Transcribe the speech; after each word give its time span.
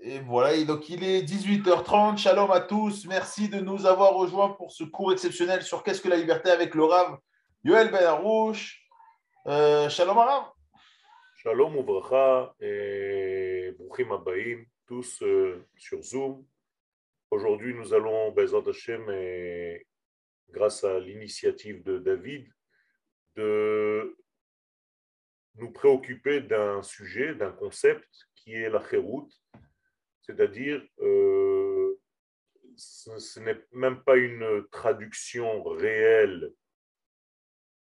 Et 0.00 0.20
voilà, 0.20 0.56
donc 0.64 0.88
il 0.88 1.02
est 1.02 1.22
18h30. 1.22 2.18
Shalom 2.18 2.52
à 2.52 2.60
tous. 2.60 3.04
Merci 3.06 3.48
de 3.48 3.58
nous 3.58 3.84
avoir 3.84 4.14
rejoints 4.14 4.50
pour 4.50 4.70
ce 4.70 4.84
cours 4.84 5.12
exceptionnel 5.12 5.62
sur 5.62 5.82
qu'est-ce 5.82 6.00
que 6.00 6.08
la 6.08 6.16
liberté 6.16 6.50
avec 6.50 6.76
le 6.76 6.84
Rav 6.84 7.18
Yoel 7.64 7.90
Ben 7.90 8.04
Arouche. 8.04 8.80
Euh, 9.48 9.88
shalom 9.88 10.18
Rav. 10.18 10.52
Shalom 11.38 11.78
Uvracha 11.78 12.54
et 12.60 13.74
Bruchim 13.76 14.12
Abaim, 14.12 14.62
tous 14.86 15.20
euh, 15.22 15.66
sur 15.76 16.00
Zoom. 16.00 16.46
Aujourd'hui, 17.32 17.74
nous 17.74 17.92
allons, 17.92 18.32
et 19.10 19.86
grâce 20.48 20.84
à 20.84 21.00
l'initiative 21.00 21.82
de 21.82 21.98
David, 21.98 22.46
de 23.34 24.16
nous 25.56 25.72
préoccuper 25.72 26.40
d'un 26.40 26.82
sujet, 26.82 27.34
d'un 27.34 27.50
concept 27.50 28.08
qui 28.36 28.54
est 28.54 28.70
la 28.70 28.80
chéroute, 28.88 29.32
c'est-à-dire 30.28 30.86
euh, 31.00 31.98
ce, 32.76 33.40
n'est 33.40 33.64
même 33.72 34.02
pas 34.02 34.16
une 34.16 34.66
traduction 34.70 35.62
réelle 35.62 36.52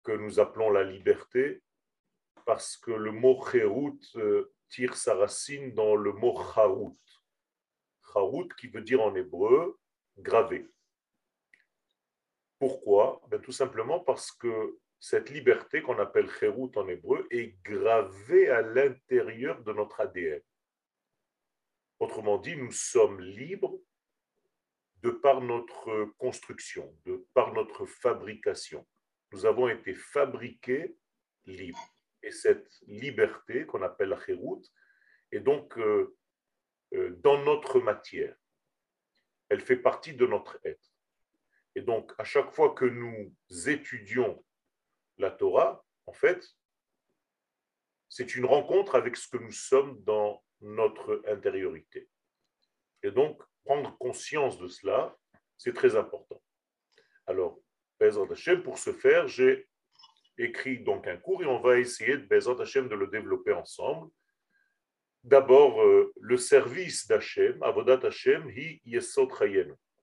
que 0.04 0.12
nous 0.12 0.40
appelons 0.40 0.70
la 0.70 0.84
liberté, 0.84 1.64
parce 2.46 2.78
que 2.78 2.92
le 2.92 3.12
mot 3.12 3.44
chérout 3.52 4.00
euh, 4.18 4.54
tire 4.70 4.96
sa 4.96 5.16
racine 5.16 5.74
dans 5.74 5.96
le 5.96 6.14
mot 6.14 6.36
charout. 6.54 7.00
Charout 8.14 8.48
qui 8.60 8.68
veut 8.68 8.84
dire 8.84 9.02
en 9.02 9.16
hébreu 9.16 9.80
gravé. 10.20 10.68
Pourquoi? 12.60 13.22
Ben, 13.30 13.42
Tout 13.42 13.52
simplement 13.52 14.00
parce 14.00 14.32
que 14.32 14.78
cette 15.00 15.32
liberté 15.32 15.82
qu'on 15.82 15.98
appelle 15.98 16.30
chérout 16.30 16.72
en 16.78 16.88
hébreu 16.88 17.28
est 17.32 17.60
gravée 17.64 18.50
à 18.50 18.62
l'intérieur 18.62 19.64
de 19.64 19.74
notre 19.74 20.00
ADN. 20.02 20.42
Autrement 22.06 22.38
dit, 22.38 22.56
nous 22.56 22.72
sommes 22.72 23.20
libres 23.20 23.80
de 25.02 25.10
par 25.10 25.42
notre 25.42 26.06
construction, 26.20 26.96
de 27.04 27.26
par 27.34 27.52
notre 27.52 27.88
fabrication. 27.88 28.86
Nous 29.32 29.48
avons 29.48 29.68
été 29.70 29.96
fabriqués 29.96 30.96
libres. 31.48 31.96
Et 32.22 32.30
cette 32.30 32.70
liberté 32.86 33.66
qu'on 33.66 33.82
appelle 33.82 34.10
la 34.10 34.24
chéroute 34.24 34.72
est 35.32 35.40
donc 35.40 35.80
euh, 35.80 36.16
euh, 36.94 37.16
dans 37.24 37.44
notre 37.44 37.80
matière. 37.80 38.36
Elle 39.50 39.62
fait 39.62 39.78
partie 39.78 40.14
de 40.14 40.28
notre 40.28 40.60
être. 40.64 40.94
Et 41.74 41.82
donc, 41.82 42.14
à 42.20 42.24
chaque 42.24 42.52
fois 42.52 42.76
que 42.76 42.86
nous 42.86 43.34
étudions 43.68 44.46
la 45.18 45.32
Torah, 45.32 45.84
en 46.06 46.14
fait, 46.14 46.46
c'est 48.10 48.36
une 48.36 48.46
rencontre 48.46 48.94
avec 48.94 49.18
ce 49.18 49.28
que 49.28 49.38
nous 49.38 49.52
sommes 49.52 50.00
dans 50.04 50.44
notre 50.66 51.22
intériorité. 51.28 52.10
Et 53.04 53.12
donc, 53.12 53.42
prendre 53.64 53.98
conscience 53.98 54.58
de 54.58 54.68
cela, 54.68 55.16
c'est 55.58 55.74
très 55.74 55.96
important. 55.96 56.42
Alors, 57.28 57.60
pour 58.64 58.78
ce 58.78 58.92
faire, 58.92 59.28
j'ai 59.28 59.68
écrit 60.38 60.80
donc 60.80 61.08
un 61.08 61.18
cours 61.18 61.44
et 61.44 61.46
on 61.46 61.60
va 61.60 61.80
essayer 61.80 62.18
de 62.18 62.26
de 62.88 62.96
le 62.96 63.08
développer 63.08 63.54
ensemble. 63.54 64.12
D'abord, 65.24 65.82
euh, 65.82 66.14
le 66.20 66.38
service 66.38 67.08
d'Hachem, 67.08 67.62
Avodat 67.64 68.06
Hashem, 68.06 68.50
hi 68.50 68.82
yesod 68.86 69.32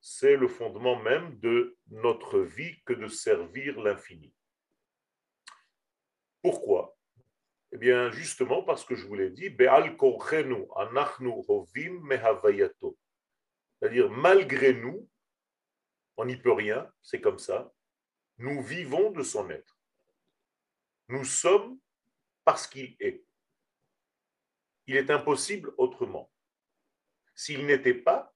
C'est 0.00 0.36
le 0.36 0.48
fondement 0.48 1.00
même 1.00 1.38
de 1.38 1.76
notre 1.90 2.40
vie 2.40 2.80
que 2.84 2.92
de 2.92 3.06
servir 3.08 3.80
l'infini. 3.80 4.34
Pourquoi? 6.40 6.81
Eh 7.74 7.78
bien, 7.78 8.10
justement, 8.10 8.62
parce 8.62 8.84
que 8.84 8.94
je 8.94 9.06
vous 9.06 9.14
l'ai 9.14 9.30
dit, 9.30 9.48
c'est-à-dire, 13.80 14.10
malgré 14.10 14.74
nous, 14.74 15.08
on 16.18 16.26
n'y 16.26 16.36
peut 16.36 16.52
rien, 16.52 16.92
c'est 17.00 17.22
comme 17.22 17.38
ça, 17.38 17.72
nous 18.36 18.62
vivons 18.62 19.10
de 19.10 19.22
son 19.22 19.48
être. 19.48 19.78
Nous 21.08 21.24
sommes 21.24 21.78
parce 22.44 22.66
qu'il 22.66 22.94
est. 23.00 23.24
Il 24.86 24.96
est 24.96 25.10
impossible 25.10 25.72
autrement. 25.78 26.30
S'il 27.34 27.66
n'était 27.66 27.94
pas, 27.94 28.34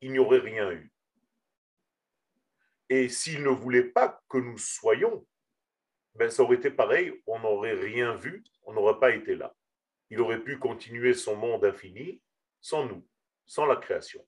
il 0.00 0.12
n'y 0.12 0.18
aurait 0.18 0.38
rien 0.38 0.70
eu. 0.70 0.92
Et 2.88 3.08
s'il 3.08 3.42
ne 3.42 3.48
voulait 3.48 3.90
pas 3.90 4.20
que 4.28 4.38
nous 4.38 4.58
soyons, 4.58 5.26
ben, 6.20 6.28
ça 6.30 6.42
aurait 6.42 6.56
été 6.56 6.70
pareil, 6.70 7.18
on 7.26 7.38
n'aurait 7.38 7.72
rien 7.72 8.14
vu, 8.14 8.44
on 8.64 8.74
n'aurait 8.74 9.00
pas 9.00 9.14
été 9.14 9.34
là. 9.34 9.56
Il 10.10 10.20
aurait 10.20 10.44
pu 10.44 10.58
continuer 10.58 11.14
son 11.14 11.34
monde 11.34 11.64
infini 11.64 12.20
sans 12.60 12.84
nous, 12.84 13.08
sans 13.46 13.64
la 13.64 13.76
création. 13.76 14.22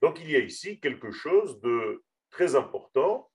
Donc 0.00 0.18
il 0.18 0.30
y 0.30 0.34
a 0.34 0.38
ici 0.38 0.80
quelque 0.80 1.10
chose 1.10 1.60
de 1.60 2.02
très 2.30 2.54
important 2.54 3.30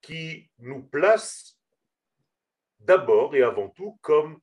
qui 0.00 0.48
nous 0.58 0.80
place 0.80 1.58
d'abord 2.78 3.34
et 3.34 3.42
avant 3.42 3.70
tout 3.70 3.98
comme 4.00 4.40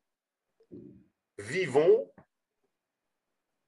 vivons, 1.38 2.12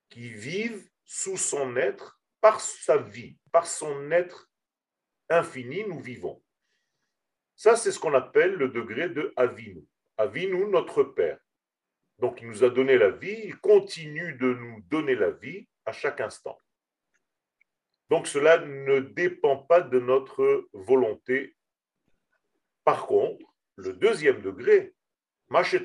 qui 0.10 0.34
vivent 0.34 0.86
sous 1.06 1.38
son 1.38 1.78
être, 1.78 2.20
par 2.42 2.60
sa 2.60 2.98
vie, 2.98 3.38
par 3.54 3.66
son 3.66 4.12
être 4.12 4.52
infini, 5.30 5.86
nous 5.88 6.02
vivons. 6.02 6.44
Ça, 7.60 7.76
c'est 7.76 7.92
ce 7.92 8.00
qu'on 8.00 8.14
appelle 8.14 8.54
le 8.54 8.70
degré 8.70 9.10
de 9.10 9.34
Avinu. 9.36 9.84
Avinu, 10.16 10.66
notre 10.68 11.04
Père. 11.04 11.38
Donc, 12.18 12.40
il 12.40 12.48
nous 12.48 12.64
a 12.64 12.70
donné 12.70 12.98
la 12.98 13.10
vie, 13.10 13.38
il 13.44 13.58
continue 13.58 14.36
de 14.36 14.54
nous 14.54 14.80
donner 14.90 15.14
la 15.14 15.32
vie 15.32 15.68
à 15.86 15.92
chaque 15.92 16.22
instant. 16.22 16.58
Donc, 18.10 18.28
cela 18.28 18.60
ne 18.60 19.02
dépend 19.02 19.58
pas 19.58 19.82
de 19.82 20.00
notre 20.00 20.70
volonté. 20.72 21.58
Par 22.86 23.06
contre, 23.06 23.46
le 23.76 23.92
deuxième 23.92 24.42
degré, 24.42 24.94
ce 25.52 25.76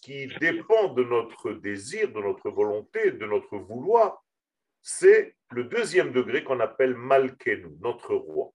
qui 0.00 0.28
dépend 0.38 0.94
de 0.94 1.02
notre 1.02 1.50
désir, 1.54 2.12
de 2.12 2.20
notre 2.20 2.48
volonté, 2.48 3.10
de 3.10 3.26
notre 3.26 3.56
vouloir, 3.56 4.24
c'est 4.82 5.34
le 5.50 5.64
deuxième 5.64 6.12
degré 6.12 6.44
qu'on 6.44 6.60
appelle 6.60 6.94
Malkenu, 6.94 7.76
notre 7.80 8.14
roi. 8.14 8.52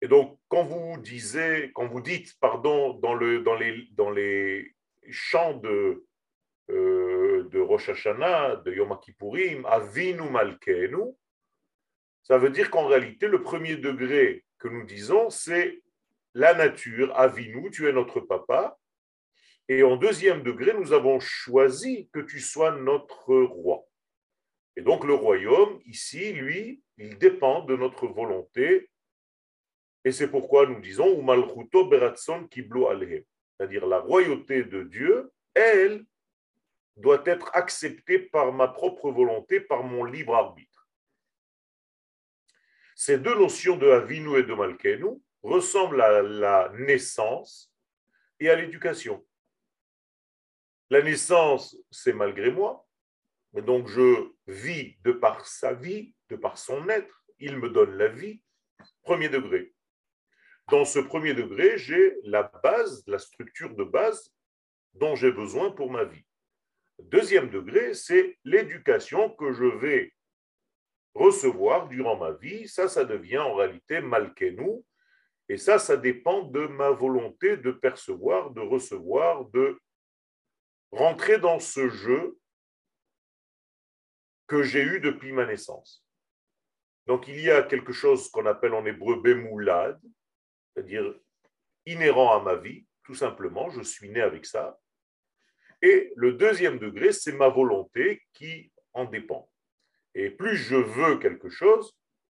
Et 0.00 0.08
donc, 0.08 0.38
quand 0.48 0.64
vous 0.64 0.96
dites, 1.00 2.38
pardon, 2.40 2.94
dans, 2.94 3.14
le, 3.14 3.40
dans, 3.40 4.10
les, 4.10 4.74
chants 5.10 5.54
de, 5.54 6.04
euh, 6.70 7.48
de 7.50 7.58
Rosh 7.58 7.88
Hashanah, 7.88 8.56
de 8.56 8.72
Yom 8.72 8.96
Kippourim, 9.00 9.64
Avinu 9.66 10.30
Malkeenu, 10.30 11.14
ça 12.22 12.38
veut 12.38 12.50
dire 12.50 12.70
qu'en 12.70 12.86
réalité, 12.86 13.26
le 13.26 13.42
premier 13.42 13.76
degré 13.76 14.44
que 14.58 14.68
nous 14.68 14.84
disons, 14.84 15.30
c'est 15.30 15.82
la 16.34 16.54
nature, 16.54 17.18
Avinu, 17.18 17.70
tu 17.70 17.88
es 17.88 17.92
notre 17.92 18.20
papa. 18.20 18.78
Et 19.68 19.82
en 19.82 19.96
deuxième 19.96 20.42
degré, 20.42 20.74
nous 20.74 20.92
avons 20.92 21.18
choisi 21.20 22.08
que 22.12 22.20
tu 22.20 22.40
sois 22.40 22.72
notre 22.72 23.34
roi. 23.34 23.84
Et 24.76 24.82
donc 24.82 25.04
le 25.04 25.14
royaume, 25.14 25.80
ici, 25.86 26.32
lui, 26.32 26.82
il 26.98 27.18
dépend 27.18 27.64
de 27.64 27.76
notre 27.76 28.06
volonté 28.06 28.88
et 30.04 30.12
c'est 30.12 30.30
pourquoi 30.30 30.66
nous 30.66 30.80
disons 30.80 31.24
c'est-à-dire 33.58 33.86
la 33.86 33.98
royauté 33.98 34.62
de 34.64 34.82
Dieu, 34.84 35.32
elle 35.54 36.04
doit 36.96 37.22
être 37.26 37.50
acceptée 37.54 38.18
par 38.18 38.52
ma 38.52 38.68
propre 38.68 39.10
volonté, 39.10 39.60
par 39.60 39.82
mon 39.82 40.04
libre 40.04 40.34
arbitre. 40.34 40.88
Ces 42.94 43.18
deux 43.18 43.36
notions 43.36 43.76
de 43.76 43.88
Avinu 43.88 44.38
et 44.38 44.42
de 44.42 44.54
Malkenu 44.54 45.20
ressemblent 45.42 46.02
à 46.02 46.22
la 46.22 46.72
naissance 46.74 47.72
et 48.40 48.50
à 48.50 48.56
l'éducation. 48.56 49.24
La 50.90 51.02
naissance, 51.02 51.76
c'est 51.90 52.12
malgré 52.12 52.50
moi, 52.50 52.86
mais 53.52 53.62
donc 53.62 53.88
je 53.88 54.32
vis 54.46 54.96
de 55.02 55.12
par 55.12 55.46
sa 55.46 55.74
vie, 55.74 56.14
de 56.28 56.36
par 56.36 56.58
son 56.58 56.88
être, 56.88 57.24
il 57.38 57.56
me 57.56 57.70
donne 57.70 57.96
la 57.96 58.08
vie, 58.08 58.42
premier 59.02 59.28
degré. 59.28 59.72
Dans 60.70 60.84
ce 60.84 60.98
premier 60.98 61.32
degré, 61.32 61.78
j'ai 61.78 62.18
la 62.24 62.42
base, 62.42 63.02
la 63.06 63.18
structure 63.18 63.74
de 63.74 63.84
base 63.84 64.30
dont 64.94 65.14
j'ai 65.14 65.32
besoin 65.32 65.70
pour 65.70 65.90
ma 65.90 66.04
vie. 66.04 66.24
Deuxième 66.98 67.48
degré, 67.48 67.94
c'est 67.94 68.38
l'éducation 68.44 69.30
que 69.30 69.52
je 69.52 69.64
vais 69.64 70.12
recevoir 71.14 71.88
durant 71.88 72.18
ma 72.18 72.32
vie. 72.32 72.68
Ça, 72.68 72.86
ça 72.86 73.04
devient 73.04 73.38
en 73.38 73.54
réalité 73.54 74.00
malkenou. 74.00 74.84
Et 75.48 75.56
ça, 75.56 75.78
ça 75.78 75.96
dépend 75.96 76.42
de 76.42 76.66
ma 76.66 76.90
volonté 76.90 77.56
de 77.56 77.70
percevoir, 77.70 78.50
de 78.50 78.60
recevoir, 78.60 79.46
de 79.46 79.80
rentrer 80.92 81.38
dans 81.38 81.60
ce 81.60 81.88
jeu 81.88 82.38
que 84.46 84.62
j'ai 84.62 84.82
eu 84.82 85.00
depuis 85.00 85.32
ma 85.32 85.46
naissance. 85.46 86.04
Donc 87.06 87.26
il 87.28 87.40
y 87.40 87.50
a 87.50 87.62
quelque 87.62 87.92
chose 87.92 88.30
qu'on 88.30 88.44
appelle 88.44 88.74
en 88.74 88.84
hébreu 88.84 89.20
bémoulade, 89.22 90.00
c'est-à-dire 90.78 91.12
inhérent 91.86 92.38
à 92.38 92.42
ma 92.42 92.54
vie, 92.54 92.86
tout 93.02 93.14
simplement, 93.16 93.68
je 93.70 93.82
suis 93.82 94.10
né 94.10 94.20
avec 94.20 94.46
ça. 94.46 94.78
Et 95.82 96.12
le 96.14 96.34
deuxième 96.34 96.78
degré, 96.78 97.12
c'est 97.12 97.32
ma 97.32 97.48
volonté 97.48 98.22
qui 98.32 98.70
en 98.92 99.04
dépend. 99.04 99.50
Et 100.14 100.30
plus 100.30 100.56
je 100.56 100.76
veux 100.76 101.18
quelque 101.18 101.48
chose, 101.48 101.96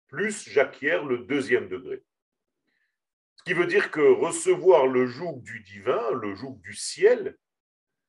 plus 0.06 0.48
j'acquiers 0.48 1.00
le 1.04 1.18
deuxième 1.18 1.68
degré. 1.68 2.04
Ce 3.34 3.42
qui 3.42 3.54
veut 3.54 3.66
dire 3.66 3.90
que 3.90 4.00
recevoir 4.00 4.86
le 4.86 5.06
joug 5.06 5.40
du 5.42 5.60
divin, 5.60 6.12
le 6.12 6.36
joug 6.36 6.60
du 6.62 6.74
ciel, 6.74 7.36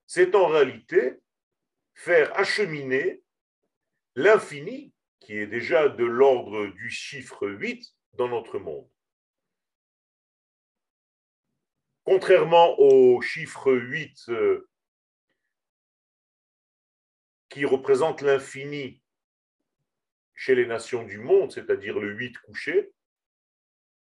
c'est 0.06 0.36
en 0.36 0.48
réalité 0.48 1.18
faire 1.96 2.38
acheminer 2.38 3.24
l'infini, 4.16 4.94
qui 5.20 5.34
est 5.38 5.48
déjà 5.48 5.90
de 5.90 6.06
l'ordre 6.06 6.68
du 6.68 6.90
chiffre 6.92 7.48
8 7.48 7.84
dans 8.14 8.28
notre 8.28 8.60
monde. 8.60 8.88
Contrairement 12.10 12.80
au 12.80 13.22
chiffre 13.22 13.72
8 13.72 14.30
euh, 14.30 14.68
qui 17.50 17.66
représente 17.66 18.24
l'infini 18.24 19.00
chez 20.34 20.56
les 20.56 20.66
nations 20.66 21.04
du 21.04 21.20
monde, 21.20 21.52
c'est-à-dire 21.52 22.00
le 22.00 22.12
8 22.16 22.36
couché, 22.40 22.92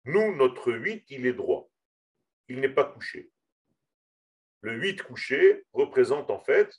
nous, 0.04 0.36
notre 0.36 0.74
8, 0.74 1.12
il 1.12 1.26
est 1.26 1.32
droit. 1.32 1.70
Il 2.50 2.60
n'est 2.60 2.68
pas 2.68 2.84
couché. 2.84 3.32
Le 4.60 4.74
8 4.74 5.04
couché 5.04 5.64
représente 5.72 6.30
en 6.30 6.42
fait 6.42 6.76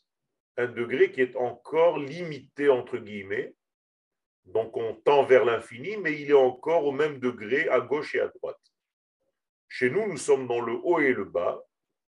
un 0.59 0.67
degré 0.67 1.11
qui 1.11 1.23
est 1.23 1.37
encore 1.37 2.00
limité, 2.00 2.69
entre 2.69 2.99
guillemets. 2.99 3.55
Donc 4.44 4.77
on 4.77 4.94
tend 4.94 5.25
vers 5.25 5.47
l'infini, 5.47 5.97
mais 5.97 6.20
il 6.20 6.32
est 6.32 6.35
encore 6.35 6.85
au 6.85 6.93
même 6.93 7.19
degré 7.19 7.67
à 7.70 7.81
gauche 7.81 8.15
et 8.15 8.20
à 8.20 8.29
droite. 8.29 8.74
Chez 9.76 9.91
nous, 9.91 10.06
nous 10.06 10.19
sommes 10.19 10.47
dans 10.47 10.61
le 10.61 10.75
haut 10.85 11.00
et 11.00 11.12
le 11.12 11.25
bas, 11.25 11.61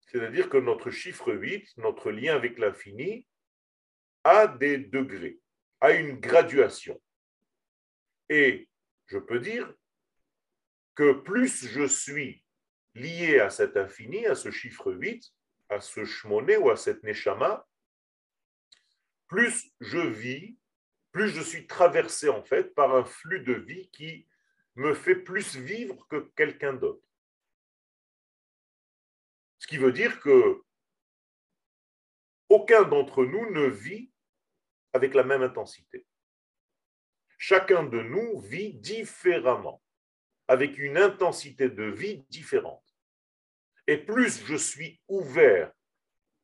c'est-à-dire 0.02 0.48
que 0.48 0.58
notre 0.58 0.92
chiffre 0.92 1.34
8, 1.34 1.78
notre 1.78 2.12
lien 2.12 2.36
avec 2.36 2.60
l'infini, 2.60 3.26
a 4.24 4.46
des 4.46 4.78
degrés, 4.78 5.40
a 5.82 5.94
une 5.94 6.20
graduation. 6.20 7.02
Et 8.30 8.70
je 9.08 9.18
peux 9.18 9.40
dire 9.40 9.74
que 10.94 11.14
plus 11.14 11.68
je 11.68 11.88
suis 11.88 12.44
lié 12.94 13.40
à 13.40 13.50
cet 13.50 13.76
infini, 13.76 14.28
à 14.28 14.36
ce 14.36 14.52
chiffre 14.52 14.94
8, 14.94 15.28
à 15.70 15.82
ce 15.82 16.06
shmoné 16.06 16.58
ou 16.58 16.70
à 16.70 16.78
cette 16.78 17.02
neshama, 17.02 17.68
plus 19.26 19.74
je 19.80 19.98
vis, 19.98 20.60
plus 21.12 21.30
je 21.30 21.42
suis 21.42 21.66
traversé 21.66 22.30
en 22.30 22.44
fait 22.44 22.76
par 22.76 22.96
un 22.96 23.04
flux 23.04 23.40
de 23.40 23.54
vie 23.54 23.90
qui 23.90 24.28
me 24.76 24.94
fait 24.94 25.16
plus 25.16 25.56
vivre 25.56 26.06
que 26.08 26.18
quelqu'un 26.36 26.74
d'autre. 26.74 27.07
Ce 29.68 29.76
qui 29.76 29.80
veut 29.80 29.92
dire 29.92 30.22
que 30.22 30.64
aucun 32.48 32.84
d'entre 32.84 33.26
nous 33.26 33.52
ne 33.52 33.68
vit 33.68 34.10
avec 34.94 35.14
la 35.14 35.26
même 35.26 35.42
intensité. 35.42 36.08
Chacun 37.38 37.84
de 37.84 38.02
nous 38.02 38.40
vit 38.40 38.76
différemment, 38.76 39.82
avec 40.48 40.78
une 40.78 40.98
intensité 40.98 41.70
de 41.70 41.84
vie 41.84 42.24
différente. 42.30 42.82
Et 43.88 43.98
plus 43.98 44.42
je 44.46 44.56
suis 44.56 45.02
ouvert 45.10 45.74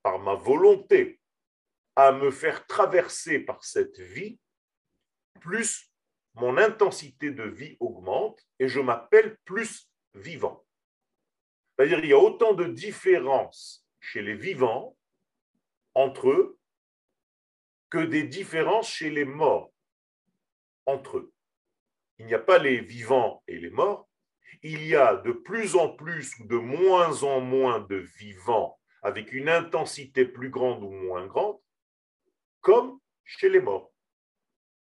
par 0.01 0.19
ma 0.19 0.35
volonté 0.35 1.21
à 1.95 2.11
me 2.11 2.29
faire 2.29 2.67
traverser 2.67 3.39
par 3.39 3.63
cette 3.63 4.01
vie, 4.01 4.37
plus 5.39 5.89
mon 6.33 6.57
intensité 6.57 7.31
de 7.31 7.43
vie 7.43 7.77
augmente 7.79 8.45
et 8.59 8.67
je 8.67 8.81
m'appelle 8.81 9.37
plus 9.45 9.89
vivant. 10.13 10.62
C'est-à-dire 11.75 11.99
qu'il 11.99 12.09
y 12.09 12.13
a 12.13 12.19
autant 12.19 12.53
de 12.53 12.65
différences 12.65 13.85
chez 13.99 14.21
les 14.21 14.35
vivants 14.35 14.97
entre 15.95 16.29
eux 16.29 16.59
que 17.89 17.99
des 17.99 18.23
différences 18.23 18.89
chez 18.89 19.09
les 19.09 19.25
morts 19.25 19.71
entre 20.85 21.17
eux. 21.17 21.33
Il 22.19 22.25
n'y 22.25 22.33
a 22.33 22.39
pas 22.39 22.57
les 22.57 22.79
vivants 22.79 23.43
et 23.47 23.57
les 23.57 23.69
morts, 23.69 24.09
il 24.61 24.85
y 24.85 24.95
a 24.95 25.15
de 25.15 25.31
plus 25.31 25.75
en 25.75 25.89
plus 25.89 26.37
ou 26.39 26.47
de 26.47 26.57
moins 26.57 27.23
en 27.23 27.41
moins 27.41 27.79
de 27.79 27.95
vivants 28.17 28.79
avec 29.01 29.33
une 29.33 29.49
intensité 29.49 30.25
plus 30.25 30.49
grande 30.49 30.83
ou 30.83 30.89
moins 30.89 31.27
grande, 31.27 31.59
comme 32.61 32.99
chez 33.25 33.49
les 33.49 33.59
morts. 33.59 33.91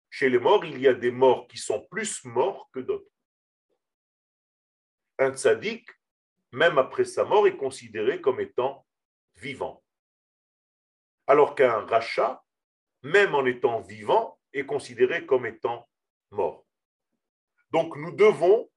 Chez 0.09 0.29
les 0.29 0.39
morts, 0.39 0.65
il 0.65 0.79
y 0.79 0.87
a 0.87 0.95
des 0.95 1.11
morts 1.11 1.49
qui 1.49 1.59
sont 1.59 1.85
plus 1.91 2.25
morts 2.25 2.71
que 2.73 2.81
d'autres. 2.81 3.11
Un 5.19 5.33
tzaddik, 5.33 5.89
même 6.53 6.79
après 6.79 7.05
sa 7.05 7.25
mort, 7.25 7.47
est 7.47 7.57
considéré 7.57 8.21
comme 8.21 8.41
étant 8.41 8.87
vivant. 9.37 9.83
Alors 11.27 11.55
qu'un 11.55 11.87
rachat, 11.87 12.43
même 13.03 13.35
en 13.35 13.47
étant 13.47 13.81
vivant, 13.81 14.39
est 14.53 14.67
considéré 14.67 15.27
comme 15.27 15.47
étant 15.47 15.89
mort. 16.31 16.67
Donc 17.71 17.97
nous 17.97 18.13
devons 18.13 18.71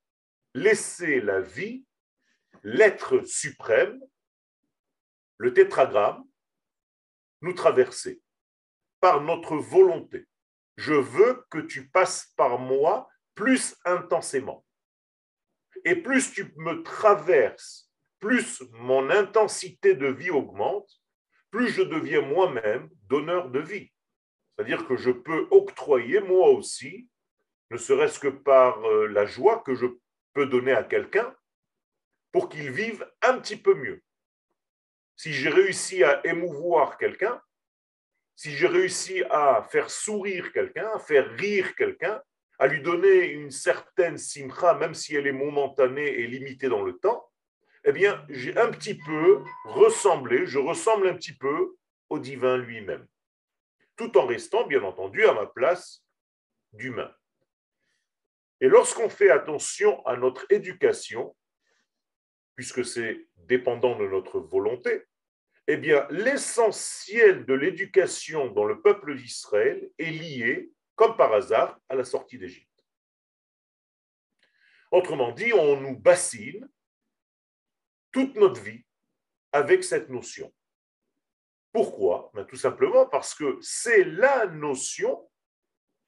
laisser 0.53 1.19
la 1.19 1.41
vie, 1.41 1.85
l'être 2.63 3.21
suprême, 3.21 4.01
le 5.37 5.53
tétragramme, 5.53 6.23
nous 7.41 7.53
traverser 7.53 8.21
par 9.01 9.21
notre 9.21 9.57
volonté. 9.57 10.25
Je 10.77 10.93
veux 10.93 11.45
que 11.49 11.59
tu 11.59 11.89
passes 11.89 12.33
par 12.37 12.57
moi 12.57 13.09
plus 13.35 13.75
intensément. 13.83 14.64
Et 15.83 15.95
plus 15.95 16.31
tu 16.31 16.53
me 16.57 16.81
traverses, 16.83 17.91
plus 18.19 18.63
mon 18.71 19.09
intensité 19.09 19.95
de 19.95 20.07
vie 20.07 20.31
augmente, 20.31 20.89
plus 21.51 21.69
je 21.69 21.81
deviens 21.81 22.21
moi-même 22.21 22.89
donneur 23.03 23.49
de 23.49 23.59
vie. 23.59 23.91
C'est-à-dire 24.55 24.87
que 24.87 24.95
je 24.95 25.11
peux 25.11 25.47
octroyer 25.51 26.21
moi 26.21 26.49
aussi, 26.49 27.09
ne 27.71 27.77
serait-ce 27.77 28.19
que 28.19 28.27
par 28.27 28.83
euh, 28.85 29.07
la 29.07 29.25
joie 29.25 29.59
que 29.59 29.75
je 29.75 29.85
peux 30.33 30.45
donner 30.45 30.71
à 30.71 30.83
quelqu'un, 30.83 31.35
pour 32.31 32.49
qu'il 32.49 32.69
vive 32.71 33.09
un 33.21 33.39
petit 33.39 33.55
peu 33.55 33.73
mieux. 33.75 34.03
Si 35.15 35.31
j'ai 35.31 35.49
réussi 35.49 36.03
à 36.03 36.25
émouvoir 36.25 36.97
quelqu'un, 36.97 37.41
si 38.35 38.51
j'ai 38.51 38.67
réussi 38.67 39.23
à 39.29 39.65
faire 39.71 39.89
sourire 39.89 40.51
quelqu'un, 40.51 40.89
à 40.93 40.99
faire 40.99 41.29
rire 41.37 41.73
quelqu'un, 41.75 42.21
à 42.59 42.67
lui 42.67 42.81
donner 42.81 43.31
une 43.31 43.51
certaine 43.51 44.17
simcha, 44.17 44.75
même 44.75 44.93
si 44.93 45.15
elle 45.15 45.27
est 45.27 45.31
momentanée 45.31 46.07
et 46.07 46.27
limitée 46.27 46.69
dans 46.69 46.83
le 46.83 46.97
temps, 46.97 47.29
eh 47.83 47.91
bien, 47.91 48.25
j'ai 48.29 48.57
un 48.57 48.71
petit 48.71 48.95
peu 48.95 49.43
ressemblé, 49.65 50.45
je 50.45 50.57
ressemble 50.57 51.07
un 51.07 51.15
petit 51.15 51.35
peu 51.35 51.75
au 52.09 52.19
divin 52.19 52.57
lui-même 52.57 53.05
tout 53.95 54.17
en 54.17 54.25
restant, 54.25 54.67
bien 54.67 54.83
entendu, 54.83 55.25
à 55.25 55.33
ma 55.33 55.45
place 55.45 56.03
d'humain. 56.73 57.13
Et 58.61 58.67
lorsqu'on 58.67 59.09
fait 59.09 59.29
attention 59.29 60.05
à 60.05 60.17
notre 60.17 60.45
éducation, 60.49 61.35
puisque 62.55 62.85
c'est 62.85 63.27
dépendant 63.37 63.97
de 63.97 64.07
notre 64.07 64.39
volonté, 64.39 65.03
eh 65.67 65.77
bien, 65.77 66.07
l'essentiel 66.09 67.45
de 67.45 67.53
l'éducation 67.53 68.47
dans 68.47 68.65
le 68.65 68.81
peuple 68.81 69.15
d'Israël 69.15 69.89
est 69.97 70.11
lié, 70.11 70.71
comme 70.95 71.17
par 71.17 71.33
hasard, 71.33 71.79
à 71.89 71.95
la 71.95 72.03
sortie 72.03 72.37
d'Égypte. 72.37 72.69
Autrement 74.91 75.31
dit, 75.31 75.51
on 75.53 75.81
nous 75.81 75.97
bassine 75.97 76.69
toute 78.11 78.35
notre 78.35 78.61
vie 78.61 78.85
avec 79.51 79.83
cette 79.83 80.09
notion. 80.09 80.53
Pourquoi? 81.73 82.31
Ben, 82.33 82.45
Tout 82.45 82.55
simplement 82.55 83.05
parce 83.05 83.35
que 83.35 83.57
c'est 83.61 84.05
la 84.05 84.45
notion 84.45 85.29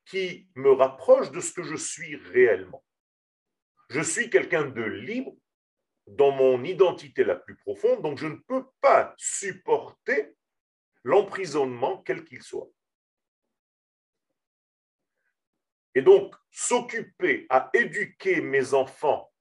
qui 0.06 0.48
me 0.56 0.72
rapproche 0.72 1.32
de 1.32 1.41
ce 1.41 1.51
que 1.51 1.63
je 1.63 1.75
suis 1.75 2.15
réellement. 2.15 2.84
Je 3.89 4.01
suis 4.01 4.29
quelqu'un 4.29 4.65
de 4.65 4.82
libre 4.82 5.36
dans 6.08 6.32
mon 6.32 6.63
identité 6.63 7.25
la 7.25 7.36
plus 7.36 7.58
profonde, 7.58 8.01
donc 8.01 8.17
je 8.17 8.27
ne 8.27 8.36
peux 8.36 8.65
pas 8.79 9.13
supporter 9.17 10.36
l'emprisonnement 11.03 12.01
quel 12.03 12.24
qu'il 12.24 12.41
soit. 12.41 12.70
Et 15.97 16.03
donc, 16.03 16.35
s'occuper 16.51 17.47
à 17.49 17.71
éduquer 17.73 18.39
mes 18.39 18.75
enfants 18.75 19.33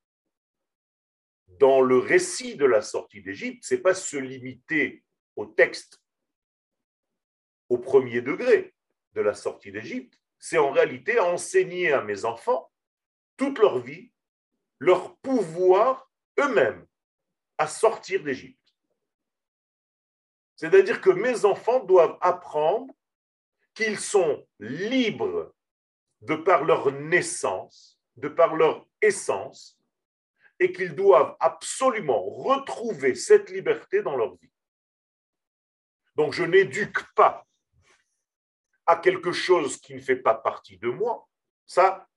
dans 1.49 1.83
le 1.83 1.99
récit 1.99 2.57
de 2.57 2.65
la 2.65 2.81
sortie 2.81 3.21
d'Égypte, 3.21 3.63
ce 3.63 3.75
n'est 3.75 3.83
pas 3.83 3.93
se 3.93 4.17
limiter 4.17 5.05
au 5.37 5.45
texte 5.45 6.03
au 7.69 7.77
premier 7.77 8.23
degré 8.23 8.75
de 9.13 9.21
la 9.21 9.35
sortie 9.35 9.71
d'Égypte, 9.71 10.19
c'est 10.39 10.57
en 10.57 10.71
réalité 10.71 11.21
enseigner 11.21 11.93
à 11.93 12.01
mes 12.01 12.25
enfants 12.25 12.73
toute 13.37 13.59
leur 13.59 13.79
vie 13.81 14.11
leur 14.79 15.15
pouvoir 15.19 16.11
eux-mêmes 16.39 16.87
à 17.59 17.67
sortir 17.67 18.23
d'Égypte. 18.23 18.75
C'est-à-dire 20.57 21.03
que 21.03 21.11
mes 21.11 21.45
enfants 21.45 21.85
doivent 21.85 22.17
apprendre 22.23 22.95
qu'ils 23.75 24.01
sont 24.01 24.49
libres 24.59 25.55
de 26.23 26.35
par 26.35 26.65
leur 26.65 26.93
naissance, 26.93 28.01
de 28.17 28.29
par 28.29 28.57
leur 28.57 28.87
essence, 29.03 29.79
et 30.59 30.73
qu'ils 30.73 30.95
doivent 30.95 31.37
absolument 31.41 32.23
retrouver 32.23 33.15
cette 33.15 33.51
liberté 33.51 34.03
dans 34.03 34.17
leur 34.17 34.37
vie. 34.37 34.51
Donc 36.15 36.33
je 36.33 36.45
n'éduque 36.45 37.03
pas 37.15 37.47
à 38.87 38.97
quelque 38.97 39.33
chose 39.33 39.79
qui 39.79 39.95
ne 39.95 40.01
fait 40.01 40.17
pas 40.17 40.35
partie 40.35 40.79
de 40.79 40.89
moi. 40.89 41.29
Ça, 41.67 42.09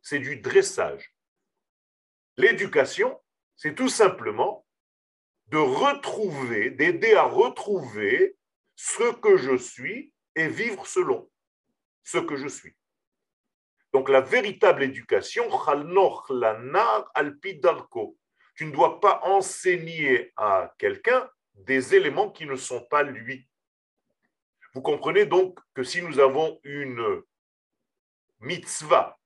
c'est 0.00 0.20
du 0.20 0.36
dressage. 0.36 1.14
L'éducation, 2.36 3.20
c'est 3.56 3.74
tout 3.74 3.88
simplement 3.88 4.66
de 5.48 5.58
retrouver, 5.58 6.70
d'aider 6.70 7.14
à 7.14 7.24
retrouver 7.24 8.36
ce 8.74 9.12
que 9.20 9.36
je 9.36 9.56
suis 9.56 10.14
et 10.34 10.48
vivre 10.48 10.86
selon 10.86 11.30
ce 12.04 12.18
que 12.18 12.36
je 12.36 12.48
suis. 12.48 12.74
Donc 13.92 14.08
la 14.08 14.20
véritable 14.20 14.82
éducation, 14.82 15.44
tu 18.54 18.66
ne 18.66 18.72
dois 18.72 19.00
pas 19.00 19.20
enseigner 19.24 20.32
à 20.36 20.74
quelqu'un 20.78 21.28
des 21.54 21.94
éléments 21.94 22.30
qui 22.30 22.46
ne 22.46 22.56
sont 22.56 22.84
pas 22.86 23.02
lui. 23.02 23.48
Vous 24.74 24.80
comprenez 24.80 25.26
donc 25.26 25.58
que 25.74 25.82
si 25.82 26.00
nous 26.02 26.18
avons 26.18 26.58
une 26.64 27.22
mitzvah 28.40 29.18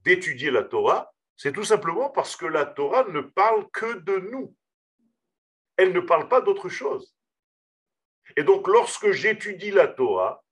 d'étudier 0.00 0.50
la 0.50 0.62
Torah, 0.62 1.12
c'est 1.36 1.52
tout 1.52 1.64
simplement 1.64 2.10
parce 2.10 2.36
que 2.36 2.46
la 2.46 2.64
Torah 2.64 3.04
ne 3.04 3.20
parle 3.20 3.68
que 3.72 3.98
de 3.98 4.18
nous. 4.30 4.54
Elle 5.76 5.92
ne 5.92 6.00
parle 6.00 6.28
pas 6.28 6.40
d'autre 6.40 6.68
chose. 6.68 7.16
Et 8.36 8.44
donc, 8.44 8.68
lorsque 8.68 9.10
j'étudie 9.10 9.72
la 9.72 9.88
Torah, 9.88 10.44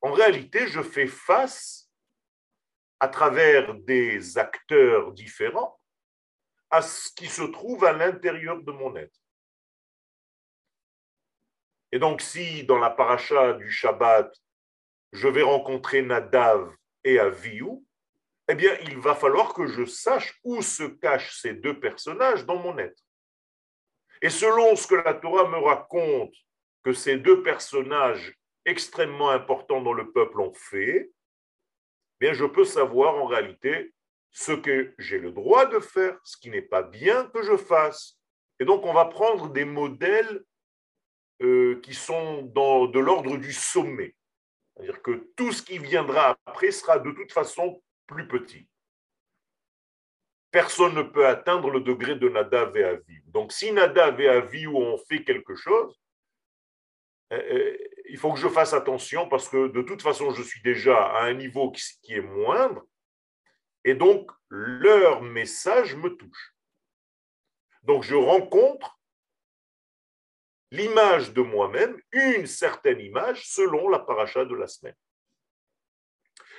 en 0.00 0.12
réalité, 0.12 0.68
je 0.68 0.80
fais 0.80 1.08
face, 1.08 1.87
à 3.00 3.08
travers 3.08 3.74
des 3.74 4.38
acteurs 4.38 5.12
différents, 5.12 5.80
à 6.70 6.82
ce 6.82 7.10
qui 7.14 7.26
se 7.26 7.42
trouve 7.42 7.84
à 7.84 7.92
l'intérieur 7.92 8.62
de 8.62 8.72
mon 8.72 8.94
être. 8.96 9.18
Et 11.92 11.98
donc, 11.98 12.20
si 12.20 12.64
dans 12.64 12.78
la 12.78 12.90
paracha 12.90 13.54
du 13.54 13.70
Shabbat, 13.70 14.34
je 15.12 15.28
vais 15.28 15.42
rencontrer 15.42 16.02
Nadav 16.02 16.70
et 17.04 17.18
Avihu, 17.18 17.78
eh 18.48 18.54
bien, 18.54 18.74
il 18.82 18.98
va 18.98 19.14
falloir 19.14 19.54
que 19.54 19.66
je 19.66 19.84
sache 19.84 20.38
où 20.44 20.60
se 20.62 20.84
cachent 20.84 21.38
ces 21.40 21.54
deux 21.54 21.78
personnages 21.78 22.44
dans 22.44 22.56
mon 22.56 22.76
être. 22.78 23.02
Et 24.20 24.30
selon 24.30 24.74
ce 24.74 24.86
que 24.86 24.96
la 24.96 25.14
Torah 25.14 25.48
me 25.48 25.58
raconte 25.58 26.34
que 26.82 26.92
ces 26.92 27.18
deux 27.18 27.42
personnages 27.42 28.34
extrêmement 28.64 29.30
importants 29.30 29.80
dans 29.80 29.92
le 29.92 30.10
peuple 30.12 30.40
ont 30.40 30.54
fait, 30.54 31.10
bien, 32.20 32.32
je 32.32 32.44
peux 32.44 32.64
savoir 32.64 33.14
en 33.16 33.26
réalité 33.26 33.92
ce 34.30 34.52
que 34.52 34.94
j'ai 34.98 35.18
le 35.18 35.32
droit 35.32 35.66
de 35.66 35.80
faire, 35.80 36.18
ce 36.24 36.36
qui 36.36 36.50
n'est 36.50 36.62
pas 36.62 36.82
bien 36.82 37.26
que 37.26 37.42
je 37.42 37.56
fasse. 37.56 38.18
Et 38.60 38.64
donc, 38.64 38.84
on 38.84 38.92
va 38.92 39.06
prendre 39.06 39.50
des 39.50 39.64
modèles 39.64 40.44
euh, 41.42 41.80
qui 41.82 41.94
sont 41.94 42.42
dans, 42.42 42.86
de 42.86 42.98
l'ordre 42.98 43.36
du 43.36 43.52
sommet. 43.52 44.14
C'est-à-dire 44.74 45.02
que 45.02 45.28
tout 45.36 45.52
ce 45.52 45.62
qui 45.62 45.78
viendra 45.78 46.36
après 46.46 46.70
sera 46.70 46.98
de 46.98 47.10
toute 47.12 47.32
façon 47.32 47.82
plus 48.06 48.26
petit. 48.26 48.68
Personne 50.50 50.94
ne 50.94 51.02
peut 51.02 51.26
atteindre 51.26 51.70
le 51.70 51.80
degré 51.80 52.16
de 52.16 52.28
Nadav 52.28 52.76
et. 52.76 53.00
Donc 53.26 53.52
si 53.52 53.70
Nadav 53.70 54.20
et 54.20 54.28
Aviv 54.28 54.74
ont 54.74 54.98
fait 55.08 55.22
quelque 55.22 55.54
chose, 55.54 55.94
euh, 57.32 57.36
euh, 57.36 57.78
il 58.08 58.16
faut 58.16 58.32
que 58.32 58.38
je 58.38 58.48
fasse 58.48 58.72
attention 58.72 59.28
parce 59.28 59.48
que 59.48 59.68
de 59.68 59.82
toute 59.82 60.02
façon, 60.02 60.30
je 60.30 60.42
suis 60.42 60.62
déjà 60.62 60.96
à 60.96 61.24
un 61.24 61.34
niveau 61.34 61.70
qui 61.70 62.12
est 62.12 62.20
moindre 62.20 62.82
et 63.84 63.94
donc 63.94 64.30
leur 64.48 65.22
message 65.22 65.94
me 65.94 66.10
touche. 66.10 66.54
Donc 67.82 68.02
je 68.02 68.14
rencontre 68.14 68.98
l'image 70.70 71.32
de 71.32 71.42
moi-même, 71.42 72.00
une 72.12 72.46
certaine 72.46 73.00
image 73.00 73.48
selon 73.48 73.88
la 73.88 73.98
paracha 73.98 74.44
de 74.44 74.54
la 74.54 74.66
semaine. 74.66 74.96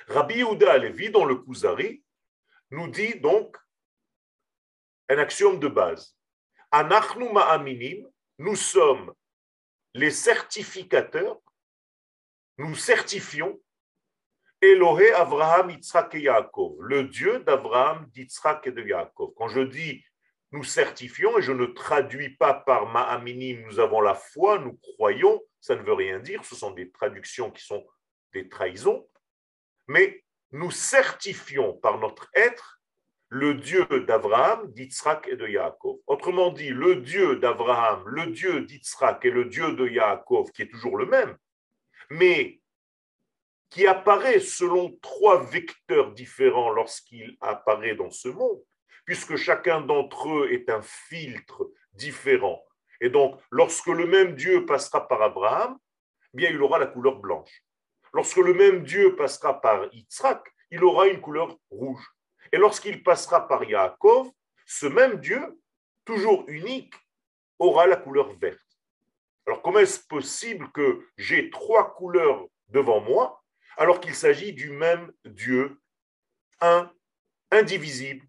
Rabbi 0.08 0.36
Yehuda 0.36 0.72
Alevi, 0.72 1.10
dans 1.10 1.24
le 1.24 1.36
Kuzari, 1.36 2.02
nous 2.70 2.88
dit 2.88 3.20
donc 3.20 3.56
un 5.08 5.18
axiome 5.18 5.58
de 5.58 5.68
base. 5.68 6.16
Anachnu 6.70 7.32
ma'aminim, 7.32 8.08
nous 8.38 8.56
sommes 8.56 9.12
les 9.94 10.10
certificateurs, 10.10 11.38
nous 12.58 12.74
certifions 12.74 13.60
Elohe 14.60 15.14
Avraham, 15.14 15.70
Yitzhak 15.70 16.14
et 16.14 16.22
Yaakov, 16.22 16.76
le 16.80 17.04
Dieu 17.04 17.40
d'Abraham, 17.40 18.06
d'Yitzhak 18.10 18.66
et 18.66 18.72
de 18.72 18.82
Yaakov. 18.82 19.32
Quand 19.36 19.48
je 19.48 19.60
dis 19.60 20.04
nous 20.52 20.64
certifions, 20.64 21.38
et 21.38 21.42
je 21.42 21.52
ne 21.52 21.66
traduis 21.66 22.30
pas 22.30 22.54
par 22.54 22.86
ma'aminim, 22.86 23.62
nous 23.66 23.78
avons 23.78 24.00
la 24.00 24.14
foi, 24.14 24.58
nous 24.58 24.76
croyons, 24.76 25.40
ça 25.60 25.76
ne 25.76 25.82
veut 25.82 25.92
rien 25.92 26.18
dire, 26.18 26.44
ce 26.44 26.56
sont 26.56 26.72
des 26.72 26.90
traductions 26.90 27.50
qui 27.50 27.64
sont 27.64 27.86
des 28.32 28.48
trahisons, 28.48 29.08
mais 29.86 30.24
nous 30.50 30.70
certifions 30.70 31.74
par 31.74 31.98
notre 31.98 32.28
être 32.34 32.79
le 33.30 33.54
Dieu 33.54 33.86
d'Abraham, 34.06 34.70
d'Yitzhak 34.72 35.28
et 35.28 35.36
de 35.36 35.46
Yaakov. 35.46 35.98
Autrement 36.08 36.50
dit, 36.50 36.70
le 36.70 36.96
Dieu 36.96 37.36
d'Abraham, 37.36 38.02
le 38.06 38.26
Dieu 38.26 38.62
d'Yitzhak 38.62 39.24
et 39.24 39.30
le 39.30 39.44
Dieu 39.44 39.72
de 39.72 39.88
Yaakov, 39.88 40.50
qui 40.50 40.62
est 40.62 40.68
toujours 40.68 40.98
le 40.98 41.06
même, 41.06 41.36
mais 42.10 42.60
qui 43.70 43.86
apparaît 43.86 44.40
selon 44.40 44.98
trois 45.00 45.44
vecteurs 45.44 46.10
différents 46.10 46.70
lorsqu'il 46.70 47.36
apparaît 47.40 47.94
dans 47.94 48.10
ce 48.10 48.28
monde, 48.28 48.60
puisque 49.04 49.36
chacun 49.36 49.80
d'entre 49.80 50.28
eux 50.28 50.52
est 50.52 50.68
un 50.68 50.82
filtre 50.82 51.70
différent. 51.92 52.64
Et 53.00 53.10
donc, 53.10 53.40
lorsque 53.50 53.86
le 53.86 54.06
même 54.06 54.34
Dieu 54.34 54.66
passera 54.66 55.06
par 55.06 55.22
Abraham, 55.22 55.78
eh 56.34 56.36
bien, 56.36 56.50
il 56.50 56.60
aura 56.60 56.80
la 56.80 56.86
couleur 56.86 57.20
blanche. 57.20 57.62
Lorsque 58.12 58.38
le 58.38 58.54
même 58.54 58.82
Dieu 58.82 59.14
passera 59.14 59.60
par 59.60 59.86
Yitzhak, 59.94 60.42
il 60.72 60.82
aura 60.82 61.06
une 61.06 61.20
couleur 61.20 61.56
rouge. 61.70 62.04
Et 62.52 62.58
lorsqu'il 62.58 63.02
passera 63.02 63.46
par 63.46 63.64
Yaakov, 63.64 64.30
ce 64.66 64.86
même 64.86 65.20
Dieu, 65.20 65.60
toujours 66.04 66.44
unique, 66.48 66.94
aura 67.58 67.86
la 67.86 67.96
couleur 67.96 68.32
verte. 68.38 68.60
Alors 69.46 69.62
comment 69.62 69.78
est-ce 69.78 70.06
possible 70.06 70.70
que 70.72 71.06
j'ai 71.16 71.50
trois 71.50 71.94
couleurs 71.94 72.46
devant 72.68 73.00
moi 73.00 73.42
alors 73.76 74.00
qu'il 74.00 74.14
s'agit 74.14 74.52
du 74.52 74.70
même 74.70 75.12
Dieu, 75.24 75.80
un, 76.60 76.92
indivisible, 77.50 78.26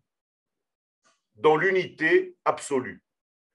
dans 1.36 1.56
l'unité 1.58 2.36
absolue? 2.46 3.02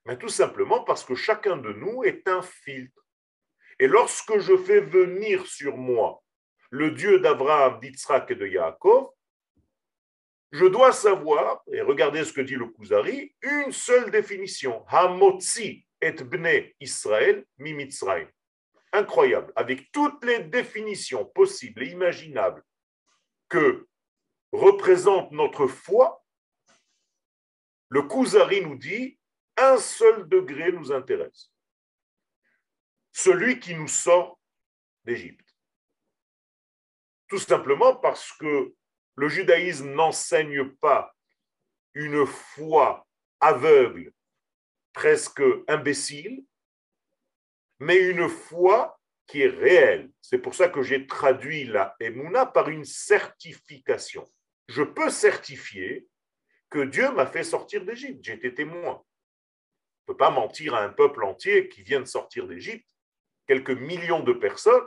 Mais 0.04 0.16
Tout 0.16 0.28
simplement 0.28 0.84
parce 0.84 1.04
que 1.04 1.14
chacun 1.14 1.56
de 1.56 1.72
nous 1.72 2.04
est 2.04 2.28
un 2.28 2.42
filtre. 2.42 3.04
Et 3.78 3.88
lorsque 3.88 4.38
je 4.38 4.56
fais 4.56 4.80
venir 4.80 5.46
sur 5.46 5.76
moi 5.76 6.22
le 6.70 6.92
Dieu 6.92 7.20
d'Abraham, 7.20 7.80
d'Yitzhak 7.80 8.30
et 8.30 8.34
de 8.36 8.46
Yaakov, 8.46 9.10
je 10.56 10.64
dois 10.64 10.92
savoir, 10.92 11.62
et 11.70 11.82
regardez 11.82 12.24
ce 12.24 12.32
que 12.32 12.40
dit 12.40 12.54
le 12.54 12.68
Kuzari, 12.68 13.34
une 13.42 13.72
seule 13.72 14.10
définition. 14.10 14.86
Hamotzi 14.88 15.86
et 16.00 16.12
bne 16.12 16.72
Israël 16.80 17.44
mi 17.58 17.74
Mitzrayim. 17.74 18.30
Incroyable, 18.92 19.52
avec 19.54 19.92
toutes 19.92 20.24
les 20.24 20.44
définitions 20.44 21.26
possibles 21.26 21.82
et 21.82 21.90
imaginables 21.90 22.64
que 23.50 23.86
représente 24.50 25.30
notre 25.32 25.66
foi, 25.66 26.24
le 27.90 28.02
Kuzari 28.02 28.62
nous 28.62 28.76
dit 28.76 29.18
un 29.58 29.76
seul 29.76 30.26
degré 30.26 30.72
nous 30.72 30.90
intéresse. 30.90 31.52
Celui 33.12 33.60
qui 33.60 33.74
nous 33.74 33.88
sort 33.88 34.40
d'Égypte. 35.04 35.54
Tout 37.28 37.38
simplement 37.38 37.94
parce 37.96 38.32
que 38.32 38.74
le 39.16 39.28
judaïsme 39.28 39.92
n'enseigne 39.92 40.68
pas 40.76 41.14
une 41.94 42.26
foi 42.26 43.06
aveugle, 43.40 44.12
presque 44.92 45.42
imbécile, 45.68 46.44
mais 47.78 47.96
une 47.96 48.28
foi 48.28 48.98
qui 49.26 49.42
est 49.42 49.48
réelle. 49.48 50.10
C'est 50.20 50.38
pour 50.38 50.54
ça 50.54 50.68
que 50.68 50.82
j'ai 50.82 51.06
traduit 51.06 51.64
la 51.64 51.96
Emouna 52.00 52.46
par 52.46 52.68
une 52.68 52.84
certification. 52.84 54.30
Je 54.68 54.82
peux 54.82 55.10
certifier 55.10 56.06
que 56.70 56.84
Dieu 56.84 57.10
m'a 57.12 57.26
fait 57.26 57.44
sortir 57.44 57.84
d'Égypte. 57.84 58.22
J'ai 58.22 58.34
été 58.34 58.54
témoin. 58.54 59.02
On 60.08 60.12
ne 60.12 60.14
peut 60.14 60.16
pas 60.16 60.30
mentir 60.30 60.74
à 60.74 60.82
un 60.82 60.90
peuple 60.90 61.24
entier 61.24 61.68
qui 61.68 61.82
vient 61.82 62.00
de 62.00 62.06
sortir 62.06 62.46
d'Égypte, 62.46 62.88
quelques 63.46 63.70
millions 63.70 64.22
de 64.22 64.32
personnes 64.32 64.86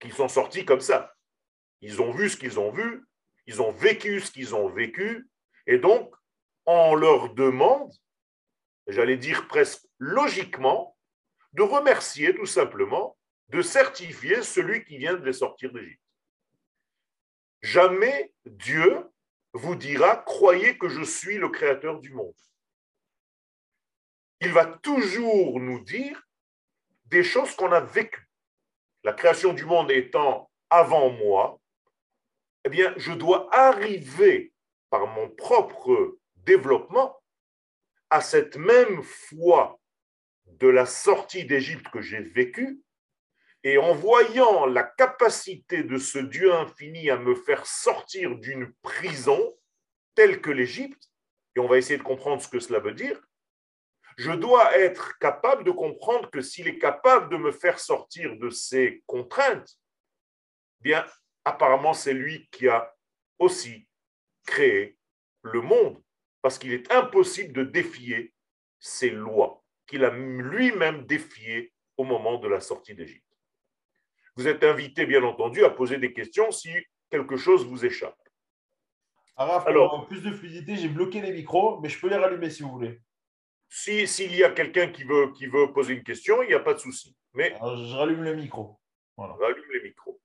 qui 0.00 0.10
sont 0.10 0.28
sortis 0.28 0.64
comme 0.64 0.80
ça. 0.80 1.14
Ils 1.80 2.02
ont 2.02 2.12
vu 2.12 2.28
ce 2.28 2.36
qu'ils 2.36 2.58
ont 2.58 2.70
vu, 2.70 3.04
ils 3.46 3.62
ont 3.62 3.72
vécu 3.72 4.20
ce 4.20 4.30
qu'ils 4.30 4.54
ont 4.54 4.68
vécu, 4.68 5.28
et 5.66 5.78
donc 5.78 6.14
on 6.66 6.94
leur 6.94 7.34
demande, 7.34 7.92
j'allais 8.86 9.16
dire 9.16 9.46
presque 9.48 9.86
logiquement, 9.98 10.96
de 11.52 11.62
remercier 11.62 12.34
tout 12.34 12.46
simplement, 12.46 13.16
de 13.48 13.62
certifier 13.62 14.42
celui 14.42 14.84
qui 14.84 14.98
vient 14.98 15.14
de 15.14 15.24
les 15.24 15.32
sortir 15.32 15.72
d'Égypte. 15.72 16.02
Jamais 17.62 18.32
Dieu 18.44 19.04
vous 19.52 19.74
dira, 19.74 20.16
croyez 20.16 20.76
que 20.76 20.88
je 20.88 21.02
suis 21.02 21.38
le 21.38 21.48
créateur 21.48 22.00
du 22.00 22.12
monde. 22.12 22.34
Il 24.40 24.52
va 24.52 24.66
toujours 24.66 25.58
nous 25.58 25.80
dire 25.80 26.22
des 27.06 27.24
choses 27.24 27.56
qu'on 27.56 27.72
a 27.72 27.80
vécues. 27.80 28.28
La 29.02 29.12
création 29.12 29.52
du 29.52 29.64
monde 29.64 29.90
étant 29.90 30.50
avant 30.70 31.10
moi, 31.10 31.57
eh 32.64 32.68
bien, 32.68 32.92
je 32.96 33.12
dois 33.12 33.48
arriver 33.54 34.52
par 34.90 35.06
mon 35.06 35.28
propre 35.30 36.18
développement 36.36 37.16
à 38.10 38.20
cette 38.20 38.56
même 38.56 39.02
foi 39.02 39.78
de 40.46 40.68
la 40.68 40.86
sortie 40.86 41.44
d'Égypte 41.44 41.88
que 41.90 42.00
j'ai 42.00 42.20
vécue, 42.20 42.80
et 43.64 43.76
en 43.76 43.92
voyant 43.94 44.66
la 44.66 44.82
capacité 44.82 45.82
de 45.82 45.98
ce 45.98 46.18
Dieu 46.18 46.54
infini 46.54 47.10
à 47.10 47.18
me 47.18 47.34
faire 47.34 47.66
sortir 47.66 48.36
d'une 48.36 48.72
prison 48.82 49.56
telle 50.14 50.40
que 50.40 50.50
l'Égypte, 50.50 51.10
et 51.54 51.60
on 51.60 51.68
va 51.68 51.78
essayer 51.78 51.98
de 51.98 52.02
comprendre 52.02 52.42
ce 52.42 52.48
que 52.48 52.60
cela 52.60 52.78
veut 52.78 52.94
dire, 52.94 53.20
je 54.16 54.32
dois 54.32 54.76
être 54.76 55.18
capable 55.18 55.64
de 55.64 55.70
comprendre 55.70 56.30
que 56.30 56.40
s'il 56.40 56.66
est 56.66 56.78
capable 56.78 57.30
de 57.30 57.36
me 57.36 57.52
faire 57.52 57.78
sortir 57.78 58.36
de 58.36 58.50
ces 58.50 59.02
contraintes, 59.06 59.78
bien, 60.80 61.04
apparemment, 61.48 61.94
c'est 61.94 62.14
lui 62.14 62.48
qui 62.50 62.68
a 62.68 62.94
aussi 63.38 63.86
créé 64.46 64.96
le 65.42 65.60
monde, 65.60 66.02
parce 66.42 66.58
qu'il 66.58 66.72
est 66.72 66.90
impossible 66.92 67.52
de 67.52 67.64
défier 67.64 68.34
ces 68.78 69.10
lois 69.10 69.64
qu'il 69.86 70.04
a 70.04 70.10
lui-même 70.10 71.06
défiées 71.06 71.72
au 71.96 72.04
moment 72.04 72.38
de 72.38 72.48
la 72.48 72.60
sortie 72.60 72.94
d'Égypte. 72.94 73.24
Vous 74.36 74.46
êtes 74.46 74.62
invité, 74.62 75.06
bien 75.06 75.22
entendu, 75.24 75.64
à 75.64 75.70
poser 75.70 75.98
des 75.98 76.12
questions 76.12 76.50
si 76.52 76.70
quelque 77.10 77.36
chose 77.36 77.66
vous 77.66 77.84
échappe. 77.84 78.18
Araf, 79.36 79.66
Alors, 79.66 80.06
plus 80.06 80.22
de 80.22 80.30
fluidité, 80.30 80.76
j'ai 80.76 80.88
bloqué 80.88 81.20
les 81.20 81.32
micros, 81.32 81.80
mais 81.80 81.88
je 81.88 81.98
peux 81.98 82.08
les 82.08 82.16
rallumer 82.16 82.50
si 82.50 82.62
vous 82.62 82.70
voulez. 82.70 83.00
S'il 83.68 84.34
y 84.34 84.44
a 84.44 84.50
quelqu'un 84.50 84.88
qui 84.88 85.04
veut, 85.04 85.32
qui 85.32 85.46
veut 85.46 85.72
poser 85.72 85.94
une 85.94 86.02
question, 86.02 86.42
il 86.42 86.48
n'y 86.48 86.54
a 86.54 86.60
pas 86.60 86.74
de 86.74 86.78
souci. 86.78 87.16
Mais 87.34 87.54
je 87.60 87.96
rallume 87.96 88.22
le 88.22 88.34
micro. 88.34 88.80
Voilà. 89.16 89.34
Rallume 89.34 89.70
les 89.72 89.82
micros. 89.82 90.17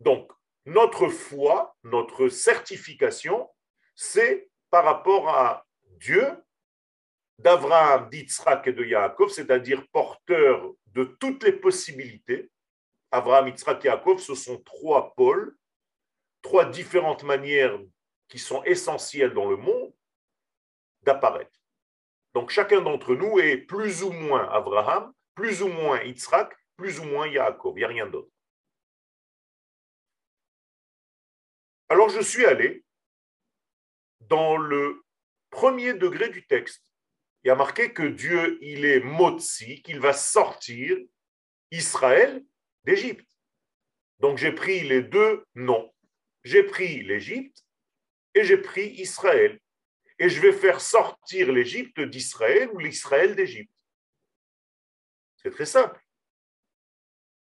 Donc, 0.00 0.30
notre 0.64 1.08
foi, 1.08 1.76
notre 1.84 2.28
certification, 2.28 3.48
c'est 3.94 4.50
par 4.70 4.84
rapport 4.84 5.28
à 5.28 5.66
Dieu, 5.98 6.42
d'Abraham, 7.38 8.08
d'Yitzhak 8.08 8.66
et 8.66 8.72
de 8.72 8.84
Yaakov, 8.84 9.30
c'est-à-dire 9.30 9.86
porteur 9.92 10.72
de 10.86 11.04
toutes 11.04 11.44
les 11.44 11.52
possibilités. 11.52 12.50
Abraham, 13.10 13.48
Yitzhak 13.48 13.84
et 13.84 13.88
Yaakov, 13.88 14.18
ce 14.18 14.34
sont 14.34 14.58
trois 14.62 15.14
pôles, 15.14 15.56
trois 16.42 16.64
différentes 16.64 17.24
manières 17.24 17.78
qui 18.28 18.38
sont 18.38 18.62
essentielles 18.64 19.34
dans 19.34 19.48
le 19.48 19.56
monde 19.56 19.92
d'apparaître. 21.02 21.50
Donc 22.34 22.50
chacun 22.50 22.80
d'entre 22.80 23.14
nous 23.14 23.38
est 23.38 23.58
plus 23.58 24.02
ou 24.02 24.10
moins 24.10 24.48
Abraham, 24.50 25.12
plus 25.34 25.62
ou 25.62 25.68
moins 25.68 26.02
Yitzhak, 26.02 26.54
plus 26.76 26.98
ou 27.00 27.04
moins 27.04 27.28
Yaakov. 27.28 27.74
Il 27.76 27.78
n'y 27.78 27.84
a 27.84 27.88
rien 27.88 28.06
d'autre. 28.06 28.30
Alors 31.88 32.08
je 32.08 32.20
suis 32.20 32.44
allé 32.44 32.84
dans 34.20 34.56
le 34.56 35.04
premier 35.50 35.94
degré 35.94 36.28
du 36.28 36.46
texte. 36.46 36.82
Il 37.44 37.48
y 37.48 37.50
a 37.50 37.54
marqué 37.54 37.92
que 37.92 38.02
Dieu, 38.02 38.58
il 38.60 38.84
est 38.84 39.00
Motsi, 39.00 39.82
qu'il 39.82 40.00
va 40.00 40.12
sortir 40.12 40.98
Israël 41.70 42.44
d'Égypte. 42.84 43.30
Donc 44.18 44.38
j'ai 44.38 44.52
pris 44.52 44.80
les 44.80 45.02
deux 45.02 45.44
noms. 45.54 45.92
J'ai 46.42 46.64
pris 46.64 47.02
l'Égypte 47.02 47.64
et 48.34 48.44
j'ai 48.44 48.58
pris 48.58 48.88
Israël. 49.00 49.60
Et 50.18 50.28
je 50.28 50.40
vais 50.40 50.52
faire 50.52 50.80
sortir 50.80 51.52
l'Égypte 51.52 52.00
d'Israël 52.00 52.70
ou 52.72 52.78
l'Israël 52.78 53.36
d'Égypte. 53.36 53.72
C'est 55.36 55.50
très 55.50 55.66
simple. 55.66 56.00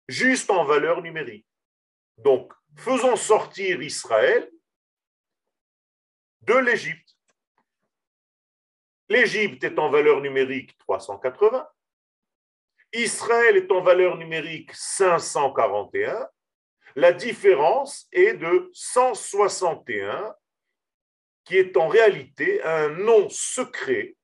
Juste 0.09 0.51
en 0.51 0.65
valeur 0.65 1.03
numérique. 1.03 1.47
Donc, 2.19 2.53
faisons 2.77 3.17
sortir 3.17 3.83
Israël 3.83 4.51
de 6.43 6.55
l'Égypte. 6.55 7.17
L'Égypte 9.09 9.63
est 9.65 9.79
en 9.79 9.91
valeur 9.91 10.21
numérique 10.21 10.77
380. 10.79 11.69
Israël 12.95 13.57
est 13.57 13.71
en 13.71 13.83
valeur 13.83 14.17
numérique 14.17 14.73
541. 14.75 16.29
La 16.95 17.13
différence 17.13 18.07
est 18.13 18.35
de 18.35 18.71
161, 18.75 20.35
qui 21.45 21.57
est 21.57 21.77
en 21.77 21.89
réalité 21.89 22.63
un 22.63 22.91
nom 22.91 23.29
secret 23.31 24.17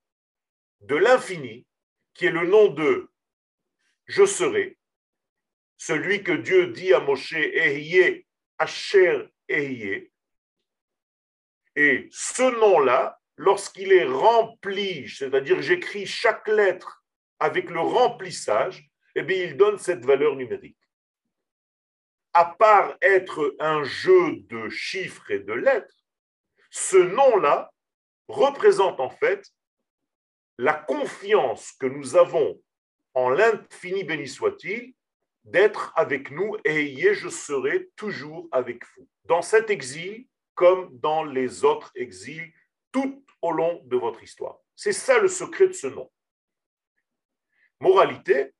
de 0.80 0.96
l'infini, 0.96 1.66
qui 2.14 2.26
est 2.26 2.30
le 2.30 2.46
nom 2.46 2.68
de 2.68 3.10
Je 4.06 4.24
serai, 4.24 4.78
celui 5.76 6.22
que 6.22 6.32
Dieu 6.32 6.68
dit 6.68 6.92
à 6.92 7.00
Moshe, 7.00 7.32
Ehyeh, 7.32 8.27
Asher 8.58 9.28
et 9.48 10.10
ce 12.10 12.42
nom-là, 12.60 13.18
lorsqu'il 13.36 13.92
est 13.92 14.04
rempli, 14.04 15.08
c'est-à-dire 15.08 15.62
j'écris 15.62 16.06
chaque 16.06 16.48
lettre 16.48 17.04
avec 17.38 17.70
le 17.70 17.80
remplissage, 17.80 18.90
eh 19.14 19.22
bien, 19.22 19.44
il 19.44 19.56
donne 19.56 19.78
cette 19.78 20.04
valeur 20.04 20.36
numérique. 20.36 20.78
À 22.34 22.44
part 22.44 22.96
être 23.00 23.56
un 23.58 23.84
jeu 23.84 24.40
de 24.48 24.68
chiffres 24.68 25.30
et 25.30 25.38
de 25.38 25.52
lettres, 25.52 25.94
ce 26.70 26.96
nom-là 26.96 27.72
représente 28.28 29.00
en 29.00 29.10
fait 29.10 29.46
la 30.58 30.74
confiance 30.74 31.72
que 31.72 31.86
nous 31.86 32.16
avons 32.16 32.60
en 33.14 33.30
l'infini 33.30 34.04
béni 34.04 34.28
soit-il 34.28 34.94
d'être 35.50 35.92
avec 35.96 36.30
nous 36.30 36.56
et 36.64 37.14
je 37.14 37.28
serai 37.28 37.88
toujours 37.96 38.48
avec 38.52 38.82
vous. 38.96 39.08
Dans 39.24 39.42
cet 39.42 39.70
exil, 39.70 40.26
comme 40.54 40.88
dans 40.98 41.24
les 41.24 41.64
autres 41.64 41.92
exils 41.94 42.52
tout 42.92 43.24
au 43.42 43.52
long 43.52 43.82
de 43.84 43.96
votre 43.96 44.22
histoire. 44.22 44.58
C'est 44.74 44.92
ça 44.92 45.18
le 45.18 45.28
secret 45.28 45.68
de 45.68 45.72
ce 45.72 45.86
nom. 45.86 46.10
Moralité, 47.80 48.52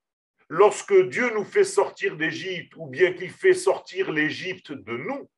lorsque 0.49 0.95
Dieu 1.09 1.31
nous 1.35 1.45
fait 1.45 1.65
sortir 1.65 2.17
d'Égypte 2.17 2.75
ou 2.77 2.87
bien 2.87 3.13
qu'il 3.13 3.31
fait 3.31 3.55
sortir 3.55 4.13
l'Égypte 4.13 4.73
de 4.73 4.97
nous, 4.97 5.29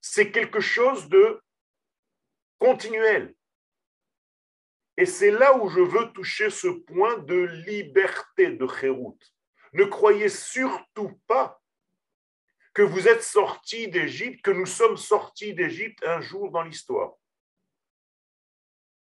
c'est 0.00 0.30
quelque 0.30 0.60
chose 0.60 1.08
de 1.08 1.40
continuel. 2.58 3.34
Et 4.96 5.06
c'est 5.06 5.30
là 5.30 5.56
où 5.56 5.68
je 5.68 5.80
veux 5.80 6.12
toucher 6.12 6.50
ce 6.50 6.68
point 6.68 7.18
de 7.18 7.34
liberté 7.66 8.50
de 8.50 8.66
Chérout. 8.66 9.18
Ne 9.74 9.84
croyez 9.84 10.28
surtout 10.28 11.20
pas 11.26 11.60
que 12.72 12.82
vous 12.82 13.08
êtes 13.08 13.22
sortis 13.22 13.88
d'Égypte, 13.88 14.42
que 14.42 14.50
nous 14.50 14.66
sommes 14.66 14.96
sortis 14.96 15.54
d'Égypte 15.54 16.02
un 16.04 16.20
jour 16.20 16.50
dans 16.50 16.62
l'histoire, 16.62 17.14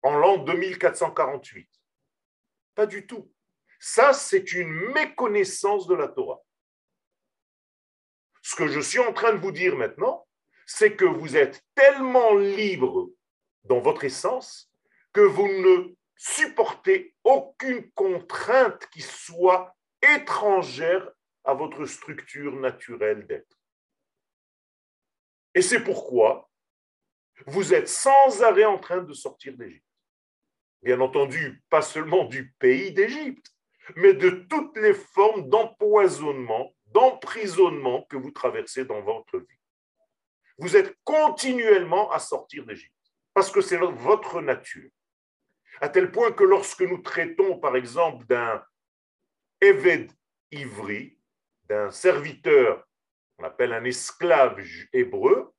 en 0.04 0.15
l'an 0.15 0.38
2448. 0.38 1.69
Pas 2.75 2.86
du 2.86 3.08
tout. 3.08 3.32
Ça, 3.80 4.13
c'est 4.13 4.54
une 4.54 4.71
méconnaissance 4.93 5.88
de 5.88 5.95
la 5.95 6.08
Torah. 6.08 6.41
Ce 8.41 8.56
que 8.56 8.67
je 8.67 8.80
suis 8.80 8.99
en 8.99 9.13
train 9.13 9.34
de 9.34 9.39
vous 9.39 9.51
dire 9.51 9.75
maintenant, 9.75 10.28
c'est 10.65 10.95
que 10.95 11.06
vous 11.06 11.38
êtes 11.38 11.63
tellement 11.75 12.36
libre 12.36 13.10
dans 13.63 13.80
votre 13.80 14.04
essence 14.04 14.71
que 15.13 15.21
vous 15.21 15.47
ne 15.47 15.95
supportez 16.15 17.15
aucune 17.23 17.91
contrainte 17.91 18.88
qui 18.91 19.01
soit 19.01 19.75
étrangère 20.15 21.10
à 21.44 21.54
votre 21.54 21.86
structure 21.86 22.56
naturelle 22.56 23.26
d'être. 23.28 23.58
Et 25.54 25.62
c'est 25.62 25.84
pourquoi 25.84 26.50
vous 27.48 27.74
êtes 27.74 27.88
sans 27.88 28.44
arrêt 28.44 28.65
en 28.65 28.78
train 28.78 29.02
de 29.02 29.13
sortir 29.13 29.56
d'Égypte. 29.58 29.84
Bien 30.82 31.00
entendu, 31.02 31.63
pas 31.70 31.82
seulement 31.82 32.26
du 32.26 32.52
pays 32.60 32.91
d'Égypte, 32.91 33.52
mais 33.96 34.13
de 34.13 34.30
toutes 34.50 34.78
les 34.78 34.94
formes 34.94 35.50
d'empoisonnement, 35.50 36.76
d'emprisonnement 36.88 38.04
que 38.04 38.18
vous 38.18 38.32
traversez 38.32 38.86
dans 38.86 39.02
votre 39.02 39.39
vie. 39.39 39.60
Vous 40.58 40.78
êtes 40.78 40.96
continuellement 41.04 42.12
à 42.12 42.20
sortir 42.20 42.65
d'Égypte, 42.65 42.94
parce 43.34 43.52
que 43.52 43.62
c'est 43.62 43.78
votre 43.78 44.41
nature. 44.41 44.89
À 45.82 45.89
tel 45.89 46.12
point 46.12 46.32
que 46.32 46.44
lorsque 46.44 46.82
nous 46.82 47.00
traitons, 47.00 47.60
par 47.60 47.76
exemple, 47.76 48.26
d'un 48.28 48.63
Eved 49.65 50.12
Ivri, 50.51 51.17
d'un 51.63 51.89
serviteur, 51.89 52.88
on 53.39 53.43
appelle 53.45 53.73
un 53.73 53.84
esclave 53.84 54.62
hébreu, 54.93 55.54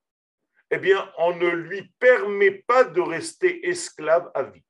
eh 0.70 0.78
bien, 0.78 1.12
on 1.18 1.34
ne 1.34 1.48
lui 1.48 1.82
permet 1.98 2.52
pas 2.52 2.84
de 2.84 3.00
rester 3.00 3.68
esclave 3.68 4.30
à 4.34 4.44
vie. 4.44 4.64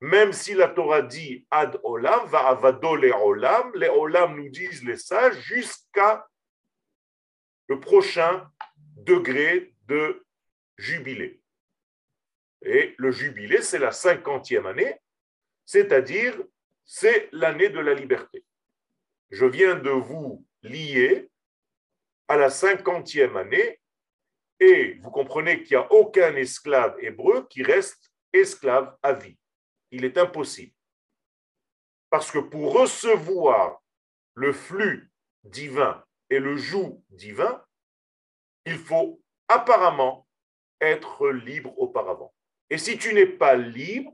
Même 0.00 0.32
si 0.32 0.54
la 0.54 0.68
Torah 0.68 1.02
dit 1.02 1.46
ad 1.50 1.78
olam, 1.84 2.26
va 2.28 2.48
avado 2.48 2.96
les 2.96 3.12
olam, 3.12 3.70
les 3.74 3.88
olam 3.88 4.36
nous 4.36 4.48
disent 4.48 4.82
les 4.84 4.96
sages 4.96 5.38
jusqu'à 5.42 6.26
le 7.68 7.78
prochain 7.78 8.50
degré 8.96 9.74
de 9.86 10.24
jubilé. 10.78 11.42
Et 12.62 12.94
le 12.96 13.10
jubilé, 13.10 13.60
c'est 13.60 13.78
la 13.78 13.92
cinquantième 13.92 14.66
année, 14.66 14.98
c'est-à-dire 15.66 16.34
c'est 16.84 17.28
l'année 17.32 17.68
de 17.68 17.80
la 17.80 17.94
liberté. 17.94 18.44
je 19.30 19.46
viens 19.46 19.76
de 19.76 19.90
vous 19.90 20.44
lier 20.62 21.30
à 22.28 22.36
la 22.36 22.50
cinquantième 22.50 23.36
année 23.36 23.80
et 24.60 24.94
vous 25.02 25.10
comprenez 25.10 25.62
qu'il 25.62 25.76
n'y 25.76 25.82
a 25.82 25.92
aucun 25.92 26.36
esclave 26.36 26.96
hébreu 27.00 27.46
qui 27.48 27.62
reste 27.62 28.12
esclave 28.32 28.96
à 29.02 29.12
vie. 29.12 29.36
Il 29.90 30.04
est 30.04 30.16
impossible. 30.18 30.72
Parce 32.10 32.30
que 32.30 32.38
pour 32.38 32.72
recevoir 32.72 33.82
le 34.34 34.52
flux 34.52 35.10
divin 35.44 36.04
et 36.30 36.38
le 36.38 36.56
joug 36.56 37.02
divin, 37.10 37.64
il 38.64 38.78
faut 38.78 39.20
apparemment 39.48 40.26
être 40.80 41.28
libre 41.30 41.76
auparavant. 41.78 42.32
Et 42.70 42.78
si 42.78 42.98
tu 42.98 43.12
n'es 43.14 43.26
pas 43.26 43.56
libre, 43.56 44.12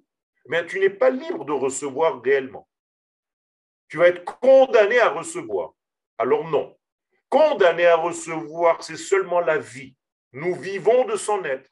mais 0.49 0.67
tu 0.67 0.81
n'es 0.81 0.91
pas 0.91 1.11
libre 1.11 1.45
de 1.45 1.53
recevoir 1.53 2.23
réellement. 2.23 2.69
Tu 3.89 3.99
vas 3.99 4.09
être 4.09 4.25
condamné 4.25 4.99
à 4.99 5.11
recevoir. 5.11 5.75
Alors 6.17 6.49
non. 6.49 6.77
Condamné 7.29 7.87
à 7.87 7.97
recevoir, 7.97 8.83
c'est 8.83 8.97
seulement 8.97 9.41
la 9.41 9.59
vie. 9.59 9.95
Nous 10.33 10.55
vivons 10.55 11.05
de 11.05 11.17
son 11.17 11.45
être. 11.45 11.71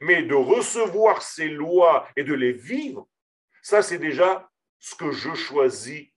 Mais 0.00 0.22
de 0.22 0.34
recevoir 0.34 1.22
ces 1.22 1.48
lois 1.48 2.08
et 2.16 2.24
de 2.24 2.34
les 2.34 2.52
vivre, 2.52 3.08
ça 3.62 3.82
c'est 3.82 3.98
déjà 3.98 4.48
ce 4.78 4.94
que 4.94 5.10
je 5.10 5.34
choisis. 5.34 6.08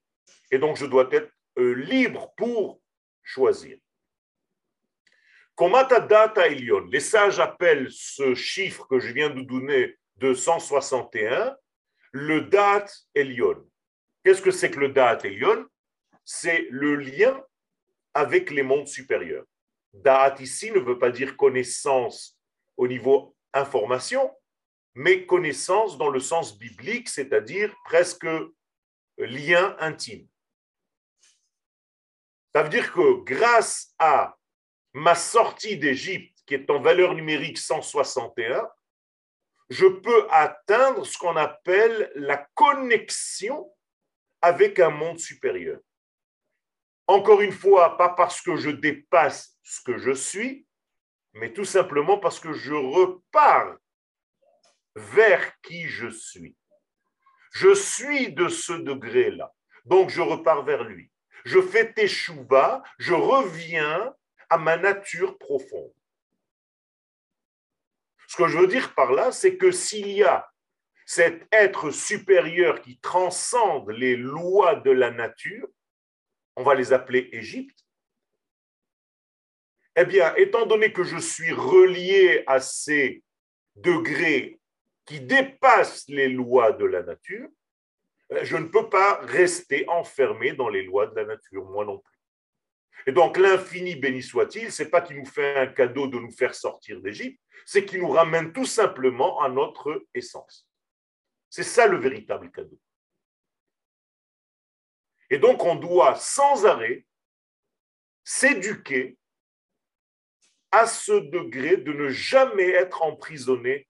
Et 0.50 0.58
donc 0.58 0.76
je 0.76 0.86
dois 0.86 1.08
être 1.10 1.30
euh, 1.58 1.72
libre 1.72 2.32
pour 2.36 2.80
choisir. 3.22 3.78
Komata 5.54 6.00
data 6.00 6.48
les 6.48 7.00
sages 7.00 7.40
appellent 7.40 7.88
ce 7.90 8.34
chiffre 8.34 8.86
que 8.86 8.98
je 8.98 9.12
viens 9.12 9.30
de 9.30 9.40
donner 9.40 9.96
de 10.18 10.34
161 10.34 11.56
le 12.12 12.42
date 12.42 13.06
elion. 13.14 13.64
Qu'est-ce 14.24 14.42
que 14.42 14.50
c'est 14.50 14.70
que 14.70 14.80
le 14.80 14.88
date 14.88 15.24
elion 15.24 15.66
C'est 16.24 16.66
le 16.70 16.96
lien 16.96 17.42
avec 18.14 18.50
les 18.50 18.62
mondes 18.62 18.88
supérieurs. 18.88 19.44
Da'at 19.92 20.36
ici 20.40 20.70
ne 20.70 20.80
veut 20.80 20.98
pas 20.98 21.10
dire 21.10 21.36
connaissance 21.36 22.38
au 22.76 22.88
niveau 22.88 23.36
information, 23.52 24.34
mais 24.94 25.26
connaissance 25.26 25.98
dans 25.98 26.08
le 26.08 26.20
sens 26.20 26.58
biblique, 26.58 27.08
c'est-à-dire 27.08 27.74
presque 27.84 28.26
lien 29.18 29.76
intime. 29.78 30.26
Ça 32.54 32.62
veut 32.62 32.70
dire 32.70 32.92
que 32.92 33.22
grâce 33.22 33.94
à 33.98 34.36
ma 34.94 35.14
sortie 35.14 35.76
d'Égypte, 35.76 36.38
qui 36.46 36.54
est 36.54 36.70
en 36.70 36.80
valeur 36.80 37.14
numérique 37.14 37.58
161, 37.58 38.66
je 39.68 39.86
peux 39.86 40.26
atteindre 40.30 41.04
ce 41.04 41.18
qu'on 41.18 41.36
appelle 41.36 42.10
la 42.14 42.36
connexion 42.54 43.70
avec 44.40 44.78
un 44.78 44.90
monde 44.90 45.18
supérieur. 45.18 45.80
Encore 47.08 47.40
une 47.40 47.52
fois, 47.52 47.96
pas 47.96 48.10
parce 48.10 48.40
que 48.40 48.56
je 48.56 48.70
dépasse 48.70 49.56
ce 49.62 49.80
que 49.80 49.98
je 49.98 50.12
suis, 50.12 50.66
mais 51.34 51.52
tout 51.52 51.64
simplement 51.64 52.18
parce 52.18 52.40
que 52.40 52.52
je 52.52 52.74
repars 52.74 53.76
vers 54.94 55.60
qui 55.60 55.86
je 55.88 56.08
suis. 56.08 56.56
Je 57.52 57.74
suis 57.74 58.32
de 58.32 58.48
ce 58.48 58.72
degré-là, 58.72 59.52
donc 59.84 60.10
je 60.10 60.20
repars 60.20 60.64
vers 60.64 60.84
lui. 60.84 61.10
Je 61.44 61.60
fais 61.60 61.92
teshuva, 61.92 62.82
je 62.98 63.14
reviens 63.14 64.14
à 64.50 64.58
ma 64.58 64.76
nature 64.76 65.38
profonde. 65.38 65.95
Ce 68.28 68.36
que 68.36 68.48
je 68.48 68.58
veux 68.58 68.66
dire 68.66 68.94
par 68.94 69.12
là, 69.12 69.32
c'est 69.32 69.56
que 69.56 69.70
s'il 69.70 70.08
y 70.08 70.22
a 70.22 70.48
cet 71.04 71.46
être 71.52 71.90
supérieur 71.90 72.80
qui 72.82 72.98
transcende 72.98 73.90
les 73.90 74.16
lois 74.16 74.74
de 74.76 74.90
la 74.90 75.10
nature, 75.10 75.68
on 76.56 76.64
va 76.64 76.74
les 76.74 76.92
appeler 76.92 77.28
Égypte, 77.32 77.78
eh 79.94 80.04
bien, 80.04 80.34
étant 80.34 80.66
donné 80.66 80.92
que 80.92 81.04
je 81.04 81.16
suis 81.16 81.52
relié 81.52 82.42
à 82.46 82.60
ces 82.60 83.22
degrés 83.76 84.60
qui 85.06 85.20
dépassent 85.20 86.08
les 86.08 86.28
lois 86.28 86.72
de 86.72 86.84
la 86.84 87.02
nature, 87.02 87.48
je 88.42 88.56
ne 88.56 88.66
peux 88.66 88.90
pas 88.90 89.20
rester 89.22 89.88
enfermé 89.88 90.52
dans 90.52 90.68
les 90.68 90.82
lois 90.82 91.06
de 91.06 91.14
la 91.14 91.24
nature, 91.24 91.64
moi 91.66 91.84
non 91.84 91.98
plus. 91.98 92.15
Et 93.06 93.12
donc 93.12 93.36
l'infini 93.36 93.94
béni 93.94 94.22
soit-il, 94.22 94.72
c'est 94.72 94.90
pas 94.90 95.00
qu'il 95.00 95.16
nous 95.16 95.24
fait 95.26 95.56
un 95.56 95.66
cadeau 95.68 96.08
de 96.08 96.18
nous 96.18 96.32
faire 96.32 96.54
sortir 96.54 97.00
d'Égypte, 97.00 97.40
c'est 97.64 97.86
qu'il 97.86 98.00
nous 98.00 98.10
ramène 98.10 98.52
tout 98.52 98.64
simplement 98.64 99.40
à 99.40 99.48
notre 99.48 100.04
essence. 100.12 100.68
C'est 101.48 101.62
ça 101.62 101.86
le 101.86 101.98
véritable 101.98 102.50
cadeau. 102.50 102.78
Et 105.30 105.38
donc 105.38 105.64
on 105.64 105.76
doit 105.76 106.16
sans 106.16 106.66
arrêt 106.66 107.06
s'éduquer 108.24 109.16
à 110.72 110.86
ce 110.86 111.12
degré 111.12 111.76
de 111.76 111.92
ne 111.92 112.08
jamais 112.08 112.70
être 112.70 113.02
emprisonné 113.02 113.88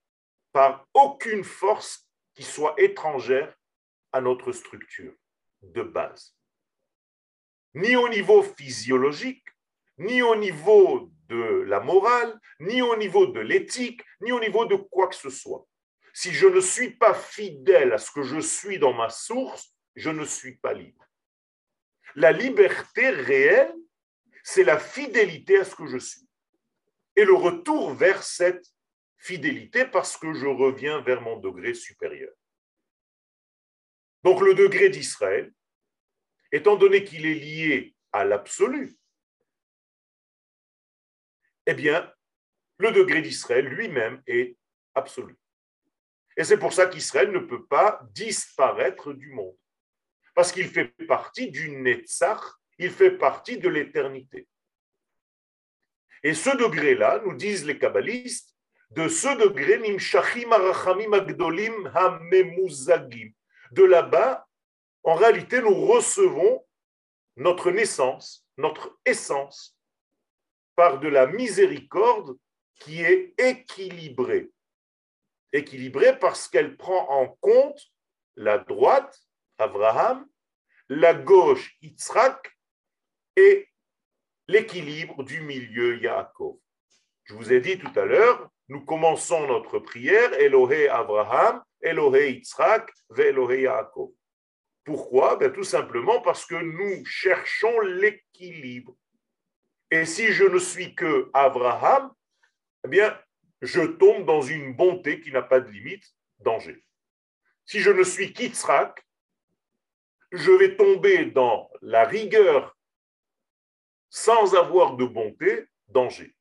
par 0.52 0.86
aucune 0.92 1.42
force 1.42 2.08
qui 2.34 2.42
soit 2.42 2.74
étrangère 2.78 3.56
à 4.12 4.20
notre 4.20 4.52
structure 4.52 5.14
de 5.62 5.82
base 5.82 6.36
ni 7.76 7.94
au 7.94 8.08
niveau 8.08 8.42
physiologique, 8.42 9.44
ni 9.98 10.22
au 10.22 10.34
niveau 10.34 11.10
de 11.28 11.62
la 11.66 11.80
morale, 11.80 12.38
ni 12.58 12.80
au 12.80 12.96
niveau 12.96 13.26
de 13.26 13.40
l'éthique, 13.40 14.02
ni 14.22 14.32
au 14.32 14.40
niveau 14.40 14.64
de 14.64 14.76
quoi 14.76 15.08
que 15.08 15.14
ce 15.14 15.28
soit. 15.28 15.66
Si 16.14 16.32
je 16.32 16.46
ne 16.46 16.60
suis 16.60 16.92
pas 16.96 17.12
fidèle 17.12 17.92
à 17.92 17.98
ce 17.98 18.10
que 18.10 18.22
je 18.22 18.40
suis 18.40 18.78
dans 18.78 18.94
ma 18.94 19.10
source, 19.10 19.74
je 19.94 20.08
ne 20.08 20.24
suis 20.24 20.56
pas 20.56 20.72
libre. 20.72 21.04
La 22.14 22.32
liberté 22.32 23.10
réelle, 23.10 23.74
c'est 24.42 24.64
la 24.64 24.78
fidélité 24.78 25.58
à 25.58 25.64
ce 25.64 25.74
que 25.74 25.86
je 25.86 25.98
suis. 25.98 26.26
Et 27.14 27.24
le 27.24 27.34
retour 27.34 27.92
vers 27.92 28.22
cette 28.22 28.64
fidélité 29.18 29.84
parce 29.84 30.16
que 30.16 30.32
je 30.32 30.46
reviens 30.46 31.02
vers 31.02 31.20
mon 31.20 31.36
degré 31.36 31.74
supérieur. 31.74 32.32
Donc 34.22 34.40
le 34.40 34.54
degré 34.54 34.88
d'Israël, 34.88 35.52
étant 36.56 36.76
donné 36.76 37.04
qu'il 37.04 37.26
est 37.26 37.34
lié 37.34 37.94
à 38.12 38.24
l'absolu, 38.24 38.96
eh 41.66 41.74
bien, 41.74 42.10
le 42.78 42.92
degré 42.92 43.20
d'Israël 43.22 43.66
lui-même 43.66 44.22
est 44.26 44.56
absolu. 44.94 45.36
Et 46.36 46.44
c'est 46.44 46.58
pour 46.58 46.72
ça 46.72 46.86
qu'Israël 46.86 47.30
ne 47.30 47.38
peut 47.38 47.66
pas 47.66 48.00
disparaître 48.12 49.12
du 49.12 49.30
monde. 49.30 49.56
Parce 50.34 50.52
qu'il 50.52 50.68
fait 50.68 50.88
partie 51.06 51.50
du 51.50 51.70
Netzach, 51.70 52.42
il 52.78 52.90
fait 52.90 53.12
partie 53.12 53.58
de 53.58 53.68
l'éternité. 53.68 54.48
Et 56.22 56.34
ce 56.34 56.56
degré-là, 56.56 57.22
nous 57.24 57.34
disent 57.34 57.64
les 57.64 57.78
kabbalistes, 57.78 58.54
de 58.90 59.08
ce 59.08 59.28
degré. 59.38 59.78
De 63.72 63.84
là-bas, 63.84 64.45
en 65.06 65.14
réalité, 65.14 65.62
nous 65.62 65.86
recevons 65.86 66.66
notre 67.36 67.70
naissance, 67.70 68.44
notre 68.56 68.98
essence, 69.04 69.78
par 70.74 70.98
de 70.98 71.06
la 71.06 71.28
miséricorde 71.28 72.36
qui 72.80 73.02
est 73.02 73.32
équilibrée. 73.38 74.50
Équilibrée 75.52 76.18
parce 76.18 76.48
qu'elle 76.48 76.76
prend 76.76 77.08
en 77.08 77.28
compte 77.40 77.80
la 78.34 78.58
droite, 78.58 79.16
Abraham, 79.58 80.26
la 80.88 81.14
gauche, 81.14 81.76
Yitzhak, 81.82 82.52
et 83.36 83.68
l'équilibre 84.48 85.22
du 85.22 85.40
milieu, 85.40 85.98
Yaakov. 86.02 86.58
Je 87.24 87.34
vous 87.34 87.52
ai 87.52 87.60
dit 87.60 87.78
tout 87.78 87.92
à 87.94 88.04
l'heure, 88.04 88.50
nous 88.68 88.84
commençons 88.84 89.46
notre 89.46 89.78
prière, 89.78 90.32
Elohé 90.34 90.88
Abraham, 90.88 91.62
Elohé 91.80 92.32
Yitzhak, 92.32 92.90
Elohé 93.16 93.62
Yaakov. 93.62 94.15
Pourquoi? 94.86 95.36
Ben, 95.36 95.52
Tout 95.52 95.64
simplement 95.64 96.22
parce 96.22 96.46
que 96.46 96.54
nous 96.54 97.04
cherchons 97.04 97.80
l'équilibre. 97.80 98.96
Et 99.90 100.06
si 100.06 100.28
je 100.32 100.44
ne 100.44 100.58
suis 100.58 100.94
que 100.94 101.28
Abraham, 101.34 102.12
eh 102.84 102.88
bien, 102.88 103.20
je 103.60 103.82
tombe 103.82 104.24
dans 104.24 104.42
une 104.42 104.74
bonté 104.74 105.20
qui 105.20 105.32
n'a 105.32 105.42
pas 105.42 105.58
de 105.58 105.68
limite, 105.68 106.04
danger. 106.38 106.84
Si 107.64 107.80
je 107.80 107.90
ne 107.90 108.04
suis 108.04 108.32
qu'Yitzhak, 108.32 109.04
je 110.30 110.52
vais 110.52 110.76
tomber 110.76 111.26
dans 111.26 111.68
la 111.82 112.04
rigueur 112.04 112.76
sans 114.08 114.54
avoir 114.54 114.96
de 114.96 115.04
bonté, 115.04 115.66
danger. 115.88 116.32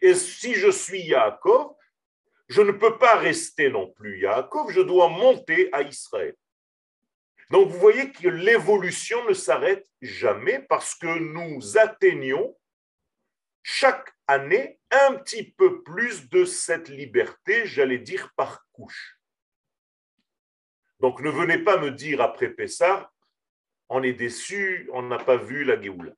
Et 0.00 0.14
si 0.14 0.54
je 0.54 0.70
suis 0.70 1.02
Yaakov, 1.02 1.74
je 2.48 2.62
ne 2.62 2.72
peux 2.72 2.96
pas 2.96 3.16
rester 3.16 3.68
non 3.68 3.90
plus 3.92 4.20
Yaakov, 4.20 4.70
je 4.70 4.80
dois 4.80 5.08
monter 5.08 5.68
à 5.72 5.82
Israël. 5.82 6.34
Donc 7.50 7.68
vous 7.68 7.78
voyez 7.78 8.12
que 8.12 8.28
l'évolution 8.28 9.28
ne 9.28 9.34
s'arrête 9.34 9.86
jamais 10.00 10.60
parce 10.60 10.94
que 10.94 11.18
nous 11.18 11.76
atteignons 11.76 12.56
chaque 13.62 14.14
année 14.26 14.80
un 14.90 15.16
petit 15.16 15.50
peu 15.52 15.82
plus 15.82 16.28
de 16.28 16.44
cette 16.44 16.88
liberté, 16.88 17.66
j'allais 17.66 17.98
dire 17.98 18.32
par 18.36 18.66
couche. 18.72 19.18
Donc 21.00 21.20
ne 21.20 21.30
venez 21.30 21.58
pas 21.58 21.76
me 21.78 21.90
dire 21.90 22.20
après 22.20 22.50
Pessah, 22.50 23.10
on 23.88 24.02
est 24.02 24.12
déçu, 24.12 24.88
on 24.92 25.02
n'a 25.02 25.18
pas 25.18 25.36
vu 25.36 25.64
la 25.64 25.80
Géoula. 25.80 26.12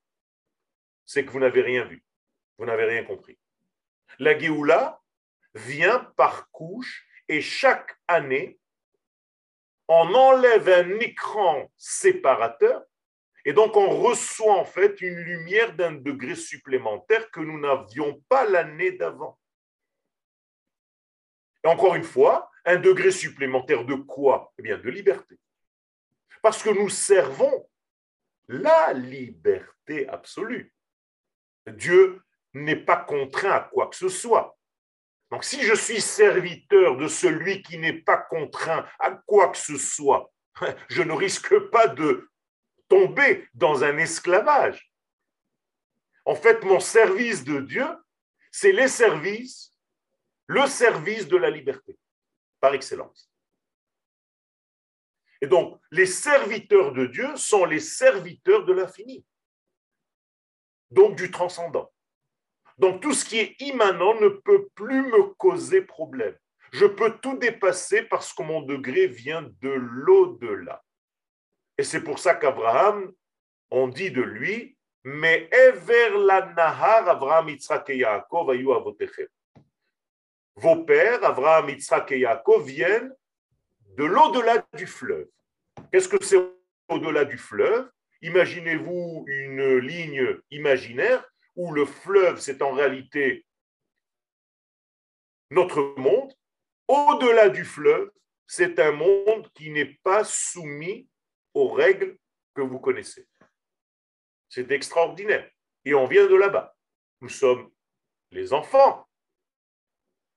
C'est 1.06 1.24
que 1.24 1.30
vous 1.30 1.40
n'avez 1.40 1.62
rien 1.62 1.84
vu, 1.84 2.04
vous 2.58 2.66
n'avez 2.66 2.84
rien 2.84 3.04
compris. 3.04 3.38
La 4.18 4.38
Géoula 4.38 5.00
vient 5.54 6.00
par 6.16 6.50
couche 6.50 7.06
et 7.28 7.40
chaque 7.40 7.98
année, 8.06 8.58
on 9.92 10.14
enlève 10.14 10.68
un 10.68 10.98
écran 11.00 11.70
séparateur 11.76 12.82
et 13.44 13.52
donc 13.52 13.76
on 13.76 13.90
reçoit 14.00 14.54
en 14.54 14.64
fait 14.64 15.00
une 15.00 15.16
lumière 15.16 15.74
d'un 15.74 15.92
degré 15.92 16.34
supplémentaire 16.34 17.30
que 17.30 17.40
nous 17.40 17.58
n'avions 17.58 18.22
pas 18.28 18.48
l'année 18.48 18.92
d'avant. 18.92 19.38
Et 21.64 21.68
encore 21.68 21.94
une 21.94 22.04
fois, 22.04 22.50
un 22.64 22.76
degré 22.76 23.10
supplémentaire 23.10 23.84
de 23.84 23.94
quoi? 23.94 24.52
Eh 24.58 24.62
bien, 24.62 24.78
de 24.78 24.88
liberté. 24.88 25.38
Parce 26.42 26.62
que 26.62 26.70
nous 26.70 26.88
servons 26.88 27.68
la 28.48 28.92
liberté 28.92 30.08
absolue. 30.08 30.72
Dieu 31.66 32.22
n'est 32.54 32.76
pas 32.76 32.96
contraint 32.96 33.52
à 33.52 33.60
quoi 33.60 33.88
que 33.88 33.96
ce 33.96 34.08
soit. 34.08 34.56
Donc 35.32 35.44
si 35.44 35.62
je 35.62 35.72
suis 35.72 36.02
serviteur 36.02 36.98
de 36.98 37.08
celui 37.08 37.62
qui 37.62 37.78
n'est 37.78 38.02
pas 38.02 38.18
contraint 38.18 38.86
à 38.98 39.12
quoi 39.12 39.48
que 39.48 39.56
ce 39.56 39.78
soit, 39.78 40.30
je 40.90 41.00
ne 41.00 41.14
risque 41.14 41.58
pas 41.70 41.88
de 41.88 42.30
tomber 42.86 43.48
dans 43.54 43.82
un 43.82 43.96
esclavage. 43.96 44.92
En 46.26 46.34
fait, 46.34 46.62
mon 46.64 46.80
service 46.80 47.44
de 47.44 47.60
Dieu, 47.60 47.86
c'est 48.50 48.72
les 48.72 48.88
services, 48.88 49.74
le 50.48 50.66
service 50.66 51.26
de 51.26 51.38
la 51.38 51.48
liberté, 51.48 51.98
par 52.60 52.74
excellence. 52.74 53.32
Et 55.40 55.46
donc, 55.46 55.80
les 55.90 56.06
serviteurs 56.06 56.92
de 56.92 57.06
Dieu 57.06 57.34
sont 57.36 57.64
les 57.64 57.80
serviteurs 57.80 58.66
de 58.66 58.74
l'infini, 58.74 59.24
donc 60.90 61.16
du 61.16 61.30
transcendant. 61.30 61.90
Donc, 62.78 63.00
tout 63.00 63.12
ce 63.12 63.24
qui 63.24 63.38
est 63.38 63.54
immanent 63.60 64.18
ne 64.20 64.28
peut 64.28 64.68
plus 64.74 65.02
me 65.02 65.34
causer 65.34 65.82
problème. 65.82 66.34
Je 66.72 66.86
peux 66.86 67.18
tout 67.18 67.36
dépasser 67.36 68.02
parce 68.02 68.32
que 68.32 68.42
mon 68.42 68.62
degré 68.62 69.06
vient 69.06 69.42
de 69.60 69.70
l'au-delà. 69.70 70.82
Et 71.76 71.82
c'est 71.82 72.02
pour 72.02 72.18
ça 72.18 72.34
qu'Abraham, 72.34 73.12
on 73.70 73.88
dit 73.88 74.10
de 74.10 74.22
lui, 74.22 74.76
mais 75.04 75.48
Ever 75.52 76.10
la 76.24 76.52
Nahar, 76.54 77.08
Abraham, 77.08 77.48
Yitzhak 77.48 77.90
et 77.90 77.98
Yaakov, 77.98 78.50
avotechem. 78.50 79.28
Vos 80.56 80.84
pères, 80.84 81.24
Abraham, 81.24 81.70
Yitzhak 81.70 82.12
et 82.12 82.20
Yaakov, 82.20 82.66
viennent 82.66 83.12
de 83.96 84.04
l'au-delà 84.04 84.64
du 84.74 84.86
fleuve. 84.86 85.28
Qu'est-ce 85.90 86.08
que 86.08 86.22
c'est 86.22 86.40
au-delà 86.88 87.24
du 87.24 87.36
fleuve? 87.36 87.90
Imaginez-vous 88.22 89.24
une 89.26 89.78
ligne 89.78 90.38
imaginaire 90.50 91.24
où 91.56 91.72
le 91.72 91.84
fleuve, 91.84 92.40
c'est 92.40 92.62
en 92.62 92.72
réalité 92.72 93.46
notre 95.50 95.94
monde. 95.98 96.32
Au-delà 96.88 97.48
du 97.48 97.64
fleuve, 97.64 98.10
c'est 98.46 98.78
un 98.78 98.92
monde 98.92 99.50
qui 99.54 99.70
n'est 99.70 99.98
pas 100.02 100.24
soumis 100.24 101.08
aux 101.54 101.68
règles 101.68 102.18
que 102.54 102.62
vous 102.62 102.78
connaissez. 102.78 103.26
C'est 104.48 104.70
extraordinaire. 104.70 105.50
Et 105.84 105.94
on 105.94 106.06
vient 106.06 106.26
de 106.26 106.34
là-bas. 106.34 106.74
Nous 107.20 107.28
sommes 107.28 107.70
les 108.30 108.52
enfants 108.52 109.08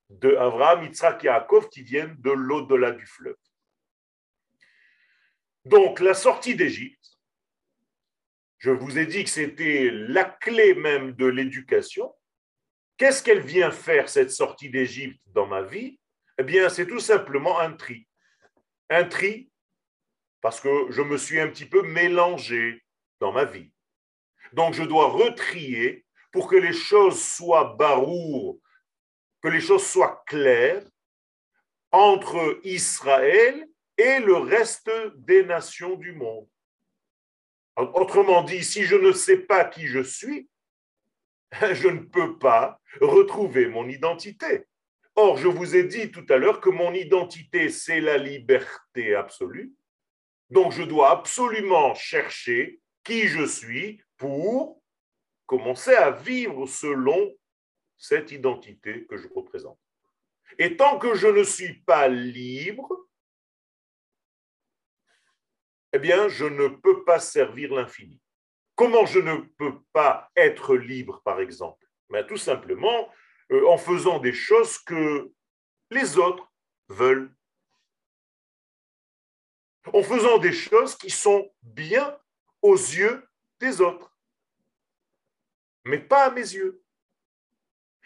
de 0.09 0.35
Abraham, 0.35 0.85
Yitzhak 0.85 1.23
et 1.23 1.27
Yaakov 1.27 1.69
qui 1.69 1.81
viennent 1.81 2.15
de 2.19 2.31
l'au-delà 2.31 2.91
du 2.91 3.05
fleuve. 3.05 3.37
Donc, 5.65 5.99
la 5.99 6.13
sortie 6.13 6.55
d'Égypte, 6.55 7.04
je 8.65 8.71
vous 8.71 8.97
ai 8.97 9.05
dit 9.05 9.23
que 9.23 9.29
c'était 9.29 9.91
la 9.91 10.23
clé 10.23 10.73
même 10.73 11.11
de 11.11 11.27
l'éducation. 11.27 12.15
Qu'est-ce 12.97 13.21
qu'elle 13.21 13.41
vient 13.41 13.69
faire, 13.69 14.09
cette 14.09 14.31
sortie 14.31 14.71
d'Égypte, 14.71 15.21
dans 15.27 15.45
ma 15.45 15.61
vie? 15.61 15.99
Eh 16.39 16.43
bien, 16.43 16.67
c'est 16.69 16.87
tout 16.87 16.99
simplement 16.99 17.59
un 17.59 17.73
tri. 17.73 18.07
Un 18.89 19.03
tri 19.03 19.51
parce 20.41 20.59
que 20.59 20.87
je 20.89 21.03
me 21.03 21.15
suis 21.15 21.39
un 21.39 21.47
petit 21.47 21.67
peu 21.67 21.83
mélangé 21.83 22.83
dans 23.19 23.31
ma 23.31 23.45
vie. 23.45 23.71
Donc, 24.53 24.73
je 24.73 24.81
dois 24.81 25.09
retrier 25.09 26.03
pour 26.31 26.47
que 26.47 26.55
les 26.55 26.73
choses 26.73 27.23
soient 27.23 27.75
barour, 27.77 28.59
que 29.43 29.49
les 29.49 29.61
choses 29.61 29.85
soient 29.85 30.23
claires 30.25 30.83
entre 31.91 32.59
Israël 32.63 33.67
et 33.95 34.19
le 34.21 34.37
reste 34.37 34.89
des 35.17 35.43
nations 35.43 35.97
du 35.97 36.13
monde. 36.13 36.49
Autrement 37.77 38.43
dit, 38.43 38.63
si 38.63 38.83
je 38.83 38.95
ne 38.95 39.11
sais 39.11 39.37
pas 39.37 39.65
qui 39.65 39.87
je 39.87 40.01
suis, 40.01 40.47
je 41.73 41.87
ne 41.87 41.99
peux 41.99 42.37
pas 42.37 42.79
retrouver 43.01 43.67
mon 43.67 43.87
identité. 43.87 44.63
Or, 45.15 45.37
je 45.37 45.47
vous 45.47 45.75
ai 45.75 45.83
dit 45.83 46.11
tout 46.11 46.25
à 46.29 46.37
l'heure 46.37 46.59
que 46.59 46.69
mon 46.69 46.93
identité, 46.93 47.69
c'est 47.69 48.01
la 48.01 48.17
liberté 48.17 49.15
absolue. 49.15 49.73
Donc, 50.49 50.71
je 50.73 50.83
dois 50.83 51.11
absolument 51.11 51.93
chercher 51.95 52.79
qui 53.03 53.27
je 53.27 53.45
suis 53.45 54.01
pour 54.17 54.81
commencer 55.45 55.93
à 55.93 56.11
vivre 56.11 56.65
selon 56.65 57.33
cette 57.97 58.31
identité 58.31 59.05
que 59.05 59.17
je 59.17 59.27
représente. 59.33 59.79
Et 60.59 60.75
tant 60.75 60.97
que 60.97 61.15
je 61.15 61.27
ne 61.27 61.43
suis 61.43 61.81
pas 61.81 62.07
libre, 62.07 63.04
eh 65.95 65.99
bien, 65.99 66.27
je 66.27 66.43
ne 66.43 66.67
peux 66.67 67.05
pas 67.05 67.21
servir 67.21 67.73
l'infini. 67.73 68.21
Comment 68.75 69.05
je 69.05 69.19
ne 69.19 69.37
peux 69.37 69.79
pas 69.93 70.29
être 70.35 70.75
libre, 70.75 71.21
par 71.23 71.39
exemple? 71.39 71.87
Ben, 72.09 72.27
Tout 72.27 72.35
simplement 72.35 73.09
euh, 73.53 73.65
en 73.69 73.77
faisant 73.77 74.19
des 74.19 74.33
choses 74.33 74.77
que 74.79 75.31
les 75.91 76.17
autres 76.17 76.51
veulent. 76.89 77.33
En 79.93 80.03
faisant 80.03 80.37
des 80.37 80.51
choses 80.51 80.97
qui 80.97 81.09
sont 81.09 81.49
bien 81.61 82.19
aux 82.61 82.75
yeux 82.75 83.25
des 83.61 83.79
autres, 83.79 84.11
mais 85.85 85.99
pas 85.99 86.25
à 86.25 86.31
mes 86.31 86.41
yeux. 86.41 86.83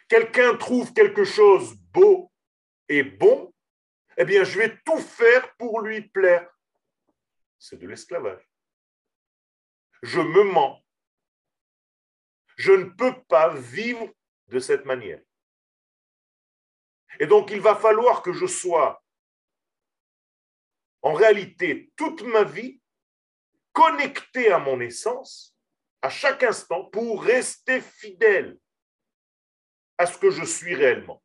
Quelqu'un 0.07 0.55
trouve 0.57 0.93
quelque 0.93 1.23
chose 1.23 1.73
beau 1.91 2.31
et 2.87 3.01
bon, 3.01 3.51
eh 4.15 4.25
bien, 4.25 4.43
je 4.43 4.59
vais 4.59 4.77
tout 4.85 4.99
faire 4.99 5.55
pour 5.55 5.81
lui 5.81 6.01
plaire 6.01 6.47
c'est 7.59 7.77
de 7.77 7.87
l'esclavage. 7.87 8.49
Je 10.01 10.21
me 10.21 10.43
mens. 10.43 10.83
Je 12.55 12.71
ne 12.71 12.85
peux 12.85 13.21
pas 13.23 13.53
vivre 13.53 14.07
de 14.47 14.59
cette 14.59 14.85
manière. 14.85 15.21
Et 17.19 17.27
donc, 17.27 17.51
il 17.51 17.59
va 17.59 17.75
falloir 17.75 18.21
que 18.21 18.33
je 18.33 18.45
sois, 18.45 19.03
en 21.01 21.13
réalité, 21.13 21.91
toute 21.95 22.21
ma 22.21 22.43
vie, 22.43 22.81
connecté 23.73 24.51
à 24.51 24.59
mon 24.59 24.79
essence, 24.79 25.55
à 26.01 26.09
chaque 26.09 26.43
instant, 26.43 26.85
pour 26.85 27.23
rester 27.23 27.81
fidèle 27.81 28.57
à 29.97 30.05
ce 30.05 30.17
que 30.17 30.31
je 30.31 30.43
suis 30.43 30.75
réellement. 30.75 31.21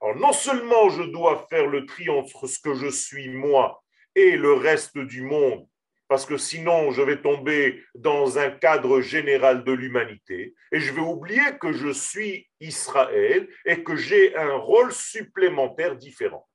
Alors, 0.00 0.16
non 0.16 0.32
seulement 0.32 0.90
je 0.90 1.02
dois 1.02 1.46
faire 1.48 1.66
le 1.66 1.86
tri 1.86 2.10
entre 2.10 2.46
ce 2.46 2.58
que 2.58 2.74
je 2.74 2.88
suis 2.88 3.30
moi 3.30 3.82
et 4.16 4.36
le 4.36 4.54
reste 4.54 4.98
du 4.98 5.22
monde, 5.22 5.68
parce 6.08 6.26
que 6.26 6.38
sinon 6.38 6.90
je 6.90 7.02
vais 7.02 7.20
tomber 7.20 7.84
dans 7.94 8.38
un 8.38 8.50
cadre 8.50 9.00
général 9.02 9.62
de 9.62 9.72
l'humanité 9.72 10.54
et 10.72 10.80
je 10.80 10.92
vais 10.92 11.02
oublier 11.02 11.58
que 11.60 11.72
je 11.72 11.92
suis 11.92 12.48
Israël 12.58 13.48
et 13.64 13.84
que 13.84 13.94
j'ai 13.94 14.34
un 14.36 14.56
rôle 14.56 14.92
supplémentaire 14.92 15.96
différent. 15.96 16.48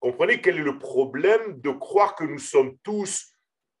Comprenez 0.00 0.40
quel 0.40 0.58
est 0.58 0.62
le 0.62 0.78
problème 0.78 1.60
de 1.60 1.70
croire 1.70 2.14
que 2.16 2.24
nous 2.24 2.38
sommes 2.38 2.76
tous 2.82 3.32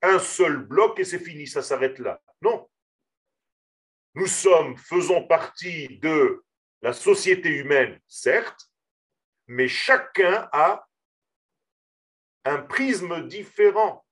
un 0.02 0.18
seul 0.18 0.58
bloc 0.58 0.98
et 1.00 1.04
c'est 1.04 1.18
fini, 1.18 1.46
ça 1.46 1.62
s'arrête 1.62 1.98
là. 1.98 2.20
Non. 2.40 2.68
Nous 4.14 4.26
sommes, 4.26 4.76
faisons 4.76 5.26
partie 5.26 5.98
de 5.98 6.42
la 6.82 6.92
société 6.92 7.48
humaine, 7.48 7.98
certes, 8.06 8.70
mais 9.46 9.68
chacun 9.68 10.48
a 10.52 10.86
un 12.46 12.62
prisme 12.62 13.26
différent. 13.26 14.04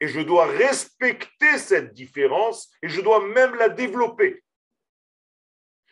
Et 0.00 0.08
je 0.08 0.20
dois 0.20 0.46
respecter 0.46 1.58
cette 1.58 1.92
différence 1.92 2.72
et 2.82 2.88
je 2.88 3.00
dois 3.00 3.24
même 3.28 3.54
la 3.54 3.68
développer. 3.68 4.42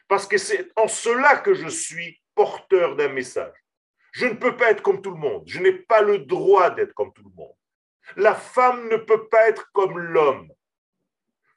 Parce 0.08 0.26
que 0.26 0.38
c'est 0.38 0.68
en 0.76 0.88
cela 0.88 1.36
que 1.36 1.54
je 1.54 1.68
suis 1.68 2.20
porteur 2.34 2.96
d'un 2.96 3.08
message. 3.08 3.54
Je 4.12 4.26
ne 4.26 4.34
peux 4.34 4.56
pas 4.56 4.72
être 4.72 4.82
comme 4.82 5.00
tout 5.00 5.12
le 5.12 5.16
monde. 5.16 5.44
Je 5.46 5.60
n'ai 5.60 5.72
pas 5.72 6.02
le 6.02 6.18
droit 6.18 6.70
d'être 6.70 6.94
comme 6.94 7.12
tout 7.12 7.22
le 7.22 7.34
monde. 7.34 7.54
La 8.16 8.34
femme 8.34 8.88
ne 8.88 8.96
peut 8.96 9.28
pas 9.28 9.48
être 9.48 9.70
comme 9.72 9.96
l'homme. 9.98 10.50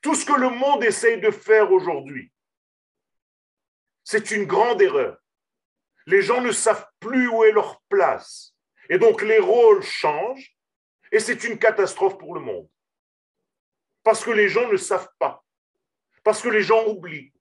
Tout 0.01 0.13
ce 0.13 0.25
que 0.25 0.39
le 0.39 0.49
monde 0.49 0.83
essaye 0.83 1.19
de 1.19 1.31
faire 1.31 1.71
aujourd'hui, 1.71 2.31
c'est 4.03 4.31
une 4.31 4.45
grande 4.45 4.81
erreur. 4.81 5.17
Les 6.05 6.21
gens 6.21 6.41
ne 6.41 6.51
savent 6.51 6.85
plus 6.99 7.27
où 7.29 7.43
est 7.45 7.53
leur 7.53 7.81
place. 7.89 8.52
Et 8.93 8.99
donc 8.99 9.23
les 9.23 9.39
rôles 9.39 9.81
changent 9.81 10.55
et 11.11 11.19
c'est 11.19 11.43
une 11.45 11.57
catastrophe 11.57 12.15
pour 12.19 12.35
le 12.35 12.41
monde. 12.41 12.69
Parce 14.03 14.23
que 14.23 14.29
les 14.29 14.47
gens 14.47 14.71
ne 14.71 14.77
savent 14.77 15.09
pas. 15.17 15.43
Parce 16.23 16.43
que 16.43 16.49
les 16.49 16.61
gens 16.61 16.85
oublient. 16.85 17.33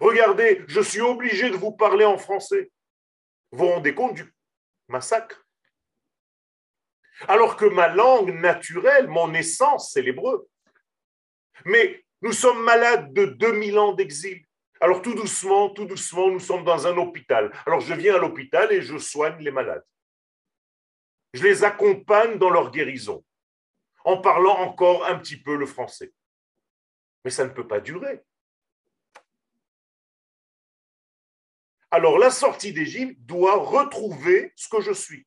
Regardez, 0.00 0.64
je 0.66 0.80
suis 0.80 1.02
obligé 1.02 1.50
de 1.50 1.56
vous 1.56 1.72
parler 1.72 2.06
en 2.06 2.16
français. 2.16 2.70
Vous 3.50 3.66
vous 3.66 3.72
rendez 3.72 3.94
compte 3.94 4.14
du 4.14 4.34
massacre? 4.88 5.44
Alors 7.28 7.56
que 7.56 7.66
ma 7.66 7.88
langue 7.88 8.30
naturelle, 8.30 9.08
mon 9.08 9.34
essence, 9.34 9.92
c'est 9.92 10.00
l'hébreu. 10.00 10.48
Mais 11.66 12.02
nous 12.22 12.32
sommes 12.32 12.64
malades 12.64 13.12
de 13.12 13.26
2000 13.26 13.78
ans 13.78 13.92
d'exil. 13.92 14.42
Alors 14.80 15.02
tout 15.02 15.14
doucement, 15.14 15.68
tout 15.68 15.84
doucement, 15.84 16.30
nous 16.30 16.40
sommes 16.40 16.64
dans 16.64 16.86
un 16.86 16.96
hôpital. 16.96 17.52
Alors 17.66 17.80
je 17.80 17.92
viens 17.92 18.14
à 18.14 18.18
l'hôpital 18.18 18.72
et 18.72 18.80
je 18.80 18.96
soigne 18.96 19.36
les 19.40 19.50
malades. 19.50 19.84
Je 21.36 21.42
les 21.42 21.64
accompagne 21.64 22.38
dans 22.38 22.48
leur 22.48 22.70
guérison 22.70 23.22
en 24.04 24.16
parlant 24.16 24.58
encore 24.60 25.04
un 25.04 25.18
petit 25.18 25.36
peu 25.36 25.54
le 25.54 25.66
français. 25.66 26.14
Mais 27.24 27.30
ça 27.30 27.44
ne 27.44 27.50
peut 27.50 27.66
pas 27.66 27.80
durer. 27.80 28.24
Alors 31.90 32.18
la 32.18 32.30
sortie 32.30 32.72
d'Égypte 32.72 33.20
doit 33.20 33.56
retrouver 33.56 34.54
ce 34.56 34.66
que 34.68 34.80
je 34.80 34.92
suis. 34.92 35.26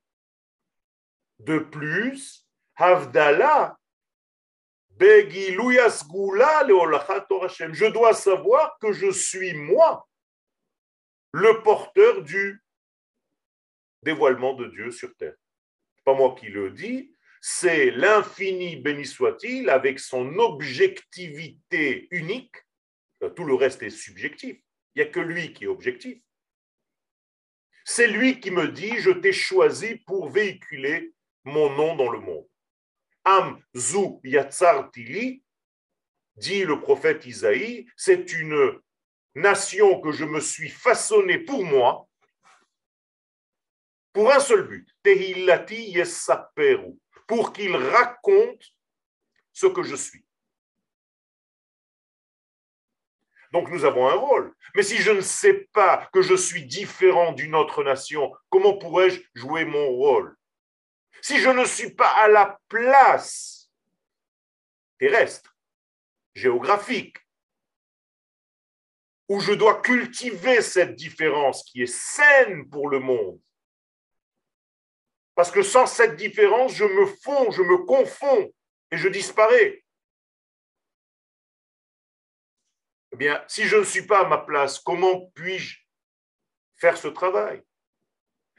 De 1.38 1.60
plus, 1.60 2.48
Havdalah, 2.76 3.78
je 7.74 7.86
dois 7.92 8.14
savoir 8.16 8.80
que 8.80 8.92
je 8.94 9.12
suis 9.12 9.54
moi, 9.54 10.10
le 11.34 11.62
porteur 11.62 12.24
du 12.24 12.64
dévoilement 14.02 14.56
de 14.56 14.66
Dieu 14.70 14.90
sur 14.90 15.16
terre. 15.16 15.36
Moi 16.16 16.36
qui 16.40 16.48
le 16.48 16.72
dis, 16.72 17.14
c'est 17.42 17.92
l'infini 17.92 18.76
béni 18.76 19.06
soit-il 19.06 19.70
avec 19.70 20.00
son 20.00 20.38
objectivité 20.40 22.08
unique. 22.12 22.56
Tout 23.36 23.46
le 23.46 23.56
reste 23.56 23.84
est 23.84 23.90
subjectif. 23.90 24.58
Il 24.96 25.02
n'y 25.02 25.08
a 25.08 25.12
que 25.12 25.20
lui 25.20 25.54
qui 25.54 25.66
est 25.66 25.68
objectif. 25.68 26.22
C'est 27.86 28.08
lui 28.08 28.40
qui 28.40 28.52
me 28.52 28.68
dit, 28.68 28.98
je 29.00 29.12
t'ai 29.12 29.32
choisi 29.32 29.96
pour 30.06 30.30
véhiculer 30.30 31.14
mon 31.44 31.70
nom 31.76 31.96
dans 31.96 32.10
le 32.10 32.20
monde. 32.20 32.48
Am 33.24 33.62
zu 33.76 34.20
yatsar 34.24 34.92
tili, 34.92 35.44
dit 36.36 36.64
le 36.64 36.80
prophète 36.80 37.26
Isaïe, 37.26 37.88
c'est 37.96 38.34
une 38.34 38.80
nation 39.36 40.00
que 40.02 40.12
je 40.12 40.26
me 40.26 40.40
suis 40.40 40.70
façonnée 40.70 41.40
pour 41.40 41.64
moi, 41.64 42.09
pour 44.14 44.32
un 44.32 44.40
seul 44.40 44.68
but, 44.68 44.88
tehillati 45.04 45.92
yesaperu, 45.92 46.98
pour 47.28 47.54
qu'il 47.54 47.76
raconte 47.76 48.64
ce 49.54 49.68
que 49.68 49.84
je 49.84 49.96
suis. 49.96 50.26
Donc 53.52 53.70
nous 53.70 53.84
avons 53.84 54.08
un 54.08 54.16
rôle. 54.16 54.54
Mais 54.76 54.84
si 54.84 54.98
je 54.98 55.12
ne 55.12 55.22
sais 55.22 55.68
pas 55.74 56.08
que 56.14 56.22
je 56.22 56.36
suis 56.36 56.66
différent 56.66 57.34
d'une 57.34 57.56
autre 57.56 57.84
nation, 57.84 58.32
comment 58.50 58.78
pourrais-je 58.78 59.22
jouer 59.34 59.66
mon 59.66 59.88
rôle? 59.90 60.36
Si 61.22 61.40
je 61.40 61.50
ne 61.50 61.66
suis 61.66 61.92
pas 61.92 62.10
à 62.10 62.28
la 62.28 62.60
place 62.68 63.70
terrestre, 65.00 65.56
géographique, 66.34 67.18
où 69.28 69.40
je 69.40 69.54
dois 69.54 69.82
cultiver 69.82 70.62
cette 70.62 70.96
différence 70.96 71.64
qui 71.64 71.84
est 71.84 71.94
saine 71.94 72.70
pour 72.70 72.90
le 72.90 73.00
monde, 73.00 73.40
parce 75.40 75.52
que 75.52 75.64
sans 75.64 75.86
cette 75.86 76.18
différence, 76.18 76.74
je 76.74 76.84
me 76.84 77.06
fonds, 77.06 77.50
je 77.50 77.62
me 77.62 77.78
confonds 77.86 78.54
et 78.92 78.98
je 78.98 79.08
disparais. 79.08 79.86
Eh 83.14 83.16
bien, 83.16 83.42
si 83.48 83.64
je 83.64 83.78
ne 83.78 83.86
suis 83.86 84.06
pas 84.06 84.26
à 84.26 84.28
ma 84.28 84.40
place, 84.40 84.80
comment 84.80 85.32
puis-je 85.36 85.80
faire 86.76 86.98
ce 86.98 87.08
travail? 87.08 87.64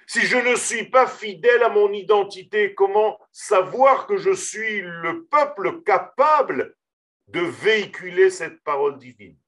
Si 0.06 0.22
je 0.22 0.38
ne 0.38 0.56
suis 0.56 0.88
pas 0.88 1.06
fidèle 1.06 1.62
à 1.64 1.68
mon 1.68 1.92
identité, 1.92 2.74
comment 2.74 3.20
savoir 3.30 4.06
que 4.06 4.16
je 4.16 4.32
suis 4.32 4.80
le 4.80 5.26
peuple 5.26 5.82
capable 5.82 6.74
de 7.26 7.40
véhiculer 7.40 8.30
cette 8.30 8.62
parole 8.62 8.96
divine? 8.96 9.38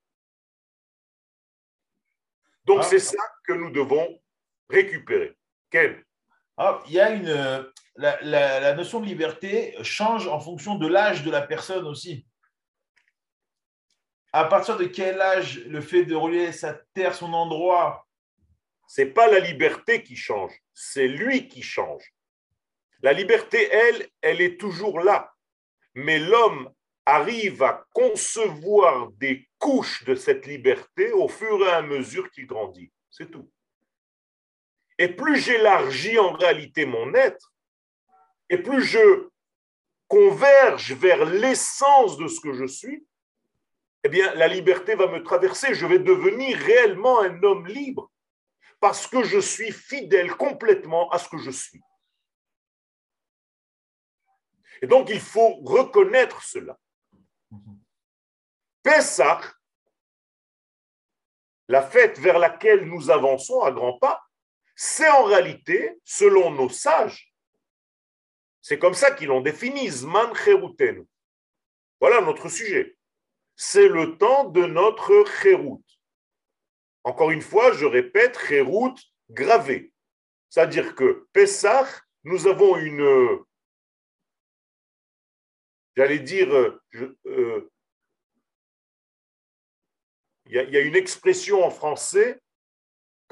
Donc, 2.67 2.81
ah. 2.83 2.87
c'est 2.91 2.99
ça 2.99 3.25
que 3.47 3.55
nous 3.55 3.71
devons 3.71 4.23
récupérer. 4.69 5.35
Quel 5.71 6.05
ah, 6.57 6.83
il 6.87 6.93
y 6.93 7.01
a 7.01 7.11
une, 7.11 7.73
la, 7.97 8.75
notion 8.75 9.01
de 9.01 9.07
liberté 9.07 9.75
change 9.83 10.29
en 10.29 10.41
fonction 10.41 10.77
de 10.77 10.87
l'âge 10.87 11.23
de 11.23 11.31
la 11.31 11.43
personne 11.43 11.87
aussi. 11.87 12.27
À 14.33 14.45
partir 14.45 14.77
de 14.77 14.85
quel 14.85 15.21
âge 15.21 15.61
le 15.67 15.81
fait 15.81 16.05
de 16.05 16.15
relier 16.15 16.53
sa 16.53 16.75
terre, 16.95 17.15
son 17.15 17.33
endroit? 17.33 18.07
C'est 18.87 19.07
pas 19.07 19.31
la 19.31 19.39
liberté 19.39 20.03
qui 20.03 20.17
change, 20.17 20.53
c'est 20.75 21.09
lui 21.09 21.49
qui 21.49 21.63
change. 21.63 22.03
La 23.03 23.13
liberté, 23.13 23.69
elle, 23.71 24.09
elle 24.21 24.41
est 24.41 24.61
toujours 24.61 25.01
là. 25.01 25.33
Mais 25.95 26.19
l'homme 26.19 26.73
arrive 27.05 27.63
à 27.63 27.85
concevoir 27.93 29.11
des 29.13 29.49
couches 29.59 30.05
de 30.05 30.15
cette 30.15 30.47
liberté 30.47 31.13
au 31.13 31.29
fur 31.29 31.67
et 31.67 31.71
à 31.71 31.83
mesure 31.83 32.31
qu'il 32.31 32.47
grandit. 32.47 32.93
C'est 33.11 33.31
tout. 33.31 33.51
Et 34.99 35.09
plus 35.09 35.39
j'élargis 35.39 36.19
en 36.19 36.33
réalité 36.33 36.87
mon 36.87 37.15
être, 37.15 37.53
et 38.49 38.59
plus 38.59 38.83
je 38.83 39.29
converge 40.09 40.93
vers 40.93 41.25
l'essence 41.25 42.19
de 42.19 42.29
ce 42.29 42.41
que 42.41 42.53
je 42.53 42.67
suis, 42.67 43.07
eh 44.05 44.09
bien, 44.09 44.35
la 44.35 44.49
liberté 44.49 44.95
va 44.95 45.07
me 45.07 45.23
traverser. 45.23 45.75
Je 45.75 45.87
vais 45.87 45.99
devenir 45.99 46.59
réellement 46.59 47.21
un 47.21 47.43
homme 47.43 47.67
libre 47.67 48.11
parce 48.81 49.07
que 49.07 49.23
je 49.23 49.39
suis 49.39 49.73
fidèle 49.73 50.35
complètement 50.37 51.09
à 51.11 51.19
ce 51.19 51.29
que 51.29 51.39
je 51.39 51.51
suis. 51.51 51.81
Et 54.83 54.87
donc, 54.89 55.09
il 55.09 55.21
faut 55.21 55.55
reconnaître 55.63 56.43
cela. 56.43 56.77
Pessah, 58.83 59.41
la 61.69 61.83
fête 61.83 62.19
vers 62.19 62.41
laquelle 62.41 62.85
nous 62.85 63.09
avançons 63.09 63.63
à 63.63 63.71
grands 63.71 63.99
pas, 63.99 64.21
c'est 64.75 65.09
en 65.09 65.25
réalité, 65.25 65.99
selon 66.05 66.51
nos 66.51 66.69
sages, 66.69 67.33
c'est 68.61 68.79
comme 68.79 68.95
ça 68.95 69.11
qu'ils 69.11 69.29
l'ont 69.29 69.41
défini, 69.41 69.89
Zman 69.91 70.35
Cheruten. 70.35 71.07
Voilà 72.01 72.21
notre 72.21 72.49
sujet. 72.49 72.97
C'est 73.57 73.89
le 73.89 74.17
temps 74.19 74.45
de 74.45 74.65
notre 74.67 75.25
Cherut. 75.43 75.83
Encore 77.05 77.33
une 77.33 77.43
fois, 77.43 77.73
je 77.73 77.85
répète, 77.85 78.39
Cherut 78.39 78.95
gravé. 79.31 79.93
C'est-à-dire 80.49 80.95
que 80.95 81.27
Pessah, 81.33 81.89
nous 82.25 82.47
avons 82.47 82.77
une, 82.77 83.41
j'allais 85.97 86.21
dire, 86.21 86.53
euh, 86.55 87.71
il 90.47 90.53
y, 90.53 90.77
a 90.77 90.81
une 90.81 90.97
expression 90.97 91.65
en 91.65 91.71
français 91.71 92.42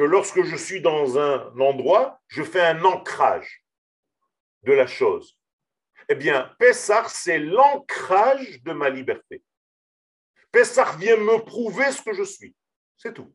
que 0.00 0.04
lorsque 0.06 0.42
je 0.44 0.56
suis 0.56 0.80
dans 0.80 1.18
un 1.18 1.60
endroit, 1.60 2.22
je 2.26 2.42
fais 2.42 2.62
un 2.62 2.82
ancrage 2.86 3.62
de 4.62 4.72
la 4.72 4.86
chose. 4.86 5.38
Eh 6.08 6.14
bien, 6.14 6.56
Pessah, 6.58 7.06
c'est 7.06 7.38
l'ancrage 7.38 8.62
de 8.62 8.72
ma 8.72 8.88
liberté. 8.88 9.44
Pessah 10.52 10.96
vient 10.96 11.18
me 11.18 11.44
prouver 11.44 11.92
ce 11.92 12.00
que 12.00 12.14
je 12.14 12.22
suis. 12.22 12.56
C'est 12.96 13.12
tout. 13.12 13.30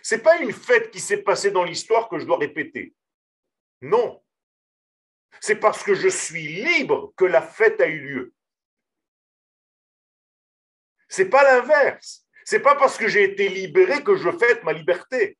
Ce 0.00 0.14
n'est 0.14 0.20
pas 0.20 0.38
une 0.38 0.52
fête 0.52 0.92
qui 0.92 1.00
s'est 1.00 1.24
passée 1.24 1.50
dans 1.50 1.64
l'histoire 1.64 2.08
que 2.08 2.20
je 2.20 2.26
dois 2.26 2.38
répéter. 2.38 2.94
Non. 3.82 4.22
C'est 5.40 5.58
parce 5.58 5.82
que 5.82 5.96
je 5.96 6.08
suis 6.08 6.46
libre 6.62 7.12
que 7.16 7.24
la 7.24 7.42
fête 7.42 7.80
a 7.80 7.88
eu 7.88 7.98
lieu. 7.98 8.34
C'est 11.08 11.28
pas 11.28 11.42
l'inverse. 11.42 12.24
C'est 12.44 12.60
pas 12.60 12.76
parce 12.76 12.96
que 12.96 13.08
j'ai 13.08 13.24
été 13.24 13.48
libéré 13.48 14.04
que 14.04 14.14
je 14.14 14.30
fête 14.30 14.62
ma 14.62 14.72
liberté 14.72 15.37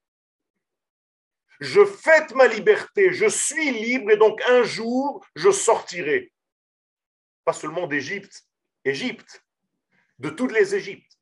je 1.60 1.84
fête 1.84 2.34
ma 2.34 2.46
liberté, 2.46 3.12
je 3.12 3.26
suis 3.26 3.70
libre 3.70 4.10
et 4.12 4.16
donc 4.16 4.40
un 4.48 4.62
jour, 4.62 5.24
je 5.34 5.50
sortirai. 5.50 6.32
Pas 7.44 7.52
seulement 7.52 7.86
d'Égypte, 7.86 8.44
Égypte, 8.84 9.44
de 10.18 10.30
toutes 10.30 10.52
les 10.52 10.74
Égyptes. 10.74 11.18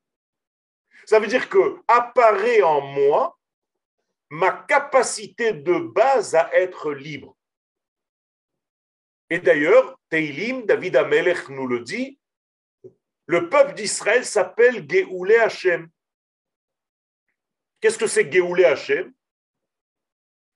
Ça 1.06 1.20
veut 1.20 1.26
dire 1.26 1.48
que 1.48 1.80
apparaît 1.88 2.62
en 2.62 2.80
moi 2.80 3.38
ma 4.28 4.50
capacité 4.50 5.52
de 5.52 5.78
base 5.78 6.34
à 6.34 6.52
être 6.54 6.92
libre. 6.92 7.36
Et 9.30 9.38
d'ailleurs, 9.38 9.98
Teilim, 10.08 10.66
David 10.66 10.96
Amelech 10.96 11.48
nous 11.48 11.66
le 11.66 11.80
dit, 11.80 12.18
le 13.26 13.48
peuple 13.48 13.74
d'Israël 13.74 14.24
s'appelle 14.24 14.86
Geoulé 14.88 15.36
Hashem. 15.36 15.88
Qu'est-ce 17.80 17.98
que 17.98 18.06
c'est 18.06 18.32
Geoulé 18.32 18.64
Hashem 18.64 19.12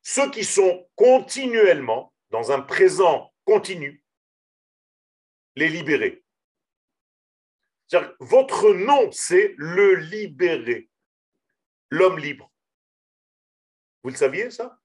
ceux 0.02 0.30
qui 0.30 0.44
sont 0.44 0.88
continuellement 0.94 2.12
dans 2.30 2.52
un 2.52 2.60
présent 2.60 3.32
continu, 3.44 4.02
les 5.56 5.68
libérer. 5.68 6.22
Votre 8.20 8.72
nom, 8.72 9.10
c'est 9.10 9.54
le 9.56 9.96
libéré, 9.96 10.88
l'homme 11.90 12.18
libre. 12.18 12.52
Vous 14.02 14.10
le 14.10 14.16
saviez, 14.16 14.50
ça? 14.50 14.78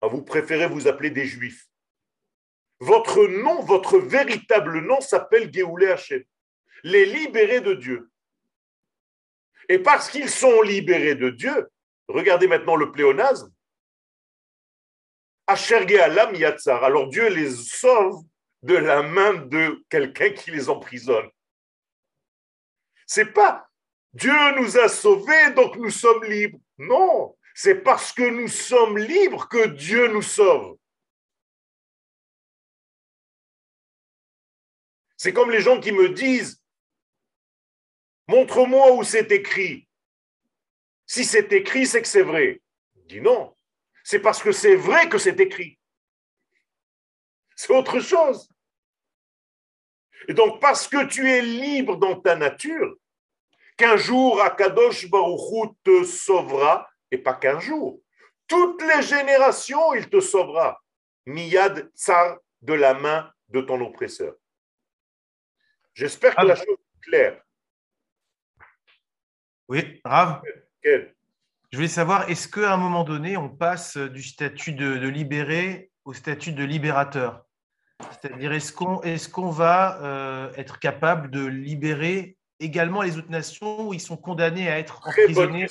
Ah, 0.00 0.08
Vous 0.08 0.22
préférez 0.22 0.66
vous 0.66 0.88
appeler 0.88 1.10
des 1.10 1.26
juifs. 1.26 1.68
Votre 2.80 3.28
nom, 3.28 3.62
votre 3.62 3.98
véritable 3.98 4.80
nom 4.80 5.00
s'appelle 5.00 5.52
Géoulé 5.54 5.86
Hachem, 5.86 6.24
les 6.82 7.06
libérés 7.06 7.60
de 7.60 7.74
Dieu. 7.74 8.10
Et 9.68 9.78
parce 9.78 10.10
qu'ils 10.10 10.28
sont 10.28 10.62
libérés 10.62 11.14
de 11.14 11.30
Dieu, 11.30 11.70
regardez 12.08 12.48
maintenant 12.48 12.74
le 12.74 12.90
pléonasme, 12.90 13.52
alors 15.46 17.08
Dieu 17.08 17.28
les 17.28 17.50
sauve 17.50 18.24
de 18.62 18.76
la 18.76 19.02
main 19.02 19.34
de 19.34 19.84
quelqu'un 19.88 20.30
qui 20.30 20.50
les 20.50 20.68
emprisonne. 20.68 21.28
C'est 23.06 23.32
pas 23.32 23.68
Dieu 24.12 24.32
nous 24.56 24.78
a 24.78 24.88
sauvés, 24.88 25.52
donc 25.54 25.76
nous 25.76 25.90
sommes 25.90 26.24
libres. 26.24 26.58
Non, 26.78 27.36
c'est 27.54 27.76
parce 27.76 28.12
que 28.12 28.28
nous 28.28 28.48
sommes 28.48 28.98
libres 28.98 29.48
que 29.48 29.68
Dieu 29.68 30.08
nous 30.08 30.22
sauve. 30.22 30.76
C'est 35.16 35.32
comme 35.32 35.50
les 35.50 35.60
gens 35.60 35.80
qui 35.80 35.92
me 35.92 36.10
disent, 36.10 36.62
montre-moi 38.26 38.92
où 38.92 39.04
c'est 39.04 39.30
écrit. 39.30 39.88
Si 41.06 41.24
c'est 41.24 41.52
écrit, 41.52 41.86
c'est 41.86 42.02
que 42.02 42.08
c'est 42.08 42.22
vrai. 42.22 42.60
Je 42.96 43.00
dis 43.02 43.20
non, 43.20 43.54
c'est 44.12 44.20
parce 44.20 44.42
que 44.42 44.52
c'est 44.52 44.76
vrai 44.76 45.08
que 45.08 45.16
c'est 45.16 45.40
écrit. 45.40 45.78
C'est 47.56 47.72
autre 47.72 47.98
chose. 47.98 48.46
Et 50.28 50.34
donc, 50.34 50.60
parce 50.60 50.86
que 50.86 51.06
tu 51.06 51.30
es 51.30 51.40
libre 51.40 51.96
dans 51.96 52.20
ta 52.20 52.36
nature, 52.36 52.94
qu'un 53.78 53.96
jour 53.96 54.42
Akadosh 54.42 55.08
Baruchou 55.08 55.74
te 55.82 56.04
sauvera, 56.04 56.90
et 57.10 57.16
pas 57.16 57.32
qu'un 57.32 57.58
jour. 57.58 58.02
Toutes 58.46 58.82
les 58.82 59.00
générations, 59.00 59.94
il 59.94 60.06
te 60.10 60.20
sauvera. 60.20 60.78
Miyad 61.24 61.90
tsar 61.96 62.36
de 62.60 62.74
la 62.74 62.92
main 62.92 63.32
de 63.48 63.62
ton 63.62 63.80
oppresseur. 63.80 64.34
J'espère 65.94 66.36
que 66.36 66.44
la 66.44 66.56
chose 66.56 66.66
est 66.68 67.00
claire. 67.00 67.42
Oui, 69.68 70.02
Rav. 70.04 70.42
Je 71.72 71.78
voulais 71.78 71.88
savoir, 71.88 72.28
est-ce 72.28 72.48
qu'à 72.48 72.74
un 72.74 72.76
moment 72.76 73.02
donné, 73.02 73.38
on 73.38 73.48
passe 73.48 73.96
du 73.96 74.22
statut 74.22 74.72
de, 74.72 75.08
libéré 75.08 75.90
au 76.04 76.12
statut 76.12 76.52
de 76.52 76.64
libérateur? 76.64 77.46
C'est-à-dire, 78.10 78.52
est-ce 78.52 78.72
qu'on 78.74 79.00
est 79.00 79.32
va 79.50 79.98
euh, 80.02 80.52
être 80.58 80.78
capable 80.78 81.30
de 81.30 81.46
libérer 81.46 82.36
également 82.60 83.00
les 83.00 83.16
autres 83.16 83.30
nations 83.30 83.88
où 83.88 83.94
ils 83.94 84.02
sont 84.02 84.18
condamnés 84.18 84.68
à 84.68 84.78
être 84.78 85.00
emprisonnés? 85.06 85.66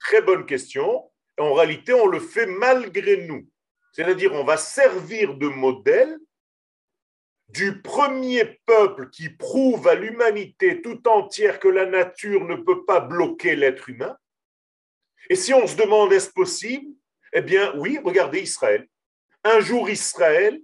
Très 0.00 0.22
bonne 0.22 0.46
question. 0.46 1.10
En 1.38 1.52
réalité, 1.52 1.92
on 1.92 2.06
le 2.06 2.20
fait 2.20 2.46
malgré 2.46 3.26
nous. 3.26 3.46
C'est-à-dire, 3.92 4.32
on 4.32 4.44
va 4.44 4.56
servir 4.56 5.34
de 5.36 5.48
modèle 5.48 6.16
du 7.48 7.82
premier 7.82 8.58
peuple 8.64 9.10
qui 9.10 9.28
prouve 9.28 9.86
à 9.86 9.96
l'humanité 9.96 10.80
tout 10.80 11.06
entière 11.06 11.60
que 11.60 11.68
la 11.68 11.84
nature 11.84 12.46
ne 12.46 12.56
peut 12.56 12.86
pas 12.86 13.00
bloquer 13.00 13.54
l'être 13.54 13.90
humain. 13.90 14.16
Et 15.32 15.34
si 15.34 15.54
on 15.54 15.66
se 15.66 15.76
demande 15.76 16.12
est-ce 16.12 16.28
possible? 16.28 16.94
Eh 17.32 17.40
bien 17.40 17.74
oui, 17.78 17.98
regardez 18.04 18.42
Israël. 18.42 18.86
Un 19.44 19.60
jour 19.60 19.88
Israël 19.88 20.60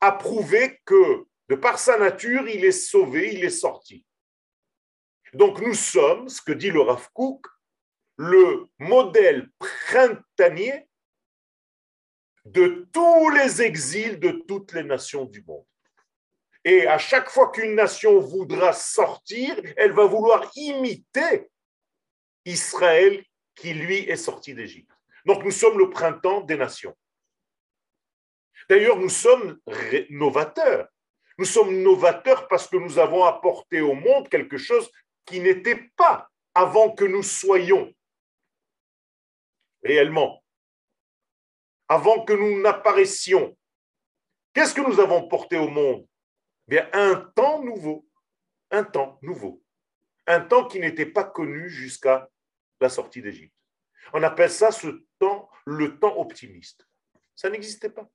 a 0.00 0.10
prouvé 0.10 0.80
que 0.84 1.26
de 1.48 1.54
par 1.54 1.78
sa 1.78 1.96
nature, 1.96 2.48
il 2.48 2.64
est 2.64 2.72
sauvé, 2.72 3.34
il 3.34 3.44
est 3.44 3.50
sorti. 3.50 4.04
Donc 5.32 5.60
nous 5.60 5.74
sommes, 5.74 6.28
ce 6.28 6.42
que 6.42 6.50
dit 6.50 6.72
le 6.72 6.80
Rav 6.80 7.08
le 8.16 8.66
modèle 8.80 9.48
printanier 9.60 10.88
de 12.46 12.88
tous 12.92 13.30
les 13.30 13.62
exils 13.62 14.18
de 14.18 14.42
toutes 14.48 14.72
les 14.72 14.82
nations 14.82 15.24
du 15.24 15.44
monde. 15.44 15.66
Et 16.64 16.84
à 16.88 16.98
chaque 16.98 17.30
fois 17.30 17.52
qu'une 17.52 17.76
nation 17.76 18.18
voudra 18.18 18.72
sortir, 18.72 19.54
elle 19.76 19.92
va 19.92 20.06
vouloir 20.06 20.50
imiter 20.56 21.48
Israël 22.44 23.24
qui, 23.60 23.74
lui, 23.74 23.98
est 24.08 24.16
sorti 24.16 24.54
d'Égypte. 24.54 24.90
Donc 25.26 25.44
nous 25.44 25.50
sommes 25.50 25.78
le 25.78 25.90
printemps 25.90 26.40
des 26.40 26.56
nations. 26.56 26.96
D'ailleurs, 28.70 28.96
nous 28.96 29.10
sommes 29.10 29.60
novateurs. 30.08 30.88
Nous 31.36 31.44
sommes 31.44 31.82
novateurs 31.82 32.48
parce 32.48 32.66
que 32.66 32.78
nous 32.78 32.98
avons 32.98 33.24
apporté 33.24 33.82
au 33.82 33.94
monde 33.94 34.28
quelque 34.30 34.56
chose 34.56 34.90
qui 35.26 35.40
n'était 35.40 35.90
pas 35.96 36.30
avant 36.54 36.90
que 36.90 37.04
nous 37.04 37.22
soyons 37.22 37.92
réellement, 39.82 40.42
avant 41.88 42.24
que 42.24 42.32
nous 42.32 42.60
n'apparaissions. 42.60 43.56
Qu'est-ce 44.54 44.74
que 44.74 44.80
nous 44.80 45.00
avons 45.00 45.28
porté 45.28 45.58
au 45.58 45.68
monde? 45.68 46.06
Un 46.92 47.16
temps 47.34 47.62
nouveau, 47.62 48.06
un 48.70 48.84
temps 48.84 49.18
nouveau, 49.22 49.62
un 50.26 50.40
temps 50.40 50.66
qui 50.66 50.80
n'était 50.80 51.06
pas 51.06 51.24
connu 51.24 51.68
jusqu'à 51.68 52.28
la 52.80 52.88
sortie 52.88 53.22
d'Égypte. 53.22 53.54
On 54.12 54.22
appelle 54.22 54.50
ça 54.50 54.72
ce 54.72 55.06
temps 55.18 55.50
le 55.66 55.98
temps 55.98 56.18
optimiste. 56.18 56.86
Ça 57.36 57.50
n'existait 57.50 57.90
pas. 57.90 58.10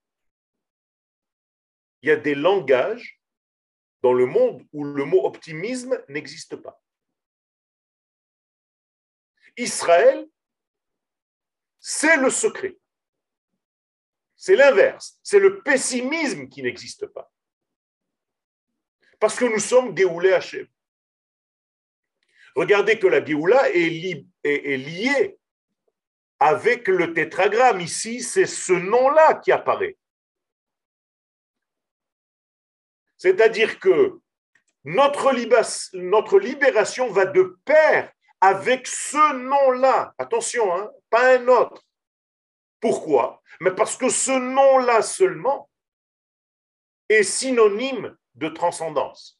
Il 2.01 2.09
y 2.09 2.11
a 2.11 2.17
des 2.17 2.35
langages 2.35 3.21
dans 4.01 4.13
le 4.13 4.25
monde 4.25 4.67
où 4.73 4.83
le 4.83 5.05
mot 5.05 5.25
optimisme 5.25 6.03
n'existe 6.09 6.55
pas. 6.57 6.81
Israël, 9.57 10.27
c'est 11.79 12.17
le 12.17 12.29
secret. 12.29 12.77
C'est 14.35 14.55
l'inverse. 14.55 15.19
C'est 15.23 15.39
le 15.39 15.63
pessimisme 15.63 16.49
qui 16.49 16.61
n'existe 16.61 17.07
pas. 17.07 17.31
Parce 19.19 19.37
que 19.39 19.45
nous 19.45 19.59
sommes 19.59 19.95
Géoulé 19.97 20.33
Hachem. 20.33 20.67
Regardez 22.55 22.97
que 22.97 23.07
la 23.07 23.23
Géoula 23.23 23.69
est, 23.71 23.89
liée 24.77 25.37
avec 26.39 26.87
le 26.87 27.13
tétragramme. 27.13 27.81
Ici, 27.81 28.21
c'est 28.21 28.45
ce 28.45 28.73
nom-là 28.73 29.35
qui 29.35 29.51
apparaît. 29.51 29.97
C'est-à-dire 33.17 33.79
que 33.79 34.19
notre, 34.85 35.33
notre 35.97 36.39
libération 36.39 37.09
va 37.11 37.25
de 37.25 37.57
pair 37.65 38.11
avec 38.39 38.87
ce 38.87 39.33
nom-là. 39.33 40.13
Attention, 40.17 40.73
hein, 40.73 40.91
pas 41.09 41.37
un 41.37 41.47
autre. 41.47 41.83
Pourquoi? 42.79 43.41
Mais 43.59 43.71
parce 43.71 43.97
que 43.97 44.09
ce 44.09 44.31
nom-là 44.31 45.01
seulement 45.01 45.69
est 47.09 47.23
synonyme 47.23 48.15
de 48.35 48.47
transcendance. 48.49 49.39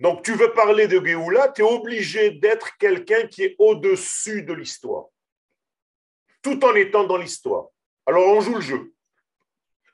Donc, 0.00 0.22
tu 0.22 0.34
veux 0.34 0.52
parler 0.52 0.88
de 0.88 1.04
Géoula, 1.04 1.48
tu 1.48 1.62
es 1.62 1.64
obligé 1.64 2.30
d'être 2.30 2.76
quelqu'un 2.76 3.26
qui 3.26 3.44
est 3.44 3.56
au-dessus 3.58 4.42
de 4.42 4.52
l'histoire, 4.52 5.06
tout 6.42 6.62
en 6.64 6.74
étant 6.74 7.04
dans 7.04 7.16
l'histoire. 7.16 7.68
Alors, 8.04 8.28
on 8.28 8.40
joue 8.40 8.56
le 8.56 8.60
jeu, 8.60 8.92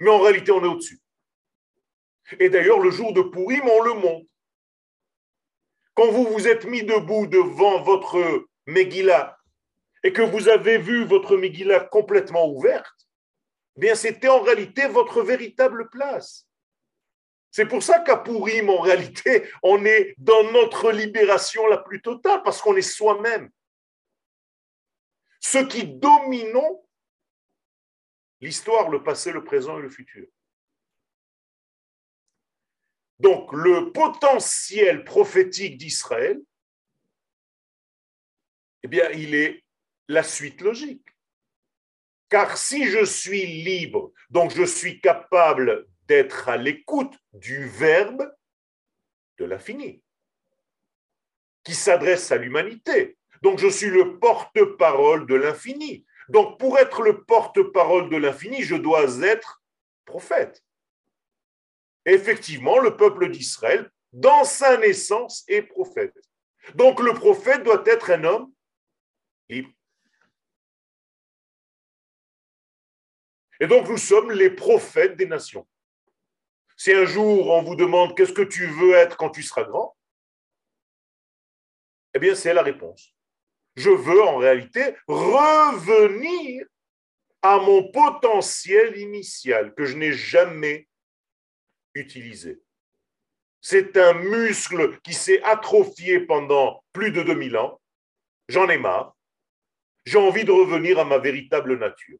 mais 0.00 0.10
en 0.10 0.18
réalité, 0.18 0.50
on 0.50 0.62
est 0.64 0.68
au-dessus. 0.68 1.00
Et 2.40 2.48
d'ailleurs, 2.48 2.80
le 2.80 2.90
jour 2.90 3.12
de 3.12 3.22
Pourim, 3.22 3.62
on 3.68 3.82
le 3.82 3.94
montre. 3.94 4.26
Quand 5.94 6.10
vous 6.10 6.24
vous 6.24 6.48
êtes 6.48 6.64
mis 6.64 6.82
debout 6.82 7.26
devant 7.26 7.82
votre 7.82 8.46
Megillah 8.66 9.38
et 10.02 10.12
que 10.12 10.22
vous 10.22 10.48
avez 10.48 10.78
vu 10.78 11.04
votre 11.04 11.36
Megillah 11.36 11.80
complètement 11.80 12.48
ouverte, 12.48 13.08
eh 13.76 13.80
bien, 13.80 13.94
c'était 13.94 14.28
en 14.28 14.40
réalité 14.40 14.88
votre 14.88 15.22
véritable 15.22 15.88
place. 15.90 16.46
C'est 17.52 17.66
pour 17.66 17.82
ça 17.82 18.00
qu'à 18.00 18.16
Pourim, 18.16 18.70
en 18.70 18.80
réalité, 18.80 19.46
on 19.62 19.84
est 19.84 20.14
dans 20.16 20.50
notre 20.52 20.90
libération 20.90 21.66
la 21.66 21.76
plus 21.76 22.00
totale, 22.00 22.42
parce 22.42 22.62
qu'on 22.62 22.76
est 22.76 22.80
soi-même. 22.82 23.50
Ce 25.38 25.58
qui 25.58 25.86
dominons 25.86 26.82
l'histoire, 28.40 28.88
le 28.88 29.02
passé, 29.02 29.32
le 29.32 29.44
présent 29.44 29.78
et 29.78 29.82
le 29.82 29.90
futur. 29.90 30.26
Donc, 33.18 33.52
le 33.52 33.92
potentiel 33.92 35.04
prophétique 35.04 35.76
d'Israël, 35.76 36.40
eh 38.82 38.88
bien, 38.88 39.10
il 39.10 39.34
est 39.34 39.62
la 40.08 40.22
suite 40.22 40.62
logique. 40.62 41.06
Car 42.30 42.56
si 42.56 42.86
je 42.86 43.04
suis 43.04 43.44
libre, 43.62 44.10
donc 44.30 44.54
je 44.56 44.64
suis 44.64 45.02
capable 45.02 45.86
d'être 46.06 46.48
à 46.48 46.56
l'écoute 46.56 47.14
du 47.32 47.66
verbe 47.66 48.30
de 49.38 49.44
l'infini, 49.44 50.02
qui 51.64 51.74
s'adresse 51.74 52.30
à 52.32 52.36
l'humanité. 52.36 53.16
Donc 53.42 53.58
je 53.58 53.68
suis 53.68 53.90
le 53.90 54.18
porte-parole 54.18 55.26
de 55.26 55.34
l'infini. 55.34 56.06
Donc 56.28 56.58
pour 56.58 56.78
être 56.78 57.02
le 57.02 57.24
porte-parole 57.24 58.08
de 58.08 58.16
l'infini, 58.16 58.62
je 58.62 58.76
dois 58.76 59.22
être 59.22 59.62
prophète. 60.04 60.62
effectivement, 62.04 62.78
le 62.78 62.96
peuple 62.96 63.30
d'Israël 63.30 63.90
dans 64.12 64.44
sa 64.44 64.76
naissance, 64.76 65.44
est 65.48 65.62
prophète. 65.62 66.14
Donc 66.74 67.00
le 67.00 67.14
prophète 67.14 67.64
doit 67.64 67.82
être 67.86 68.10
un 68.10 68.24
homme 68.24 68.52
libre. 69.48 69.70
Et 73.60 73.66
donc 73.66 73.88
nous 73.88 73.98
sommes 73.98 74.30
les 74.32 74.50
prophètes 74.50 75.16
des 75.16 75.26
nations. 75.26 75.66
Si 76.82 76.92
un 76.92 77.04
jour 77.04 77.48
on 77.50 77.62
vous 77.62 77.76
demande 77.76 78.16
qu'est-ce 78.16 78.32
que 78.32 78.42
tu 78.42 78.66
veux 78.66 78.94
être 78.94 79.16
quand 79.16 79.30
tu 79.30 79.44
seras 79.44 79.62
grand, 79.62 79.96
eh 82.12 82.18
bien 82.18 82.34
c'est 82.34 82.52
la 82.52 82.62
réponse. 82.64 83.14
Je 83.76 83.90
veux 83.90 84.20
en 84.20 84.38
réalité 84.38 84.96
revenir 85.06 86.66
à 87.40 87.58
mon 87.58 87.88
potentiel 87.92 88.98
initial 88.98 89.72
que 89.76 89.84
je 89.84 89.96
n'ai 89.96 90.12
jamais 90.12 90.88
utilisé. 91.94 92.60
C'est 93.60 93.96
un 93.96 94.14
muscle 94.14 94.98
qui 95.02 95.14
s'est 95.14 95.40
atrophié 95.44 96.18
pendant 96.18 96.82
plus 96.92 97.12
de 97.12 97.22
2000 97.22 97.58
ans. 97.58 97.80
J'en 98.48 98.68
ai 98.68 98.78
marre. 98.78 99.16
J'ai 100.04 100.18
envie 100.18 100.44
de 100.44 100.50
revenir 100.50 100.98
à 100.98 101.04
ma 101.04 101.18
véritable 101.18 101.78
nature, 101.78 102.18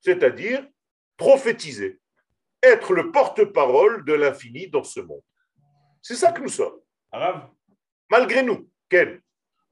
c'est-à-dire 0.00 0.64
prophétiser, 1.16 1.98
être 2.62 2.92
le 2.92 3.10
porte-parole 3.10 4.04
de 4.04 4.12
l'infini 4.12 4.68
dans 4.68 4.84
ce 4.84 5.00
monde. 5.00 5.22
C'est 6.02 6.16
ça 6.16 6.32
que 6.32 6.42
nous 6.42 6.48
sommes. 6.48 6.78
Malgré 8.10 8.42
nous, 8.42 8.68
quel 8.88 9.22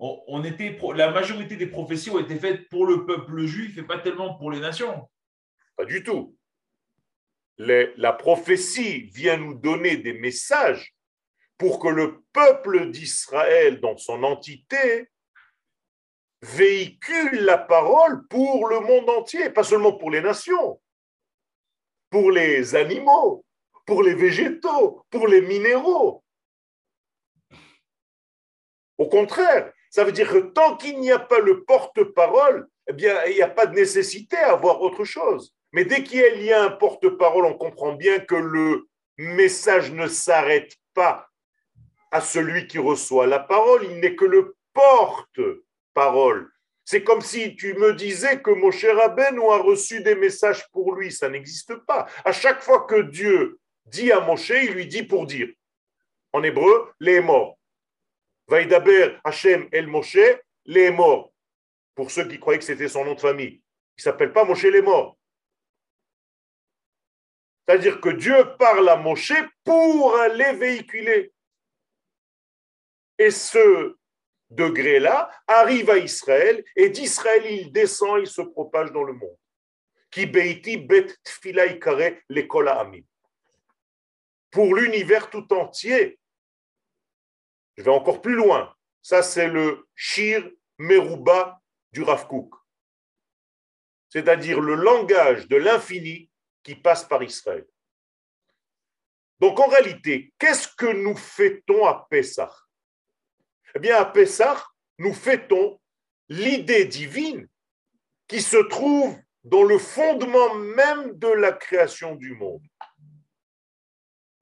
on, 0.00 0.44
était, 0.44 0.78
la 0.94 1.10
majorité 1.10 1.56
des 1.56 1.66
prophéties 1.66 2.10
ont 2.10 2.20
été 2.20 2.38
faites 2.38 2.68
pour 2.68 2.86
le 2.86 3.04
peuple 3.04 3.44
juif 3.46 3.76
et 3.78 3.82
pas 3.82 3.98
tellement 3.98 4.34
pour 4.34 4.52
les 4.52 4.60
nations. 4.60 5.08
Pas 5.76 5.84
du 5.84 6.04
tout. 6.04 6.36
la 7.56 8.12
prophétie 8.12 9.10
vient 9.12 9.36
nous 9.36 9.54
donner 9.54 9.96
des 9.96 10.12
messages 10.12 10.94
pour 11.56 11.80
que 11.80 11.88
le 11.88 12.22
peuple 12.32 12.90
d'Israël, 12.90 13.80
dans 13.80 13.96
son 13.96 14.22
entité, 14.22 15.10
véhicule 16.42 17.40
la 17.40 17.58
parole 17.58 18.26
pour 18.28 18.68
le 18.68 18.78
monde 18.78 19.10
entier, 19.10 19.50
pas 19.50 19.64
seulement 19.64 19.92
pour 19.92 20.12
les 20.12 20.20
nations, 20.20 20.80
pour 22.10 22.30
les 22.30 22.74
animaux, 22.74 23.44
pour 23.86 24.02
les 24.02 24.14
végétaux, 24.14 25.02
pour 25.10 25.28
les 25.28 25.40
minéraux. 25.40 26.22
Au 28.98 29.08
contraire, 29.08 29.72
ça 29.90 30.04
veut 30.04 30.12
dire 30.12 30.30
que 30.30 30.38
tant 30.38 30.76
qu'il 30.76 30.98
n'y 31.00 31.10
a 31.10 31.18
pas 31.18 31.38
le 31.38 31.64
porte-parole, 31.64 32.68
eh 32.88 32.92
bien, 32.92 33.24
il 33.26 33.34
n'y 33.34 33.42
a 33.42 33.48
pas 33.48 33.66
de 33.66 33.74
nécessité 33.74 34.36
à 34.36 34.52
avoir 34.52 34.80
autre 34.82 35.04
chose. 35.04 35.54
Mais 35.72 35.84
dès 35.84 36.02
qu'il 36.02 36.42
y 36.42 36.52
a 36.52 36.64
un 36.64 36.70
porte-parole, 36.70 37.44
on 37.44 37.56
comprend 37.56 37.92
bien 37.92 38.18
que 38.18 38.34
le 38.34 38.88
message 39.18 39.92
ne 39.92 40.06
s'arrête 40.06 40.74
pas 40.94 41.28
à 42.10 42.20
celui 42.20 42.66
qui 42.66 42.78
reçoit 42.78 43.26
la 43.26 43.38
parole, 43.38 43.84
il 43.84 44.00
n'est 44.00 44.16
que 44.16 44.24
le 44.24 44.56
porte-parole. 44.72 46.50
C'est 46.90 47.04
comme 47.04 47.20
si 47.20 47.54
tu 47.54 47.74
me 47.74 47.92
disais 47.92 48.40
que 48.40 48.70
cher 48.70 48.96
nous 49.34 49.50
a 49.50 49.58
reçu 49.58 50.02
des 50.02 50.14
messages 50.14 50.66
pour 50.70 50.94
lui. 50.94 51.12
Ça 51.12 51.28
n'existe 51.28 51.74
pas. 51.84 52.06
À 52.24 52.32
chaque 52.32 52.62
fois 52.62 52.86
que 52.86 53.02
Dieu 53.02 53.60
dit 53.84 54.10
à 54.10 54.20
Moshe, 54.20 54.48
il 54.48 54.72
lui 54.72 54.86
dit 54.86 55.02
pour 55.02 55.26
dire. 55.26 55.50
En 56.32 56.42
hébreu, 56.42 56.90
les 56.98 57.20
morts. 57.20 57.58
Vaïdaber 58.46 59.18
Hachem 59.22 59.68
El 59.70 59.86
Moshe, 59.86 60.40
les 60.64 60.90
morts. 60.90 61.30
Pour 61.94 62.10
ceux 62.10 62.26
qui 62.26 62.40
croyaient 62.40 62.58
que 62.58 62.64
c'était 62.64 62.88
son 62.88 63.04
nom 63.04 63.16
de 63.16 63.20
famille. 63.20 63.60
Il 63.98 63.98
ne 63.98 64.02
s'appelle 64.04 64.32
pas 64.32 64.44
Moshe 64.44 64.62
les 64.62 64.80
morts. 64.80 65.18
C'est-à-dire 67.66 68.00
que 68.00 68.08
Dieu 68.08 68.56
parle 68.58 68.88
à 68.88 68.96
Moshe 68.96 69.34
pour 69.62 70.16
les 70.32 70.54
véhiculer. 70.54 71.34
Et 73.18 73.30
ce 73.30 73.94
degré-là 74.50 75.30
arrive 75.46 75.90
à 75.90 75.98
Israël, 75.98 76.64
et 76.76 76.88
d'Israël, 76.88 77.44
il 77.50 77.72
descend, 77.72 78.20
il 78.20 78.26
se 78.26 78.42
propage 78.42 78.92
dans 78.92 79.04
le 79.04 79.12
monde. 79.12 79.36
Qui 80.10 80.26
beiti 80.26 80.78
bet. 80.78 81.06
Pour 84.50 84.74
l'univers 84.74 85.28
tout 85.28 85.52
entier, 85.52 86.18
je 87.76 87.82
vais 87.82 87.90
encore 87.90 88.22
plus 88.22 88.34
loin. 88.34 88.74
Ça, 89.02 89.22
c'est 89.22 89.48
le 89.48 89.86
Shir 89.94 90.50
Meruba 90.78 91.60
du 91.92 92.02
Rav 92.02 92.26
c'est-à-dire 94.08 94.60
le 94.60 94.74
langage 94.74 95.48
de 95.48 95.56
l'infini 95.56 96.30
qui 96.62 96.74
passe 96.74 97.04
par 97.04 97.22
Israël. 97.22 97.66
Donc 99.40 99.60
en 99.60 99.68
réalité, 99.68 100.32
qu'est-ce 100.38 100.68
que 100.68 100.86
nous 100.86 101.16
fêtons 101.16 101.86
à 101.86 102.06
Pessah 102.10 102.52
Eh 103.78 103.80
bien, 103.80 103.98
à 103.98 104.06
Pessah, 104.06 104.60
nous 104.98 105.14
fêtons 105.14 105.80
l'idée 106.28 106.84
divine 106.84 107.48
qui 108.26 108.42
se 108.42 108.56
trouve 108.56 109.16
dans 109.44 109.62
le 109.62 109.78
fondement 109.78 110.52
même 110.56 111.16
de 111.16 111.28
la 111.28 111.52
création 111.52 112.16
du 112.16 112.34
monde. 112.34 112.66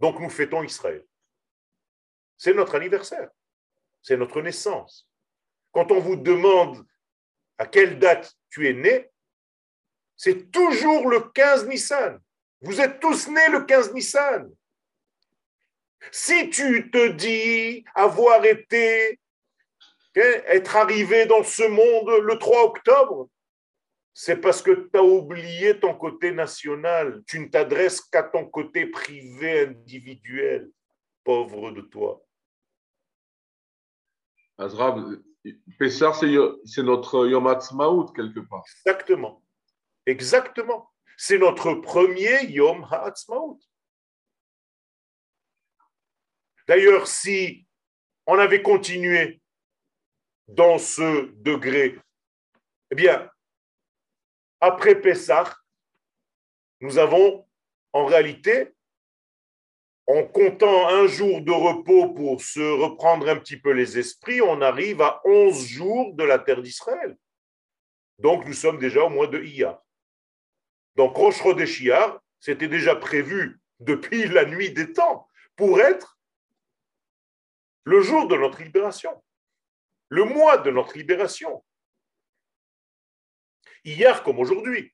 Donc 0.01 0.19
nous 0.21 0.31
fêtons 0.31 0.63
Israël. 0.63 1.05
C'est 2.39 2.55
notre 2.55 2.77
anniversaire, 2.77 3.29
c'est 4.01 4.17
notre 4.17 4.41
naissance. 4.41 5.07
Quand 5.71 5.93
on 5.93 6.01
vous 6.01 6.17
demande 6.17 6.87
à 7.59 7.67
quelle 7.67 7.99
date 7.99 8.35
tu 8.49 8.67
es 8.67 8.73
né, 8.73 9.11
c'est 10.17 10.51
toujours 10.51 11.11
le 11.11 11.21
15 11.21 11.67
Nissan. 11.67 12.19
Vous 12.63 12.81
êtes 12.81 13.01
tous 13.01 13.29
nés 13.29 13.51
le 13.51 13.67
15 13.67 13.93
Nissan. 13.93 14.51
Si 16.11 16.49
tu 16.49 16.91
te 16.91 17.09
dis 17.09 17.85
avoir 17.95 18.43
été, 18.47 19.21
être 20.21 20.77
arrivé 20.77 21.27
dans 21.27 21.43
ce 21.45 21.63
monde 21.63 22.23
le 22.23 22.39
3 22.39 22.65
octobre, 22.65 23.29
c'est 24.15 24.37
parce 24.37 24.63
que 24.63 24.71
tu 24.71 24.97
as 24.97 25.03
oublié 25.03 25.79
ton 25.79 25.95
côté 25.95 26.33
national. 26.33 27.23
Tu 27.27 27.39
ne 27.39 27.49
t'adresses 27.49 28.01
qu'à 28.01 28.23
ton 28.23 28.47
côté 28.47 28.87
privé, 28.87 29.67
individuel. 29.67 30.71
Pauvre 31.23 31.71
de 31.71 31.83
toi. 31.83 32.25
Azrab, 34.57 35.21
Pessar, 35.79 36.15
c'est 36.15 36.83
notre 36.83 37.27
Yom 37.27 37.47
Ha'atzmaut 37.47 38.07
quelque 38.13 38.41
part. 38.41 38.65
Exactement. 38.87 39.43
Exactement. 40.07 40.91
C'est 41.19 41.39
notre 41.39 41.75
premier 41.75 42.45
Yom 42.47 42.87
Ha'atzmaut. 42.91 43.59
D'ailleurs, 46.67 47.07
si 47.07 47.67
on 48.27 48.39
avait 48.39 48.63
continué 48.63 49.41
dans 50.49 50.79
ce 50.79 51.33
degré, 51.43 51.99
eh 52.91 52.95
bien, 52.95 53.31
après 54.61 55.01
Pessah, 55.01 55.57
nous 56.81 56.99
avons 56.99 57.47
en 57.93 58.05
réalité 58.05 58.75
en 60.07 60.23
comptant 60.23 60.89
un 60.89 61.07
jour 61.09 61.41
de 61.41 61.51
repos 61.51 62.11
pour 62.11 62.41
se 62.41 62.61
reprendre 62.61 63.29
un 63.29 63.37
petit 63.37 63.57
peu 63.57 63.73
les 63.73 63.99
esprits, 63.99 64.41
on 64.41 64.61
arrive 64.61 65.03
à 65.03 65.21
11 65.25 65.67
jours 65.67 66.15
de 66.15 66.23
la 66.23 66.39
terre 66.39 66.63
d'Israël. 66.63 67.17
Donc 68.19 68.47
nous 68.47 68.53
sommes 68.53 68.79
déjà 68.79 69.03
au 69.03 69.09
mois 69.09 69.27
de 69.27 69.43
Iyar. 69.43 69.83
Donc 70.95 71.17
Rosh 71.17 71.43
c'était 72.39 72.69
déjà 72.69 72.95
prévu 72.95 73.61
depuis 73.81 74.29
la 74.29 74.45
nuit 74.45 74.71
des 74.71 74.93
temps 74.93 75.29
pour 75.57 75.81
être 75.81 76.19
le 77.85 78.01
jour 78.01 78.29
de 78.29 78.37
notre 78.37 78.63
libération, 78.63 79.23
le 80.09 80.25
mois 80.25 80.59
de 80.59 80.71
notre 80.71 80.97
libération. 80.97 81.65
Hier 83.85 84.23
comme 84.23 84.39
aujourd'hui. 84.39 84.93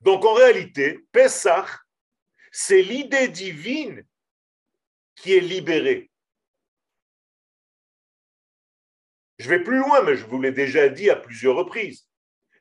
Donc 0.00 0.24
en 0.24 0.34
réalité, 0.34 1.06
Pessah, 1.12 1.66
c'est 2.52 2.82
l'idée 2.82 3.28
divine 3.28 4.04
qui 5.14 5.34
est 5.34 5.40
libérée. 5.40 6.10
Je 9.38 9.48
vais 9.48 9.62
plus 9.62 9.78
loin, 9.78 10.02
mais 10.02 10.16
je 10.16 10.26
vous 10.26 10.40
l'ai 10.40 10.52
déjà 10.52 10.88
dit 10.88 11.10
à 11.10 11.16
plusieurs 11.16 11.56
reprises. 11.56 12.06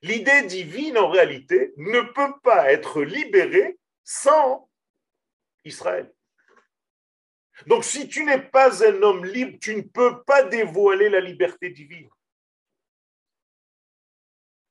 L'idée 0.01 0.43
divine, 0.43 0.97
en 0.97 1.09
réalité, 1.09 1.73
ne 1.75 2.01
peut 2.13 2.39
pas 2.41 2.71
être 2.71 3.01
libérée 3.01 3.77
sans 4.03 4.69
Israël. 5.65 6.13
Donc 7.67 7.83
si 7.83 8.07
tu 8.07 8.23
n'es 8.23 8.41
pas 8.41 8.83
un 8.85 9.01
homme 9.01 9.25
libre, 9.25 9.57
tu 9.61 9.75
ne 9.75 9.81
peux 9.81 10.23
pas 10.23 10.43
dévoiler 10.43 11.09
la 11.09 11.19
liberté 11.19 11.69
divine. 11.69 12.09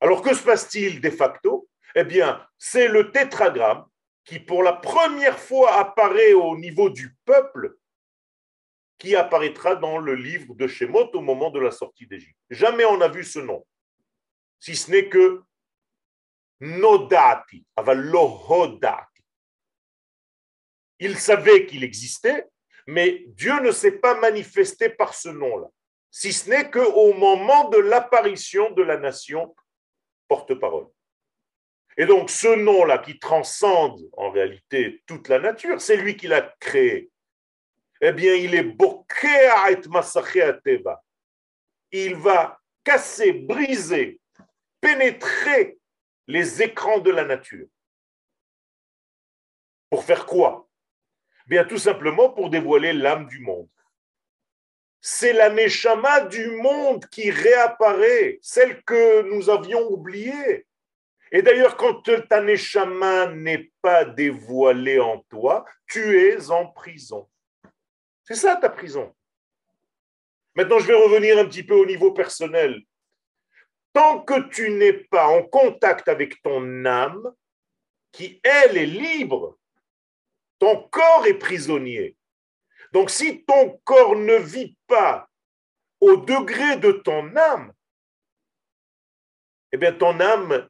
Alors 0.00 0.22
que 0.22 0.34
se 0.34 0.42
passe-t-il 0.42 1.00
de 1.00 1.10
facto? 1.10 1.68
Eh 1.94 2.04
bien, 2.04 2.46
c'est 2.58 2.88
le 2.88 3.10
tétragramme 3.10 3.84
qui, 4.24 4.38
pour 4.38 4.62
la 4.62 4.74
première 4.74 5.38
fois, 5.38 5.74
apparaît 5.78 6.34
au 6.34 6.56
niveau 6.56 6.90
du 6.90 7.16
peuple, 7.24 7.76
qui 8.98 9.16
apparaîtra 9.16 9.74
dans 9.76 9.98
le 9.98 10.14
livre 10.14 10.54
de 10.54 10.66
Shemot 10.66 11.10
au 11.14 11.20
moment 11.20 11.50
de 11.50 11.60
la 11.60 11.70
sortie 11.70 12.06
d'Égypte. 12.06 12.38
Jamais 12.50 12.84
on 12.84 12.98
n'a 12.98 13.08
vu 13.08 13.24
ce 13.24 13.38
nom, 13.38 13.66
si 14.58 14.76
ce 14.76 14.90
n'est 14.90 15.08
que 15.08 15.42
Nodati, 16.60 17.64
Avalohodati. 17.76 19.24
Il 20.98 21.16
savait 21.16 21.64
qu'il 21.66 21.84
existait, 21.84 22.44
mais 22.88 23.22
Dieu 23.26 23.60
ne 23.60 23.70
s'est 23.70 23.98
pas 23.98 24.18
manifesté 24.18 24.88
par 24.88 25.12
ce 25.12 25.28
nom-là, 25.28 25.66
si 26.10 26.32
ce 26.32 26.48
n'est 26.48 26.70
qu'au 26.70 27.12
moment 27.12 27.68
de 27.68 27.76
l'apparition 27.76 28.70
de 28.70 28.82
la 28.82 28.96
nation 28.96 29.54
porte-parole. 30.26 30.86
Et 31.98 32.06
donc 32.06 32.30
ce 32.30 32.48
nom-là 32.48 32.96
qui 32.96 33.18
transcende 33.18 34.00
en 34.16 34.30
réalité 34.30 35.02
toute 35.04 35.28
la 35.28 35.38
nature, 35.38 35.82
c'est 35.82 35.98
lui 35.98 36.16
qui 36.16 36.28
l'a 36.28 36.40
créé. 36.60 37.10
Eh 38.00 38.12
bien, 38.12 38.34
il 38.34 38.54
est 38.54 38.62
Bokea 38.62 39.70
et 39.70 39.80
Teva. 40.64 41.04
Il 41.92 42.16
va 42.16 42.58
casser, 42.82 43.32
briser, 43.32 44.18
pénétrer 44.80 45.76
les 46.26 46.62
écrans 46.62 47.00
de 47.00 47.10
la 47.10 47.24
nature. 47.24 47.66
Pour 49.90 50.04
faire 50.04 50.24
quoi? 50.24 50.67
Bien, 51.48 51.64
tout 51.64 51.78
simplement 51.78 52.28
pour 52.28 52.50
dévoiler 52.50 52.92
l'âme 52.92 53.26
du 53.26 53.40
monde. 53.40 53.70
C'est 55.00 55.32
la 55.32 55.48
Neshama 55.48 56.22
du 56.26 56.50
monde 56.50 57.06
qui 57.06 57.30
réapparaît, 57.30 58.38
celle 58.42 58.82
que 58.82 59.22
nous 59.22 59.48
avions 59.48 59.90
oubliée. 59.90 60.66
Et 61.32 61.40
d'ailleurs, 61.40 61.78
quand 61.78 62.02
ta 62.28 62.42
Neshama 62.42 63.28
n'est 63.28 63.72
pas 63.80 64.04
dévoilée 64.04 65.00
en 65.00 65.24
toi, 65.30 65.64
tu 65.86 66.20
es 66.20 66.50
en 66.50 66.66
prison. 66.66 67.26
C'est 68.24 68.34
ça 68.34 68.56
ta 68.56 68.68
prison. 68.68 69.14
Maintenant, 70.54 70.80
je 70.80 70.86
vais 70.86 71.02
revenir 71.02 71.38
un 71.38 71.46
petit 71.46 71.62
peu 71.62 71.74
au 71.74 71.86
niveau 71.86 72.12
personnel. 72.12 72.82
Tant 73.94 74.20
que 74.20 74.48
tu 74.50 74.70
n'es 74.70 74.92
pas 74.92 75.28
en 75.28 75.42
contact 75.44 76.08
avec 76.08 76.42
ton 76.42 76.84
âme, 76.84 77.32
qui, 78.12 78.38
elle, 78.42 78.76
est 78.76 78.86
libre, 78.86 79.57
ton 80.58 80.88
corps 80.88 81.26
est 81.26 81.38
prisonnier. 81.38 82.16
Donc, 82.92 83.10
si 83.10 83.44
ton 83.44 83.80
corps 83.84 84.16
ne 84.16 84.36
vit 84.36 84.76
pas 84.86 85.28
au 86.00 86.16
degré 86.16 86.76
de 86.76 86.92
ton 86.92 87.34
âme, 87.36 87.72
eh 89.72 89.76
bien, 89.76 89.92
ton 89.92 90.18
âme, 90.20 90.68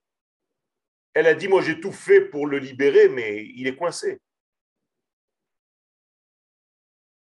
elle 1.15 1.27
a 1.27 1.35
dit, 1.35 1.49
moi 1.49 1.63
j'ai 1.63 1.81
tout 1.81 1.93
fait 1.93 2.21
pour 2.21 2.47
le 2.47 2.59
libérer, 2.59 3.09
mais 3.09 3.45
il 3.45 3.67
est 3.67 3.77
coincé. 3.77 4.21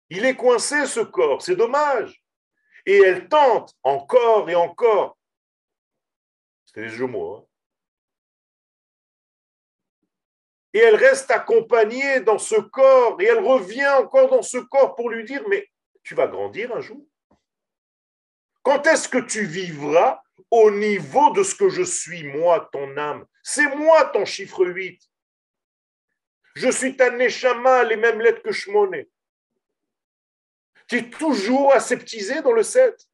Il 0.10 0.26
est 0.26 0.36
coincé 0.36 0.86
ce 0.86 1.00
corps, 1.00 1.42
c'est 1.42 1.56
dommage. 1.56 2.24
Et 2.86 2.98
elle 2.98 3.28
tente 3.28 3.76
encore 3.84 4.50
et 4.50 4.56
encore. 4.56 5.18
C'est 6.66 6.82
des 6.82 6.90
jeux 6.90 7.08
mots. 7.08 7.36
Hein. 7.36 7.46
Et 10.74 10.80
elle 10.80 10.96
reste 10.96 11.30
accompagnée 11.30 12.20
dans 12.22 12.40
ce 12.40 12.56
corps 12.56 13.22
et 13.22 13.26
elle 13.26 13.46
revient 13.46 13.90
encore 14.00 14.30
dans 14.30 14.42
ce 14.42 14.58
corps 14.58 14.96
pour 14.96 15.10
lui 15.10 15.24
dire, 15.24 15.44
mais 15.48 15.70
tu 16.02 16.16
vas 16.16 16.28
grandir 16.28 16.76
un 16.76 16.82
jour. 16.82 17.06
Quand 18.64 18.88
est-ce 18.88 19.08
que 19.08 19.20
tu 19.20 19.46
vivras 19.46 20.24
au 20.50 20.72
niveau 20.72 21.32
de 21.32 21.44
ce 21.44 21.54
que 21.54 21.70
je 21.70 21.84
suis, 21.84 22.24
moi, 22.24 22.70
ton 22.72 22.98
âme? 22.98 23.26
C'est 23.44 23.76
moi 23.76 24.06
ton 24.06 24.26
chiffre 24.26 24.66
8. 24.66 25.02
Je 26.56 26.70
suis 26.70 26.96
ta 26.96 27.12
Neshama, 27.12 27.84
les 27.84 27.98
mêmes 27.98 28.22
lettres 28.22 28.42
que 28.42 28.52
Shmoné. 28.52 29.10
Tu 30.88 30.98
es 30.98 31.10
toujours 31.10 31.74
aseptisé 31.74 32.42
dans 32.42 32.52
le 32.52 32.64
7. 32.64 33.08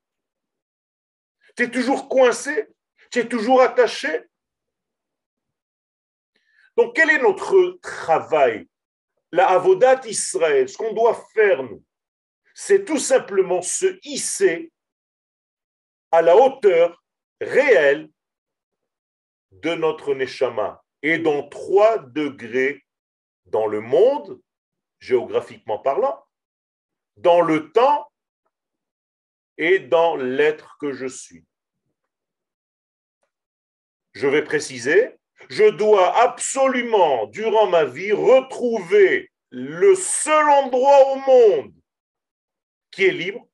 Tu 1.56 1.64
es 1.64 1.70
toujours 1.70 2.08
coincé. 2.08 2.68
Tu 3.12 3.20
es 3.20 3.28
toujours 3.28 3.62
attaché. 3.62 4.29
Donc, 6.80 6.96
quel 6.96 7.10
est 7.10 7.22
notre 7.22 7.78
travail? 7.82 8.66
La 9.34 9.50
Avodat 9.50 10.00
Israël, 10.06 10.70
ce 10.70 10.78
qu'on 10.78 10.94
doit 10.94 11.28
faire, 11.34 11.62
nous, 11.62 11.84
c'est 12.54 12.86
tout 12.86 12.98
simplement 12.98 13.62
se 13.62 14.00
hisser 14.04 14.72
à 16.10 16.22
la 16.22 16.38
hauteur 16.38 17.04
réelle 17.42 18.10
de 19.52 19.76
notre 19.76 20.14
Neshama 20.14 20.82
et 21.02 21.20
dans 21.20 21.50
trois 21.50 21.98
degrés 21.98 22.86
dans 23.44 23.68
le 23.68 23.82
monde, 23.82 24.42
géographiquement 25.00 25.80
parlant, 25.80 26.26
dans 27.18 27.42
le 27.42 27.74
temps 27.74 28.10
et 29.58 29.80
dans 29.80 30.16
l'être 30.16 30.78
que 30.80 30.94
je 30.94 31.08
suis. 31.08 31.46
Je 34.14 34.28
vais 34.28 34.46
préciser, 34.46 35.19
je 35.48 35.70
dois 35.70 36.22
absolument, 36.22 37.28
durant 37.28 37.68
ma 37.68 37.86
vie, 37.86 38.12
retrouver 38.12 39.32
le 39.52 39.96
seul 39.96 40.50
endroit 40.50 41.14
au 41.14 41.16
monde 41.16 41.74
qui 42.92 43.06
est 43.06 43.12
libre. 43.12 43.48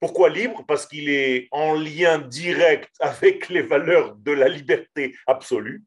Pourquoi 0.00 0.28
libre? 0.28 0.64
Parce 0.66 0.86
qu'il 0.86 1.08
est 1.08 1.48
en 1.50 1.74
lien 1.74 2.18
direct 2.18 2.90
avec 3.00 3.48
les 3.48 3.62
valeurs 3.62 4.14
de 4.16 4.32
la 4.32 4.48
liberté 4.48 5.16
absolue. 5.26 5.82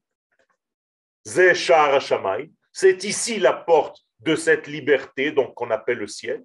C'est 1.24 3.04
ici 3.04 3.40
la 3.40 3.54
porte 3.54 4.04
de 4.20 4.36
cette 4.36 4.68
liberté, 4.68 5.32
donc 5.32 5.54
qu'on 5.54 5.70
appelle 5.70 6.00
le 6.00 6.08
ciel. 6.08 6.44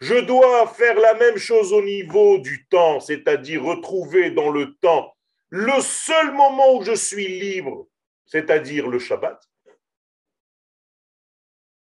Je 0.00 0.14
dois 0.14 0.66
faire 0.66 0.98
la 0.98 1.14
même 1.14 1.36
chose 1.36 1.72
au 1.72 1.82
niveau 1.82 2.38
du 2.38 2.66
temps, 2.66 3.00
c'est-à-dire 3.00 3.64
retrouver 3.64 4.30
dans 4.30 4.50
le 4.50 4.74
temps 4.76 5.14
le 5.50 5.80
seul 5.80 6.32
moment 6.32 6.74
où 6.74 6.82
je 6.82 6.94
suis 6.94 7.26
libre, 7.26 7.88
c'est-à-dire 8.24 8.86
le 8.88 8.98
Shabbat, 8.98 9.40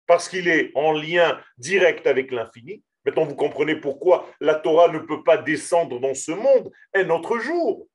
parce 0.07 0.29
qu'il 0.29 0.49
est 0.49 0.73
en 0.75 0.93
lien 0.93 1.41
direct 1.59 2.07
avec 2.07 2.31
l'infini. 2.31 2.83
Maintenant, 3.05 3.25
vous 3.25 3.37
comprenez 3.37 3.77
pourquoi 3.77 4.29
la 4.41 4.55
Torah 4.55 4.89
ne 4.89 4.99
peut 4.99 5.23
pas 5.23 5.37
descendre 5.37 6.01
dans 6.01 6.15
ce 6.15 6.33
monde 6.33 6.73
un 6.95 7.11
autre 7.11 7.39
jour. 7.39 7.87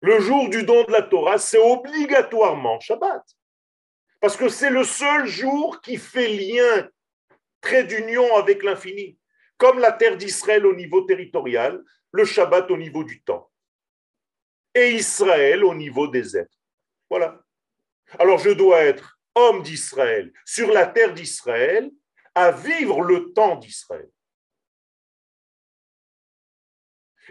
Le 0.00 0.20
jour 0.20 0.48
du 0.50 0.64
don 0.64 0.84
de 0.84 0.92
la 0.92 1.02
Torah, 1.02 1.38
c'est 1.38 1.58
obligatoirement 1.58 2.80
Shabbat. 2.80 3.22
Parce 4.20 4.36
que 4.36 4.48
c'est 4.48 4.70
le 4.70 4.84
seul 4.84 5.26
jour 5.26 5.80
qui 5.80 5.98
fait 5.98 6.28
lien, 6.28 6.88
trait 7.60 7.84
d'union 7.84 8.36
avec 8.36 8.62
l'infini. 8.62 9.18
Comme 9.56 9.78
la 9.78 9.92
terre 9.92 10.16
d'Israël 10.16 10.66
au 10.66 10.74
niveau 10.74 11.02
territorial, 11.02 11.82
le 12.12 12.24
Shabbat 12.24 12.70
au 12.70 12.76
niveau 12.76 13.04
du 13.04 13.22
temps. 13.22 13.50
Et 14.74 14.92
Israël 14.92 15.64
au 15.64 15.74
niveau 15.74 16.08
des 16.08 16.36
êtres. 16.36 16.58
Voilà. 17.08 17.40
Alors 18.18 18.38
je 18.38 18.50
dois 18.50 18.82
être 18.82 19.18
homme 19.34 19.62
d'Israël 19.62 20.32
sur 20.44 20.72
la 20.72 20.86
terre 20.86 21.14
d'Israël 21.14 21.90
à 22.34 22.50
vivre 22.50 23.02
le 23.02 23.32
temps 23.32 23.56
d'Israël. 23.56 24.10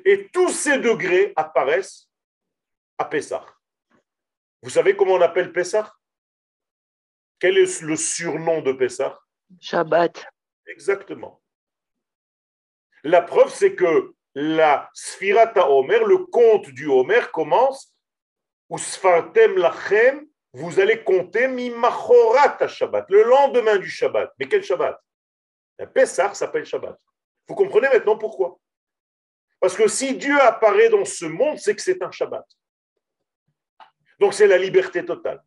Et 0.05 0.30
tous 0.30 0.49
ces 0.49 0.80
degrés 0.80 1.34
apparaissent 1.36 2.09
à 2.97 3.05
Pessah. 3.05 3.45
Vous 4.61 4.69
savez 4.69 4.95
comment 4.95 5.13
on 5.13 5.21
appelle 5.21 5.51
Pessah? 5.51 5.93
Quel 7.39 7.57
est 7.57 7.82
le 7.82 7.95
surnom 7.97 8.61
de 8.61 8.71
Pessah? 8.71 9.19
Shabbat. 9.59 10.26
Exactement. 10.65 11.42
La 13.04 13.22
preuve, 13.22 13.54
c'est 13.54 13.76
que 13.76 14.14
la 14.36 14.89
Sfirata 14.93 15.70
Omer, 15.70 16.06
le 16.06 16.20
conte 16.20 16.70
du 16.70 16.88
Homer 16.88 17.22
commence 17.32 17.93
ou 18.70 18.78
Sfartem 18.78 19.58
Lachem, 19.58 20.26
vous 20.54 20.80
allez 20.80 21.04
compter 21.04 21.47
Mimachorat 21.47 22.68
Shabbat, 22.68 23.06
le 23.10 23.24
lendemain 23.24 23.78
du 23.78 23.89
Shabbat. 23.89 24.34
Mais 24.39 24.47
quel 24.47 24.64
Shabbat? 24.64 24.99
Pessah 25.93 26.34
s'appelle 26.34 26.66
Shabbat. 26.66 26.97
Vous 27.47 27.56
comprenez 27.56 27.89
maintenant 27.89 28.18
pourquoi? 28.18 28.58
Parce 29.60 29.76
que 29.76 29.88
si 29.88 30.16
Dieu 30.16 30.39
apparaît 30.41 30.89
dans 30.89 31.06
ce 31.06 31.26
monde, 31.26 31.58
c'est 31.58 31.76
que 31.76 31.82
c'est 31.82 32.01
un 32.01 32.12
Shabbat. 32.12 32.45
Donc 34.20 34.34
c'est 34.34 34.47
la 34.47 34.58
liberté 34.58 35.04
totale. 35.04 35.43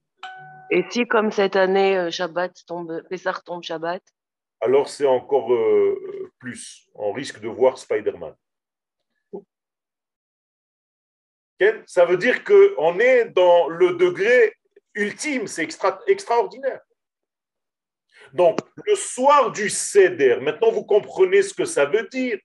Et 0.70 0.84
si, 0.90 1.06
comme 1.06 1.30
cette 1.30 1.54
année, 1.54 1.96
euh, 1.96 2.10
Shabbat 2.10 2.52
tombe, 2.66 3.02
Pessah 3.08 3.40
tombe 3.44 3.62
Shabbat 3.62 4.02
Alors 4.66 4.88
c'est 4.88 5.06
encore 5.06 5.54
euh, 5.54 6.32
plus. 6.40 6.88
On 6.96 7.12
risque 7.12 7.38
de 7.38 7.46
voir 7.46 7.78
Spider-Man. 7.78 8.34
Ça 11.86 12.04
veut 12.04 12.16
dire 12.16 12.42
qu'on 12.42 12.98
est 12.98 13.26
dans 13.26 13.68
le 13.68 13.94
degré 13.94 14.52
ultime, 14.94 15.46
c'est 15.46 15.68
extraordinaire. 16.08 16.80
Donc, 18.32 18.58
le 18.84 18.96
soir 18.96 19.52
du 19.52 19.70
Seder, 19.70 20.38
maintenant 20.42 20.72
vous 20.72 20.84
comprenez 20.84 21.42
ce 21.42 21.54
que 21.54 21.64
ça 21.64 21.84
veut 21.84 22.08
dire. 22.08 22.38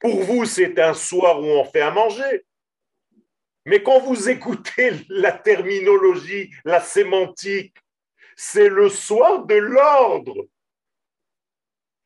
Pour 0.00 0.22
vous, 0.24 0.44
c'est 0.44 0.76
un 0.80 0.92
soir 0.92 1.40
où 1.40 1.44
on 1.44 1.64
fait 1.66 1.82
à 1.82 1.92
manger. 1.92 2.44
Mais 3.64 3.80
quand 3.80 4.00
vous 4.00 4.28
écoutez 4.28 4.90
la 5.08 5.30
terminologie, 5.30 6.50
la 6.64 6.80
sémantique, 6.80 7.76
c'est 8.40 8.68
le 8.68 8.88
soir 8.88 9.44
de 9.46 9.56
l'ordre. 9.56 10.46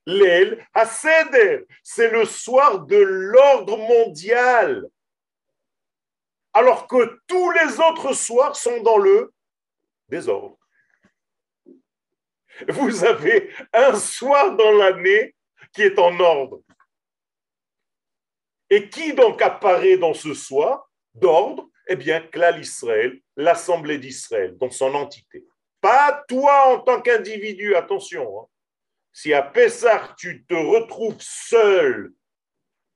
L'El 0.06 0.66
Seder, 0.74 1.66
c'est 1.82 2.10
le 2.10 2.24
soir 2.24 2.86
de 2.86 2.96
l'ordre 2.96 3.76
mondial. 3.76 4.88
alors 6.54 6.86
que 6.86 7.20
tous 7.26 7.50
les 7.50 7.80
autres 7.80 8.14
soirs 8.14 8.56
sont 8.56 8.82
dans 8.82 8.98
le 8.98 9.32
désordre. 10.08 10.58
Vous 12.68 13.04
avez 13.04 13.50
un 13.72 13.94
soir 13.98 14.56
dans 14.56 14.72
l'année 14.72 15.34
qui 15.72 15.82
est 15.82 15.98
en 15.98 16.18
ordre. 16.20 16.62
Et 18.68 18.88
qui 18.88 19.12
donc 19.12 19.40
apparaît 19.42 19.98
dans 19.98 20.14
ce 20.14 20.32
soir 20.32 20.90
d'ordre? 21.14 21.68
Eh 21.88 21.96
bien, 21.96 22.20
Klal 22.20 22.60
Israël, 22.60 23.20
l'Assemblée 23.36 23.98
d'Israël, 23.98 24.56
dans 24.56 24.70
son 24.70 24.94
entité. 24.94 25.44
Pas 25.82 26.24
toi 26.28 26.74
en 26.74 26.78
tant 26.78 27.02
qu'individu, 27.02 27.74
attention. 27.74 28.40
Hein. 28.40 28.46
Si 29.12 29.34
à 29.34 29.42
Pessah, 29.42 30.14
tu 30.16 30.46
te 30.46 30.54
retrouves 30.54 31.20
seul 31.20 32.14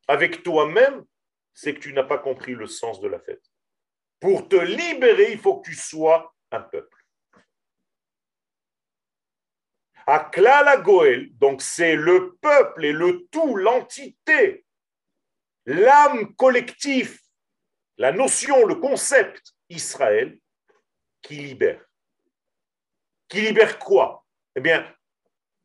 avec 0.07 0.45
toi-même, 0.45 1.05
c'est 1.53 1.75
que 1.75 1.81
tu 1.81 1.93
n'as 1.93 2.05
pas 2.05 2.19
compris 2.19 2.55
le 2.55 2.69
sens 2.69 3.01
de 3.01 3.09
la 3.09 3.19
fête. 3.19 3.43
Pour 4.21 4.49
te 4.49 4.57
libérer, 4.57 5.33
il 5.33 5.39
faut 5.39 5.61
que 5.61 5.69
tu 5.69 5.75
sois 5.75 6.33
un 6.53 6.61
peuple. 6.61 6.97
Aklala 10.07 10.77
Goel, 10.77 11.37
donc 11.39 11.63
c'est 11.63 11.97
le 11.97 12.37
peuple 12.37 12.85
et 12.85 12.93
le 12.93 13.27
tout, 13.33 13.57
l'entité, 13.57 14.65
l'âme 15.65 16.37
collective, 16.37 17.19
la 17.99 18.13
notion, 18.13 18.65
le 18.65 18.77
concept 18.77 19.55
Israël 19.69 20.39
qui 21.21 21.35
libère. 21.39 21.85
Qui 23.29 23.41
libère 23.41 23.79
quoi? 23.79 24.25
Eh 24.55 24.61
bien, 24.61 24.87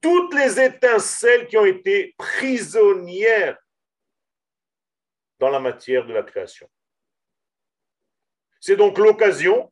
toutes 0.01 0.33
les 0.33 0.59
étincelles 0.59 1.47
qui 1.47 1.57
ont 1.57 1.65
été 1.65 2.15
prisonnières 2.17 3.57
dans 5.39 5.49
la 5.49 5.59
matière 5.59 6.05
de 6.05 6.13
la 6.13 6.23
création. 6.23 6.69
C'est 8.59 8.75
donc 8.75 8.97
l'occasion 8.97 9.71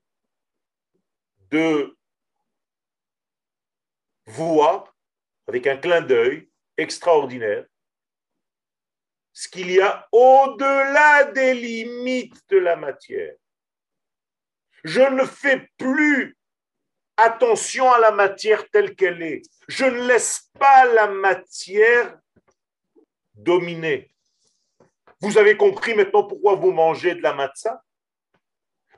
de 1.51 1.95
voir 4.25 4.95
avec 5.47 5.67
un 5.67 5.77
clin 5.77 6.01
d'œil 6.01 6.49
extraordinaire 6.77 7.65
ce 9.33 9.47
qu'il 9.47 9.71
y 9.71 9.79
a 9.79 10.07
au-delà 10.11 11.25
des 11.25 11.53
limites 11.53 12.41
de 12.49 12.57
la 12.57 12.75
matière. 12.75 13.35
Je 14.83 15.01
ne 15.01 15.25
fais 15.25 15.69
plus 15.77 16.38
attention 17.23 17.91
à 17.91 17.99
la 17.99 18.11
matière 18.11 18.69
telle 18.69 18.95
qu'elle 18.95 19.21
est. 19.21 19.41
Je 19.67 19.85
ne 19.85 20.07
laisse 20.07 20.49
pas 20.59 20.85
la 20.85 21.07
matière 21.07 22.17
dominer. 23.33 24.13
Vous 25.21 25.37
avez 25.37 25.57
compris 25.57 25.93
maintenant 25.95 26.23
pourquoi 26.23 26.55
vous 26.55 26.71
mangez 26.71 27.15
de 27.15 27.21
la 27.21 27.33
matzah 27.33 27.83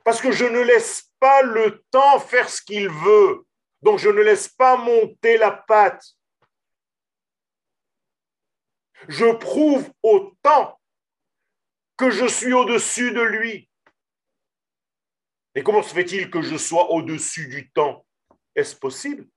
Parce 0.04 0.20
que 0.20 0.30
je 0.30 0.44
ne 0.44 0.60
laisse 0.60 1.10
pas 1.18 1.42
le 1.42 1.84
temps 1.90 2.20
faire 2.20 2.48
ce 2.48 2.62
qu'il 2.62 2.88
veut. 2.88 3.44
Donc 3.82 3.98
je 3.98 4.08
ne 4.08 4.22
laisse 4.22 4.48
pas 4.48 4.76
monter 4.76 5.36
la 5.36 5.50
pâte. 5.50 6.04
Je 9.08 9.32
prouve 9.32 9.90
au 10.02 10.36
temps 10.42 10.80
que 11.96 12.10
je 12.10 12.26
suis 12.26 12.52
au-dessus 12.52 13.12
de 13.12 13.20
lui. 13.20 13.68
Et 15.54 15.62
comment 15.62 15.82
se 15.82 15.92
fait-il 15.92 16.30
que 16.30 16.40
je 16.40 16.56
sois 16.56 16.90
au-dessus 16.90 17.48
du 17.48 17.70
temps? 17.70 18.06
Est-ce 18.54 18.76
possible? 18.76 19.28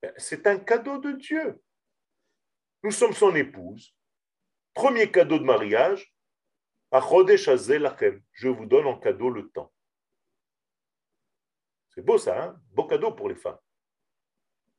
Ben, 0.00 0.12
C'est 0.16 0.46
un 0.46 0.58
cadeau 0.58 0.98
de 0.98 1.12
Dieu. 1.12 1.62
Nous 2.82 2.90
sommes 2.90 3.12
son 3.12 3.34
épouse. 3.34 3.94
Premier 4.74 5.10
cadeau 5.10 5.38
de 5.38 5.44
mariage, 5.44 6.14
je 6.90 8.48
vous 8.48 8.66
donne 8.66 8.86
en 8.86 8.98
cadeau 8.98 9.30
le 9.30 9.48
temps. 9.50 9.72
C'est 11.90 12.04
beau 12.04 12.18
ça, 12.18 12.42
hein? 12.42 12.60
Beau 12.70 12.86
cadeau 12.86 13.12
pour 13.12 13.28
les 13.28 13.34
femmes. 13.34 13.58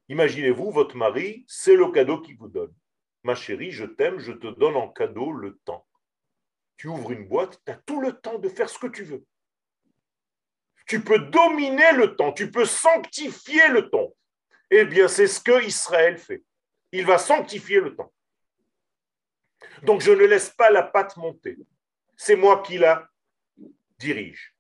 Imaginez-vous, 0.10 0.72
votre 0.72 0.98
mari, 0.98 1.46
c'est 1.48 1.76
le 1.76 1.92
cadeau 1.92 2.22
qu'il 2.22 2.38
vous 2.38 2.50
donne. 2.50 2.74
Ma 3.24 3.36
chérie, 3.36 3.72
je 3.72 3.86
t'aime, 3.86 4.20
je 4.20 4.34
te 4.34 4.48
donne 4.48 4.76
en 4.76 4.90
cadeau 4.90 5.32
le 5.32 5.58
temps. 5.60 5.88
Tu 6.78 6.88
ouvres 6.88 7.12
une 7.12 7.28
boîte, 7.28 7.62
tu 7.66 7.72
as 7.72 7.78
tout 7.78 8.02
le 8.02 8.20
temps 8.20 8.40
de 8.40 8.50
faire 8.50 8.70
ce 8.70 8.80
que 8.80 8.88
tu 8.88 9.04
veux. 9.04 9.26
Tu 10.86 11.04
peux 11.04 11.20
dominer 11.20 11.94
le 11.94 12.16
temps, 12.16 12.34
tu 12.34 12.52
peux 12.52 12.66
sanctifier 12.66 13.68
le 13.70 13.90
temps. 13.90 14.14
Eh 14.70 14.86
bien, 14.86 15.08
c'est 15.08 15.28
ce 15.28 15.40
que 15.40 15.64
Israël 15.64 16.18
fait. 16.18 16.44
Il 16.92 17.06
va 17.06 17.18
sanctifier 17.18 17.80
le 17.80 17.96
temps. 17.96 18.14
Donc, 19.84 20.02
je 20.02 20.12
ne 20.12 20.26
laisse 20.26 20.50
pas 20.50 20.70
la 20.70 20.84
pâte 20.84 21.18
monter. 21.18 21.58
C'est 22.16 22.36
moi 22.36 22.62
qui 22.62 22.78
la 22.78 23.08
dirige. 23.98 24.56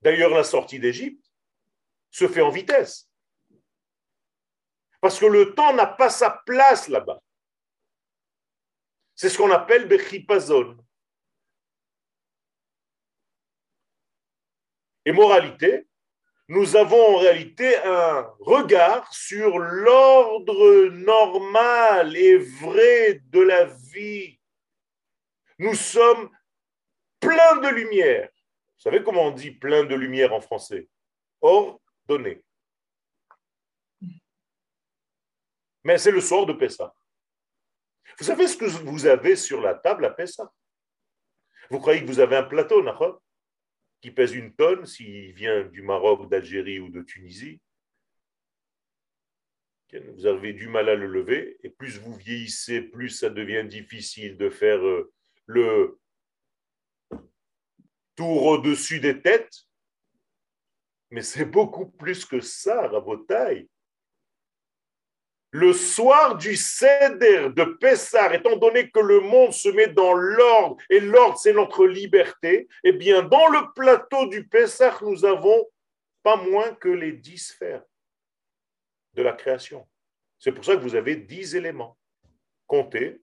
D'ailleurs, 0.00 0.30
la 0.30 0.44
sortie 0.44 0.78
d'Égypte 0.78 1.24
se 2.10 2.28
fait 2.28 2.40
en 2.40 2.50
vitesse. 2.50 3.10
Parce 5.00 5.18
que 5.18 5.26
le 5.26 5.54
temps 5.54 5.72
n'a 5.74 5.86
pas 5.86 6.10
sa 6.10 6.30
place 6.30 6.88
là-bas. 6.88 7.20
C'est 9.14 9.28
ce 9.28 9.38
qu'on 9.38 9.50
appelle 9.50 9.88
Bechipazon. 9.88 10.76
Et 15.08 15.12
moralité, 15.12 15.86
nous 16.48 16.76
avons 16.76 17.14
en 17.14 17.16
réalité 17.16 17.78
un 17.78 18.30
regard 18.40 19.10
sur 19.10 19.58
l'ordre 19.58 20.88
normal 20.88 22.14
et 22.14 22.36
vrai 22.36 23.22
de 23.24 23.40
la 23.40 23.64
vie. 23.64 24.38
Nous 25.58 25.74
sommes 25.74 26.28
pleins 27.20 27.56
de 27.56 27.68
lumière. 27.68 28.28
Vous 28.76 28.82
savez 28.82 29.02
comment 29.02 29.28
on 29.28 29.30
dit 29.30 29.50
plein 29.50 29.84
de 29.84 29.94
lumière 29.94 30.34
en 30.34 30.42
français? 30.42 30.90
Ordonné. 31.40 32.44
Mais 35.84 35.96
c'est 35.96 36.10
le 36.10 36.20
soir 36.20 36.44
de 36.44 36.52
Pessah. 36.52 36.94
Vous 38.18 38.26
savez 38.26 38.46
ce 38.46 38.58
que 38.58 38.66
vous 38.66 39.06
avez 39.06 39.36
sur 39.36 39.62
la 39.62 39.74
table 39.74 40.04
à 40.04 40.10
Pessah? 40.10 40.52
Vous 41.70 41.80
croyez 41.80 42.02
que 42.02 42.06
vous 42.08 42.20
avez 42.20 42.36
un 42.36 42.42
plateau, 42.42 42.82
d'accord 42.82 43.22
qui 44.00 44.10
pèse 44.10 44.34
une 44.34 44.54
tonne 44.54 44.86
s'il 44.86 45.32
vient 45.32 45.64
du 45.64 45.82
Maroc, 45.82 46.28
d'Algérie 46.28 46.80
ou 46.80 46.88
de 46.88 47.02
Tunisie. 47.02 47.60
Vous 49.92 50.26
avez 50.26 50.52
du 50.52 50.68
mal 50.68 50.88
à 50.88 50.94
le 50.94 51.06
lever, 51.06 51.58
et 51.62 51.70
plus 51.70 51.98
vous 51.98 52.14
vieillissez, 52.14 52.82
plus 52.82 53.08
ça 53.08 53.30
devient 53.30 53.66
difficile 53.66 54.36
de 54.36 54.50
faire 54.50 54.84
euh, 54.86 55.10
le 55.46 55.98
tour 58.14 58.44
au-dessus 58.44 59.00
des 59.00 59.22
têtes. 59.22 59.64
Mais 61.10 61.22
c'est 61.22 61.46
beaucoup 61.46 61.86
plus 61.86 62.26
que 62.26 62.40
ça, 62.40 62.86
Rabotaille 62.88 63.68
le 65.50 65.72
soir 65.72 66.36
du 66.36 66.56
Seder 66.56 67.50
de 67.54 67.64
Pessar, 67.64 68.34
étant 68.34 68.56
donné 68.56 68.90
que 68.90 69.00
le 69.00 69.20
monde 69.20 69.52
se 69.52 69.68
met 69.70 69.88
dans 69.88 70.12
l'ordre, 70.12 70.76
et 70.90 71.00
l'ordre 71.00 71.38
c'est 71.38 71.54
notre 71.54 71.86
liberté, 71.86 72.68
eh 72.84 72.92
bien 72.92 73.22
dans 73.22 73.48
le 73.48 73.72
plateau 73.74 74.26
du 74.26 74.46
Pessar, 74.46 75.02
nous 75.02 75.24
avons 75.24 75.66
pas 76.22 76.36
moins 76.36 76.74
que 76.74 76.88
les 76.88 77.12
dix 77.12 77.38
sphères 77.38 77.84
de 79.14 79.22
la 79.22 79.32
création. 79.32 79.88
C'est 80.38 80.52
pour 80.52 80.64
ça 80.64 80.76
que 80.76 80.82
vous 80.82 80.94
avez 80.94 81.16
dix 81.16 81.56
éléments. 81.56 81.96
Comptez, 82.66 83.20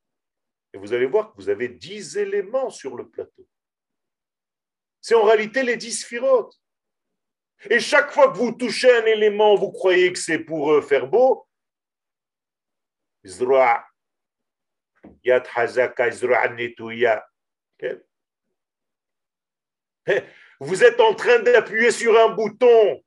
et 0.73 0.77
vous 0.77 0.91
allez 0.91 1.05
voir 1.05 1.31
que 1.31 1.37
vous 1.37 1.49
avez 1.49 1.69
dix 1.69 2.17
éléments 2.17 2.69
sur 2.69 2.95
le 2.95 3.07
plateau. 3.07 3.47
C'est 4.99 5.15
en 5.15 5.23
réalité 5.23 5.63
les 5.63 5.77
dix 5.77 6.01
sphirotes. 6.01 6.59
Et 7.69 7.79
chaque 7.79 8.11
fois 8.11 8.31
que 8.31 8.37
vous 8.37 8.51
touchez 8.51 8.91
un 8.91 9.05
élément, 9.05 9.55
vous 9.55 9.71
croyez 9.71 10.11
que 10.11 10.19
c'est 10.19 10.39
pour 10.39 10.71
euh, 10.71 10.81
faire 10.81 11.07
beau, 11.07 11.44
vous 20.59 20.83
êtes 20.83 20.99
en 20.99 21.13
train 21.15 21.39
d'appuyer 21.39 21.91
sur 21.91 22.17
un 22.19 22.29
bouton. 22.29 23.03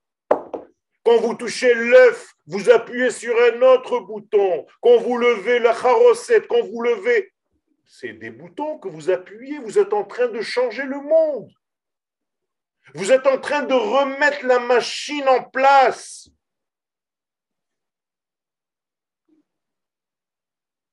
Quand 1.04 1.18
vous 1.18 1.34
touchez 1.34 1.72
l'œuf, 1.74 2.34
vous 2.46 2.68
appuyez 2.68 3.10
sur 3.10 3.34
un 3.40 3.62
autre 3.62 4.00
bouton. 4.00 4.66
Quand 4.82 4.98
vous 4.98 5.16
levez 5.16 5.58
la 5.58 5.72
charossette, 5.72 6.46
quand 6.48 6.62
vous 6.62 6.82
levez, 6.82 7.32
c'est 7.86 8.12
des 8.12 8.30
boutons 8.30 8.78
que 8.78 8.88
vous 8.88 9.10
appuyez. 9.10 9.58
Vous 9.60 9.78
êtes 9.78 9.92
en 9.92 10.04
train 10.04 10.28
de 10.28 10.42
changer 10.42 10.82
le 10.82 11.00
monde. 11.00 11.50
Vous 12.94 13.12
êtes 13.12 13.26
en 13.26 13.38
train 13.38 13.62
de 13.62 13.74
remettre 13.74 14.44
la 14.44 14.58
machine 14.58 15.28
en 15.28 15.44
place. 15.44 16.28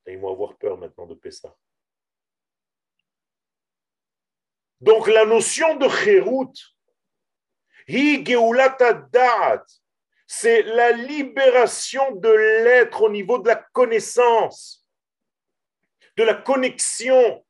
Et 0.06 0.14
ils 0.14 0.20
vont 0.20 0.32
avoir 0.32 0.56
peur 0.58 0.78
maintenant 0.78 1.06
de 1.06 1.16
Pessah. 1.16 1.56
Donc 4.82 5.08
la 5.08 5.26
notion 5.26 5.76
de 5.78 5.88
Chérout, 5.90 6.54
c'est 10.28 10.64
la 10.64 10.92
libération 10.92 12.16
de 12.16 12.30
l'être 12.30 13.04
au 13.04 13.10
niveau 13.10 13.40
de 13.40 13.48
la 13.48 13.56
connaissance, 13.56 14.86
de 16.18 16.24
la 16.24 16.34
connexion 16.34 17.46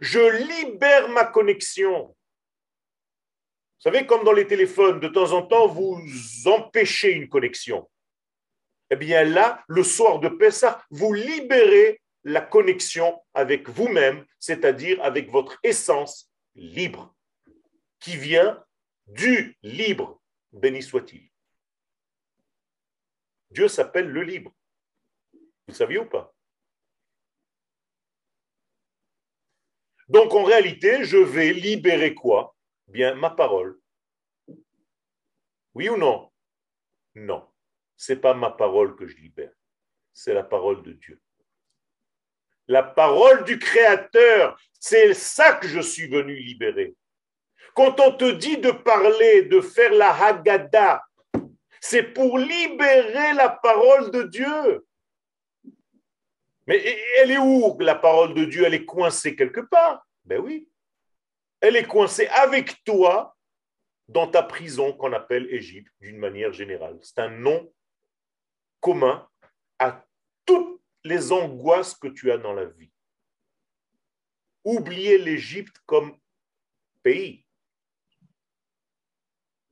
Je 0.00 0.20
libère 0.20 1.08
ma 1.08 1.24
connexion. 1.24 2.06
Vous 2.06 3.90
savez, 3.90 4.06
comme 4.06 4.24
dans 4.24 4.32
les 4.32 4.46
téléphones, 4.46 5.00
de 5.00 5.08
temps 5.08 5.32
en 5.32 5.42
temps, 5.42 5.66
vous 5.66 6.00
empêchez 6.46 7.12
une 7.12 7.28
connexion. 7.28 7.88
Eh 8.90 8.96
bien 8.96 9.24
là, 9.24 9.64
le 9.68 9.84
soir 9.84 10.18
de 10.18 10.28
Pessah, 10.28 10.84
vous 10.90 11.12
libérez 11.12 12.02
la 12.24 12.40
connexion 12.40 13.22
avec 13.34 13.68
vous-même, 13.68 14.26
c'est-à-dire 14.38 15.02
avec 15.02 15.30
votre 15.30 15.58
essence 15.62 16.30
libre, 16.54 17.14
qui 18.00 18.16
vient 18.16 18.62
du 19.06 19.56
libre, 19.62 20.20
béni 20.52 20.82
soit-il. 20.82 21.30
Dieu 23.50 23.68
s'appelle 23.68 24.08
le 24.08 24.22
libre. 24.22 24.52
Vous 25.32 25.40
le 25.68 25.74
saviez 25.74 25.98
ou 25.98 26.06
pas? 26.06 26.34
Donc 30.08 30.34
en 30.34 30.42
réalité, 30.42 31.04
je 31.04 31.16
vais 31.16 31.52
libérer 31.52 32.14
quoi? 32.14 32.56
Bien 32.88 33.14
ma 33.14 33.30
parole. 33.30 33.80
Oui 35.74 35.88
ou 35.88 35.96
non? 35.96 36.30
Non. 37.14 37.49
Ce 38.00 38.14
n'est 38.14 38.18
pas 38.18 38.32
ma 38.32 38.50
parole 38.50 38.96
que 38.96 39.06
je 39.06 39.14
libère, 39.18 39.52
c'est 40.14 40.32
la 40.32 40.42
parole 40.42 40.82
de 40.82 40.92
Dieu. 40.92 41.20
La 42.66 42.82
parole 42.82 43.44
du 43.44 43.58
Créateur, 43.58 44.58
c'est 44.78 45.12
ça 45.12 45.52
que 45.56 45.68
je 45.68 45.80
suis 45.80 46.08
venu 46.08 46.34
libérer. 46.34 46.96
Quand 47.74 48.00
on 48.00 48.12
te 48.12 48.30
dit 48.30 48.56
de 48.56 48.70
parler, 48.70 49.42
de 49.42 49.60
faire 49.60 49.92
la 49.92 50.14
Haggadah, 50.14 51.04
c'est 51.78 52.04
pour 52.04 52.38
libérer 52.38 53.34
la 53.34 53.50
parole 53.50 54.10
de 54.10 54.22
Dieu. 54.22 54.86
Mais 56.66 56.82
elle 57.18 57.32
est 57.32 57.38
où? 57.38 57.76
La 57.80 57.96
parole 57.96 58.32
de 58.32 58.46
Dieu 58.46 58.64
Elle 58.64 58.74
est 58.74 58.86
coincée 58.86 59.36
quelque 59.36 59.60
part. 59.60 60.06
Ben 60.24 60.40
oui. 60.40 60.66
Elle 61.60 61.76
est 61.76 61.86
coincée 61.86 62.28
avec 62.28 62.82
toi 62.82 63.36
dans 64.08 64.26
ta 64.26 64.42
prison 64.42 64.94
qu'on 64.94 65.12
appelle 65.12 65.52
Égypte 65.52 65.92
d'une 66.00 66.16
manière 66.16 66.54
générale. 66.54 66.98
C'est 67.02 67.18
un 67.18 67.28
nom 67.28 67.70
commun 68.80 69.28
à 69.78 70.04
toutes 70.44 70.80
les 71.04 71.32
angoisses 71.32 71.94
que 71.94 72.08
tu 72.08 72.30
as 72.32 72.38
dans 72.38 72.52
la 72.52 72.66
vie. 72.66 72.90
Oubliez 74.64 75.18
l'Égypte 75.18 75.76
comme 75.86 76.18
pays. 77.02 77.46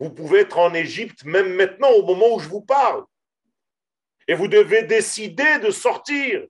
Vous 0.00 0.10
pouvez 0.10 0.40
être 0.40 0.58
en 0.58 0.72
Égypte 0.74 1.24
même 1.24 1.54
maintenant, 1.54 1.90
au 1.90 2.04
moment 2.04 2.34
où 2.34 2.38
je 2.38 2.48
vous 2.48 2.62
parle. 2.62 3.04
Et 4.26 4.34
vous 4.34 4.48
devez 4.48 4.84
décider 4.84 5.58
de 5.58 5.70
sortir. 5.70 6.46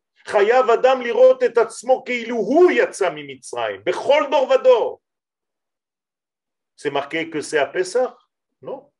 C'est 6.77 6.91
marqué 6.91 7.31
que 7.31 7.41
c'est 7.41 7.59
à 7.59 7.67
Pessah 7.67 8.19
Non? 8.61 8.93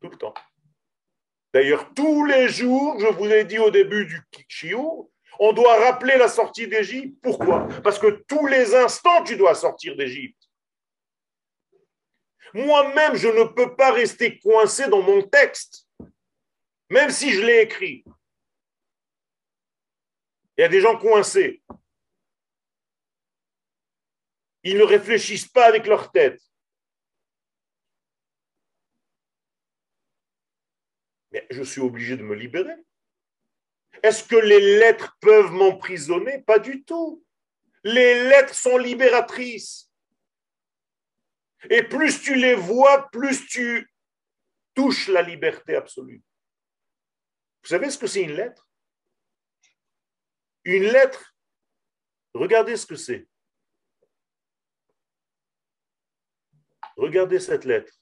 Tout 0.00 0.08
le 0.08 0.16
temps. 0.16 0.34
D'ailleurs, 1.52 1.92
tous 1.94 2.24
les 2.26 2.48
jours, 2.48 2.98
je 3.00 3.06
vous 3.06 3.26
ai 3.26 3.44
dit 3.44 3.58
au 3.58 3.70
début 3.70 4.06
du 4.06 4.22
Kikshiou, 4.30 5.10
on 5.38 5.52
doit 5.52 5.80
rappeler 5.80 6.16
la 6.16 6.28
sortie 6.28 6.68
d'Égypte. 6.68 7.18
Pourquoi? 7.22 7.66
Parce 7.82 7.98
que 7.98 8.22
tous 8.28 8.46
les 8.46 8.74
instants, 8.74 9.24
tu 9.24 9.36
dois 9.36 9.54
sortir 9.54 9.96
d'Égypte. 9.96 10.40
Moi-même, 12.52 13.16
je 13.16 13.28
ne 13.28 13.44
peux 13.44 13.74
pas 13.74 13.92
rester 13.92 14.38
coincé 14.38 14.88
dans 14.88 15.02
mon 15.02 15.22
texte, 15.22 15.88
même 16.90 17.10
si 17.10 17.32
je 17.32 17.40
l'ai 17.40 17.62
écrit. 17.62 18.04
Il 20.56 20.60
y 20.60 20.64
a 20.64 20.68
des 20.68 20.80
gens 20.80 20.98
coincés. 20.98 21.62
Ils 24.62 24.76
ne 24.76 24.82
réfléchissent 24.82 25.48
pas 25.48 25.66
avec 25.66 25.86
leur 25.86 26.12
tête. 26.12 26.40
Mais 31.32 31.46
je 31.50 31.62
suis 31.62 31.80
obligé 31.80 32.16
de 32.16 32.22
me 32.22 32.34
libérer. 32.34 32.76
Est-ce 34.02 34.24
que 34.24 34.36
les 34.36 34.78
lettres 34.78 35.16
peuvent 35.20 35.52
m'emprisonner? 35.52 36.42
Pas 36.42 36.58
du 36.58 36.84
tout. 36.84 37.24
Les 37.84 38.28
lettres 38.28 38.54
sont 38.54 38.78
libératrices. 38.78 39.90
Et 41.68 41.82
plus 41.82 42.22
tu 42.22 42.34
les 42.34 42.54
vois, 42.54 43.10
plus 43.10 43.46
tu 43.46 43.92
touches 44.74 45.08
la 45.08 45.22
liberté 45.22 45.76
absolue. 45.76 46.22
Vous 47.62 47.68
savez 47.68 47.90
ce 47.90 47.98
que 47.98 48.06
c'est 48.06 48.22
une 48.22 48.32
lettre? 48.32 48.66
Une 50.64 50.84
lettre, 50.84 51.34
regardez 52.34 52.76
ce 52.76 52.86
que 52.86 52.96
c'est. 52.96 53.26
Regardez 56.96 57.40
cette 57.40 57.64
lettre. 57.64 57.92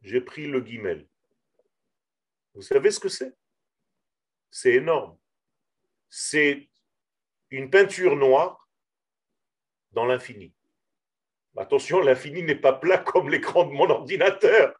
J'ai 0.00 0.22
pris 0.22 0.46
le 0.46 0.60
guimel. 0.60 1.09
Vous 2.54 2.62
savez 2.62 2.90
ce 2.90 3.00
que 3.00 3.08
c'est? 3.08 3.34
C'est 4.50 4.74
énorme. 4.74 5.18
C'est 6.08 6.68
une 7.50 7.70
peinture 7.70 8.16
noire 8.16 8.68
dans 9.92 10.04
l'infini. 10.04 10.52
Attention, 11.56 12.00
l'infini 12.00 12.42
n'est 12.42 12.54
pas 12.54 12.72
plat 12.72 12.98
comme 12.98 13.28
l'écran 13.28 13.64
de 13.64 13.72
mon 13.72 13.90
ordinateur. 13.90 14.74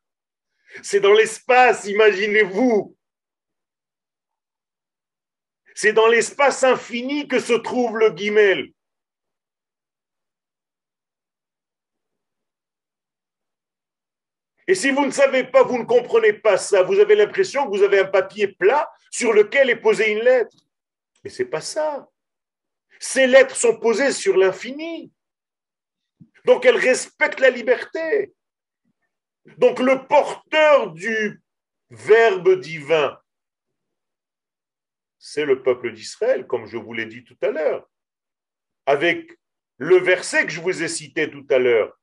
C'est 0.83 1.01
dans 1.01 1.13
l'espace, 1.13 1.87
imaginez-vous. 1.87 2.97
C'est 5.75 5.93
dans 5.93 6.07
l'espace 6.07 6.63
infini 6.63 7.27
que 7.27 7.41
se 7.41 7.53
trouve 7.53 7.99
le 7.99 8.11
guimel. 8.11 8.73
Et 14.67 14.75
si 14.75 14.91
vous 14.91 15.05
ne 15.05 15.11
savez 15.11 15.45
pas, 15.45 15.63
vous 15.63 15.79
ne 15.79 15.85
comprenez 15.85 16.33
pas 16.33 16.57
ça, 16.57 16.83
vous 16.83 16.99
avez 16.99 17.15
l'impression 17.15 17.65
que 17.65 17.77
vous 17.77 17.83
avez 17.83 18.01
un 18.01 18.07
papier 18.07 18.49
plat 18.49 18.91
sur 19.11 19.33
lequel 19.33 19.71
est 19.71 19.77
posée 19.77 20.13
une 20.13 20.21
lettre. 20.21 20.57
Mais 21.25 21.31
ce 21.31 21.43
n'est 21.43 21.49
pas 21.49 21.61
ça. 21.61 22.09
Ces 22.99 23.27
lettres 23.27 23.57
sont 23.57 23.79
posées 23.79 24.13
sur 24.13 24.37
l'infini. 24.37 25.13
Donc 26.45 26.65
elles 26.65 26.77
respectent 26.77 27.41
la 27.41 27.51
liberté. 27.51 28.33
Donc 29.59 29.81
le 29.81 30.07
porteur 30.07 30.93
du 30.93 31.43
verbe 31.91 32.61
divin, 32.61 33.19
c'est 35.19 35.45
le 35.45 35.63
peuple 35.63 35.93
d'Israël, 35.93 36.47
comme 36.47 36.67
je 36.67 36.77
vous 36.77 36.93
l'ai 36.93 37.07
dit 37.07 37.25
tout 37.25 37.37
à 37.43 37.49
l'heure. 37.49 37.89
Avec 38.87 39.39
le 39.79 39.99
verset 39.99 40.45
que 40.47 40.53
je 40.53 40.61
vous 40.61 40.83
ai 40.83 40.89
cité 40.89 41.31
tout 41.31 41.47
à 41.51 41.59
l'heure, 41.59 41.99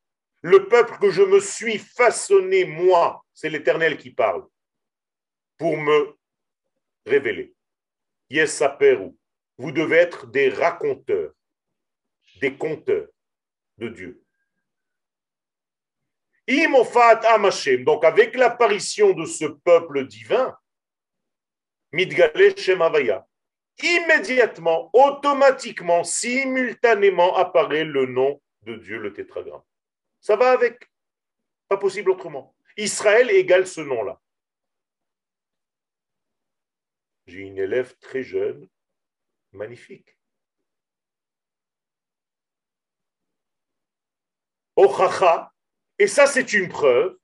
le 0.48 0.70
peuple 0.70 0.98
que 1.00 1.12
je 1.12 1.24
me 1.24 1.42
suis 1.42 1.78
façonné, 1.78 2.64
moi, 2.64 3.22
c'est 3.34 3.50
l'Éternel 3.50 3.98
qui 3.98 4.12
parle, 4.12 4.48
pour 5.58 5.76
me 5.76 6.16
révéler. 7.06 7.54
Yes, 8.30 8.64
vous 9.58 9.72
devez 9.74 9.98
être 9.98 10.26
des 10.28 10.48
raconteurs, 10.48 11.34
des 12.40 12.56
conteurs 12.56 13.10
de 13.78 13.90
Dieu. 13.90 14.24
Imofat 16.48 17.20
Amashem, 17.34 17.84
donc 17.84 18.06
avec 18.06 18.34
l'apparition 18.38 19.12
de 19.12 19.26
ce 19.26 19.46
peuple 19.46 20.08
divin, 20.08 20.58
Midgale 21.92 22.58
Shemavaya, 22.58 23.28
immédiatement, 23.84 24.90
automatiquement, 24.94 26.06
simultanément 26.06 27.36
apparaît 27.36 27.84
le 27.84 28.06
nom 28.06 28.42
de 28.62 28.76
Dieu, 28.76 28.98
le 28.98 29.12
tétragramme. 29.12 29.67
Ça 30.20 30.36
va 30.36 30.52
avec. 30.52 30.90
Pas 31.68 31.78
possible 31.78 32.12
autrement. 32.12 32.56
Israël 32.78 33.30
égale 33.32 33.68
ce 33.68 33.82
nom-là. 33.82 34.22
J'ai 37.26 37.40
une 37.40 37.58
élève 37.58 37.98
très 37.98 38.24
jeune, 38.24 38.70
magnifique. 39.52 40.18
Ochacha, 44.78 45.52
et 45.98 46.08
ça 46.08 46.28
c'est 46.28 46.54
une 46.54 46.70
preuve, 46.70 47.18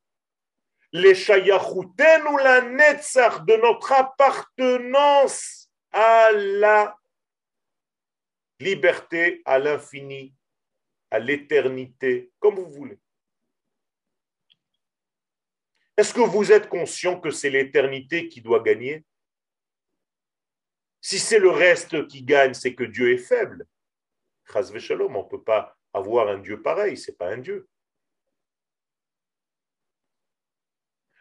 les 0.92 1.16
shayachouten 1.16 2.28
ou 2.28 2.38
la 2.38 2.62
netzach 2.62 3.46
de 3.46 3.56
notre 3.56 3.92
appartenance 3.94 5.70
à 5.92 6.32
la 6.32 6.98
liberté, 8.60 9.42
à 9.46 9.60
l'infini, 9.60 10.34
à 11.14 11.20
l'éternité, 11.20 12.32
comme 12.40 12.56
vous 12.56 12.72
voulez. 12.72 12.98
Est-ce 15.96 16.12
que 16.12 16.22
vous 16.22 16.52
êtes 16.52 16.68
conscient 16.68 17.22
que 17.22 17.30
c'est 17.30 17.52
l'éternité 17.52 18.28
qui 18.28 18.42
doit 18.42 18.64
gagner? 18.64 19.06
Si 21.02 21.20
c'est 21.20 21.38
le 21.38 21.52
reste 21.52 22.08
qui 22.08 22.24
gagne, 22.24 22.56
c'est 22.56 22.74
que 22.74 22.84
Dieu 22.84 23.14
est 23.14 23.20
faible. 23.20 23.68
on 24.56 24.60
ne 24.60 25.30
peut 25.30 25.44
pas 25.44 25.78
avoir 25.94 26.30
un 26.30 26.40
Dieu 26.40 26.64
pareil, 26.64 26.98
c'est 26.98 27.16
pas 27.16 27.30
un 27.30 27.38
Dieu. 27.38 27.70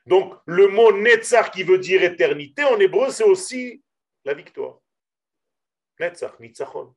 Donc, 0.07 0.41
le 0.47 0.69
mot 0.69 0.91
Netzach 0.91 1.51
qui 1.51 1.65
veut 1.65 1.79
dire 1.79 2.03
éternité, 2.03 2.65
en 2.65 2.81
hébreu, 2.81 3.11
c'est 3.11 3.25
aussi 3.25 3.85
la 4.25 4.33
victoire. 4.33 4.81
Netzach, 6.01 6.41
Nitzachon. 6.41 6.97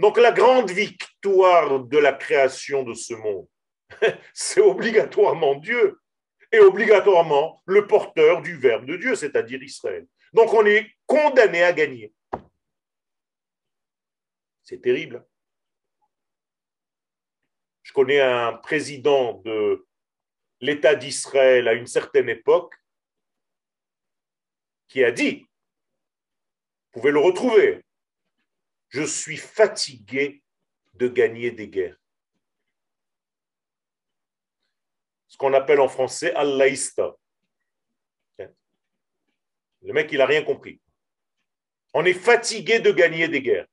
Donc 0.00 0.16
la 0.16 0.32
grande 0.32 0.70
victoire 0.70 1.84
de 1.84 1.98
la 1.98 2.14
création 2.14 2.84
de 2.84 2.94
ce 2.94 3.12
monde, 3.12 3.46
c'est 4.34 4.62
obligatoirement 4.62 5.56
Dieu 5.56 6.00
et 6.50 6.58
obligatoirement 6.58 7.62
le 7.66 7.86
porteur 7.86 8.40
du 8.40 8.56
Verbe 8.56 8.86
de 8.86 8.96
Dieu, 8.96 9.14
c'est-à-dire 9.14 9.62
Israël. 9.62 10.06
Donc 10.32 10.54
on 10.54 10.64
est 10.64 10.90
condamné 11.04 11.62
à 11.62 11.74
gagner. 11.74 12.14
C'est 14.62 14.80
terrible. 14.80 15.22
Je 17.82 17.92
connais 17.92 18.20
un 18.20 18.54
président 18.54 19.34
de 19.44 19.86
l'État 20.62 20.94
d'Israël 20.94 21.68
à 21.68 21.74
une 21.74 21.86
certaine 21.86 22.30
époque 22.30 22.74
qui 24.88 25.04
a 25.04 25.12
dit, 25.12 25.46
vous 26.92 27.00
pouvez 27.00 27.12
le 27.12 27.20
retrouver, 27.20 27.84
je 28.90 29.02
suis 29.02 29.36
fatigué 29.36 30.42
de 30.94 31.08
gagner 31.08 31.50
des 31.50 31.68
guerres. 31.68 31.96
Ce 35.28 35.36
qu'on 35.36 35.54
appelle 35.54 35.80
en 35.80 35.88
français 35.88 36.34
Allahista. 36.34 37.16
Le 38.38 39.92
mec, 39.94 40.12
il 40.12 40.18
n'a 40.18 40.26
rien 40.26 40.42
compris. 40.42 40.80
On 41.94 42.04
est 42.04 42.12
fatigué 42.12 42.80
de 42.80 42.90
gagner 42.90 43.28
des 43.28 43.40
guerres. 43.40 43.66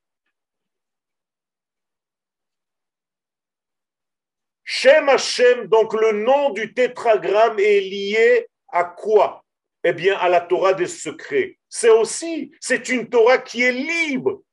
Shem 4.63 5.09
Hashem, 5.09 5.68
donc 5.68 5.93
le 5.93 6.11
nom 6.24 6.51
du 6.51 6.74
tétragramme 6.74 7.59
est 7.59 7.82
lié 7.82 8.47
à 8.68 8.84
quoi? 8.84 9.43
Eh 9.84 9.93
bien, 9.93 10.18
à 10.18 10.30
la 10.30 10.41
Torah 10.41 10.74
des 10.74 10.88
secrets. 10.88 11.57
C'est 11.68 11.89
aussi, 11.89 12.51
c'est 12.59 12.89
une 12.89 13.09
Torah 13.09 13.38
qui 13.38 13.63
est 13.63 13.72
libre, 13.72 14.43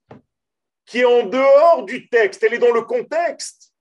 qui 0.87 1.01
est 1.01 1.05
en 1.05 1.24
dehors 1.24 1.85
du 1.85 2.09
texte, 2.09 2.43
elle 2.43 2.55
est 2.55 2.59
dans 2.59 2.72
le 2.72 2.82
contexte 2.82 3.72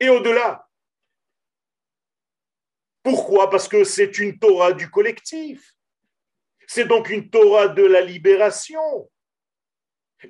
et 0.00 0.08
au-delà. 0.08 0.66
Pourquoi? 3.02 3.50
Parce 3.50 3.68
que 3.68 3.84
c'est 3.84 4.18
une 4.18 4.38
Torah 4.38 4.72
du 4.72 4.90
collectif. 4.90 5.74
C'est 6.66 6.86
donc 6.86 7.10
une 7.10 7.28
Torah 7.28 7.68
de 7.68 7.84
la 7.84 8.00
libération. 8.00 9.10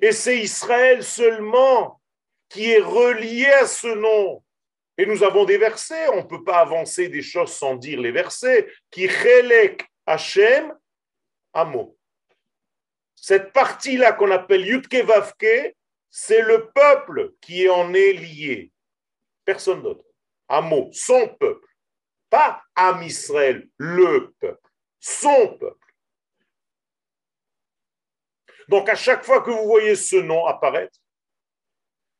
Et 0.01 0.11
c'est 0.11 0.39
Israël 0.39 1.03
seulement 1.03 2.01
qui 2.49 2.71
est 2.71 2.81
relié 2.81 3.45
à 3.47 3.65
ce 3.65 3.87
nom. 3.87 4.43
Et 4.97 5.05
nous 5.05 5.23
avons 5.23 5.45
des 5.45 5.57
versets, 5.57 6.07
on 6.09 6.17
ne 6.17 6.27
peut 6.27 6.43
pas 6.43 6.59
avancer 6.59 7.09
des 7.09 7.21
choses 7.21 7.53
sans 7.53 7.75
dire 7.75 7.99
les 7.99 8.11
versets. 8.11 8.71
Qui 8.91 9.07
chelek 9.07 9.85
Hashem 10.05 10.73
amo. 11.53 11.94
Cette 13.27 13.53
partie-là 13.53 14.13
qu'on 14.13 14.29
appelle 14.29 14.67
Yutke 14.67 15.03
Vavke, 15.03 15.75
c'est 16.11 16.43
le 16.43 16.69
peuple 16.69 17.33
qui 17.41 17.67
en 17.67 17.91
est 17.91 18.13
lié. 18.13 18.71
Personne 19.43 19.81
d'autre. 19.81 20.05
Amo, 20.47 20.91
son 20.93 21.29
peuple. 21.39 21.67
Pas 22.29 22.61
Am 22.75 23.01
Israël, 23.01 23.67
le 23.77 24.31
peuple. 24.39 24.69
Son 24.99 25.57
peuple. 25.57 25.95
Donc 28.67 28.89
à 28.89 28.95
chaque 28.95 29.25
fois 29.25 29.41
que 29.41 29.49
vous 29.49 29.65
voyez 29.65 29.95
ce 29.95 30.17
nom 30.17 30.45
apparaître, 30.45 30.99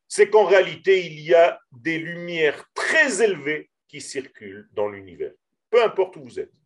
c'est 0.07 0.31
qu'en 0.31 0.45
réalité, 0.45 1.05
il 1.05 1.19
y 1.19 1.35
a 1.35 1.61
des 1.71 1.99
lumières 1.99 2.65
très 2.73 3.21
élevées 3.21 3.69
qui 3.87 4.01
circulent 4.01 4.67
dans 4.71 4.87
l'univers, 4.87 5.33
peu 5.69 5.83
importe 5.83 6.15
où 6.15 6.23
vous 6.23 6.39
êtes. 6.39 6.64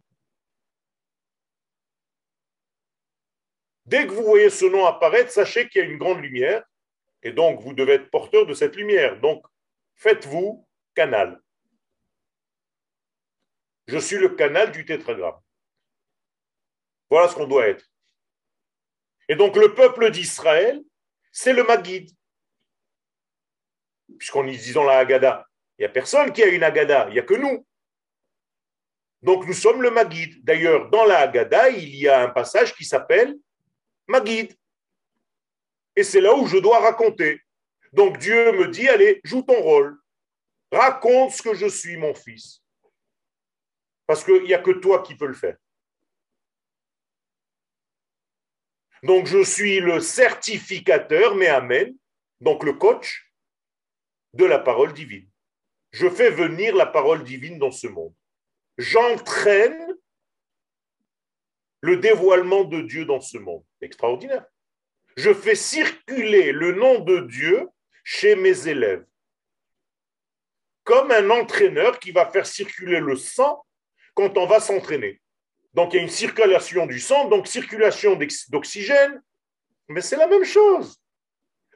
Dès 3.89 4.05
que 4.05 4.11
vous 4.11 4.23
voyez 4.23 4.51
ce 4.51 4.65
nom 4.65 4.85
apparaître, 4.85 5.31
sachez 5.31 5.67
qu'il 5.67 5.81
y 5.81 5.83
a 5.83 5.87
une 5.87 5.97
grande 5.97 6.21
lumière, 6.21 6.63
et 7.23 7.31
donc 7.31 7.59
vous 7.61 7.73
devez 7.73 7.93
être 7.93 8.11
porteur 8.11 8.45
de 8.45 8.53
cette 8.53 8.75
lumière. 8.75 9.19
Donc, 9.19 9.43
faites-vous 9.95 10.67
canal. 10.93 11.41
Je 13.87 13.97
suis 13.97 14.17
le 14.17 14.29
canal 14.29 14.71
du 14.71 14.85
tétragramme. 14.85 15.39
Voilà 17.09 17.27
ce 17.27 17.35
qu'on 17.35 17.47
doit 17.47 17.67
être. 17.67 17.83
Et 19.27 19.35
donc, 19.35 19.55
le 19.55 19.73
peuple 19.73 20.11
d'Israël, 20.11 20.79
c'est 21.31 21.53
le 21.53 21.63
Magid 21.63 22.15
puisqu'on 24.17 24.45
y 24.47 24.73
la 24.73 24.99
Haggadah. 24.99 25.45
Il 25.77 25.81
n'y 25.81 25.85
a 25.85 25.89
personne 25.89 26.31
qui 26.31 26.43
a 26.43 26.47
une 26.47 26.63
Haggadah, 26.63 27.07
il 27.07 27.13
n'y 27.13 27.19
a 27.19 27.23
que 27.23 27.33
nous. 27.33 27.65
Donc 29.21 29.45
nous 29.47 29.53
sommes 29.53 29.81
le 29.81 29.91
Magid. 29.91 30.43
D'ailleurs, 30.43 30.89
dans 30.89 31.05
la 31.05 31.19
Haggadah, 31.19 31.69
il 31.69 31.95
y 31.95 32.07
a 32.07 32.21
un 32.21 32.29
passage 32.29 32.75
qui 32.75 32.85
s'appelle 32.85 33.35
Magid. 34.09 34.57
Et 35.95 36.03
c'est 36.03 36.19
là 36.19 36.35
où 36.35 36.47
je 36.47 36.57
dois 36.57 36.79
raconter. 36.79 37.41
Donc 37.93 38.17
Dieu 38.17 38.51
me 38.53 38.67
dit, 38.67 38.89
allez, 38.89 39.21
joue 39.23 39.43
ton 39.43 39.61
rôle. 39.61 39.97
Raconte 40.71 41.31
ce 41.31 41.41
que 41.41 41.53
je 41.53 41.67
suis, 41.67 41.95
mon 41.95 42.13
fils. 42.13 42.61
Parce 44.05 44.23
qu'il 44.23 44.43
n'y 44.43 44.53
a 44.53 44.59
que 44.59 44.71
toi 44.71 45.03
qui 45.03 45.15
peux 45.15 45.27
le 45.27 45.33
faire. 45.33 45.57
Donc 49.03 49.27
je 49.27 49.43
suis 49.43 49.79
le 49.79 50.01
certificateur, 50.01 51.35
mais 51.35 51.47
Amen, 51.47 51.95
donc 52.41 52.63
le 52.63 52.73
coach, 52.73 53.31
de 54.33 54.45
la 54.45 54.59
parole 54.59 54.93
divine. 54.93 55.29
Je 55.91 56.09
fais 56.09 56.29
venir 56.29 56.75
la 56.75 56.85
parole 56.85 57.23
divine 57.23 57.57
dans 57.57 57.71
ce 57.71 57.87
monde. 57.87 58.13
J'entraîne 58.77 59.88
le 61.81 61.97
dévoilement 61.97 62.63
de 62.63 62.81
Dieu 62.81 63.05
dans 63.05 63.21
ce 63.21 63.37
monde. 63.37 63.63
Extraordinaire. 63.81 64.45
Je 65.15 65.33
fais 65.33 65.55
circuler 65.55 66.51
le 66.51 66.73
nom 66.73 66.99
de 66.99 67.19
Dieu 67.21 67.67
chez 68.03 68.35
mes 68.35 68.67
élèves. 68.67 69.05
Comme 70.83 71.11
un 71.11 71.29
entraîneur 71.29 71.99
qui 71.99 72.11
va 72.11 72.29
faire 72.29 72.45
circuler 72.45 72.99
le 72.99 73.15
sang 73.15 73.65
quand 74.13 74.37
on 74.37 74.45
va 74.45 74.59
s'entraîner. 74.59 75.21
Donc 75.73 75.93
il 75.93 75.97
y 75.97 75.99
a 75.99 76.03
une 76.03 76.09
circulation 76.09 76.85
du 76.87 76.99
sang, 76.99 77.27
donc 77.29 77.47
circulation 77.47 78.17
d'oxygène, 78.49 79.21
mais 79.87 80.01
c'est 80.01 80.17
la 80.17 80.27
même 80.27 80.43
chose. 80.43 80.99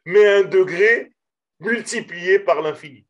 Mais 0.06 0.26
un 0.28 0.44
degré 0.44 1.12
multiplié 1.60 2.40
par 2.40 2.62
l'infini. 2.62 3.06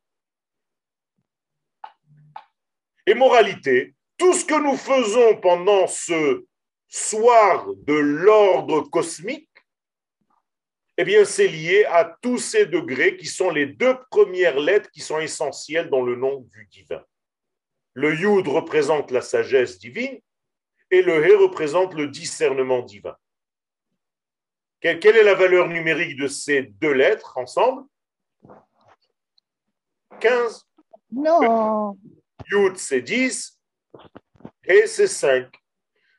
Et 3.05 3.13
moralité, 3.13 3.95
tout 4.17 4.33
ce 4.33 4.45
que 4.45 4.61
nous 4.61 4.77
faisons 4.77 5.39
pendant 5.41 5.87
ce 5.87 6.45
soir 6.93 7.65
de 7.75 7.95
l'ordre 7.95 8.81
cosmique, 8.81 9.49
eh 10.97 11.03
bien, 11.03 11.25
c'est 11.25 11.47
lié 11.47 11.85
à 11.85 12.05
tous 12.21 12.37
ces 12.37 12.67
degrés 12.67 13.17
qui 13.17 13.25
sont 13.25 13.49
les 13.49 13.65
deux 13.65 13.97
premières 14.11 14.59
lettres 14.59 14.91
qui 14.91 15.01
sont 15.01 15.19
essentielles 15.19 15.89
dans 15.89 16.03
le 16.03 16.15
nom 16.15 16.41
du 16.41 16.67
divin. 16.67 17.03
Le 17.95 18.13
Yud 18.13 18.47
représente 18.47 19.09
la 19.09 19.21
sagesse 19.21 19.79
divine 19.79 20.19
et 20.91 21.01
le 21.01 21.27
He 21.27 21.33
représente 21.33 21.95
le 21.95 22.09
discernement 22.09 22.83
divin. 22.83 23.17
Quelle 24.79 25.17
est 25.17 25.23
la 25.23 25.33
valeur 25.33 25.69
numérique 25.69 26.15
de 26.15 26.27
ces 26.27 26.61
deux 26.61 26.93
lettres 26.93 27.39
ensemble? 27.39 27.87
15. 30.19 30.67
Non. 31.11 31.97
Yud, 32.51 32.77
c'est 32.77 33.01
10. 33.01 33.59
Et 34.65 34.85
c'est 34.85 35.07
5. 35.07 35.62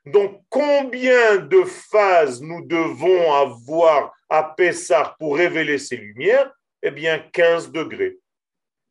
Donc, 0.06 0.42
combien 0.50 1.36
de 1.36 1.64
phases 1.64 2.42
nous 2.42 2.64
devons 2.66 3.32
avoir 3.32 4.12
à 4.28 4.42
Pessah 4.42 5.16
pour 5.18 5.36
révéler 5.36 5.78
ces 5.78 5.96
lumières? 5.96 6.52
Eh 6.82 6.90
bien, 6.90 7.18
15 7.32 7.72
degrés. 7.72 8.18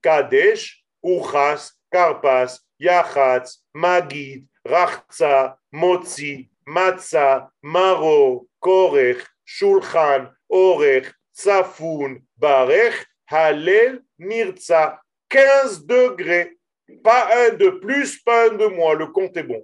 Kadesh, 0.02 0.84
Uchas, 1.04 1.74
Karpas, 1.92 2.60
Yachatz, 2.80 3.64
Magid, 3.74 4.48
Rachza, 4.66 5.60
Motzi, 5.72 6.50
Matza, 6.66 7.52
Maro, 7.62 8.48
Korech, 8.60 9.24
Shulchan, 9.46 10.30
Orech, 10.50 11.14
Safun, 11.32 12.22
Barech, 12.38 13.06
Halel, 13.30 14.02
Nirza, 14.18 15.00
15 15.30 15.86
degrés. 15.86 16.58
Pas 17.04 17.30
un 17.48 17.56
de 17.56 17.70
plus, 17.70 18.18
pas 18.24 18.50
un 18.50 18.56
de 18.56 18.66
moins. 18.66 18.96
Le 18.96 19.08
compte 19.08 19.38
est 19.38 19.44
bon. 19.44 19.64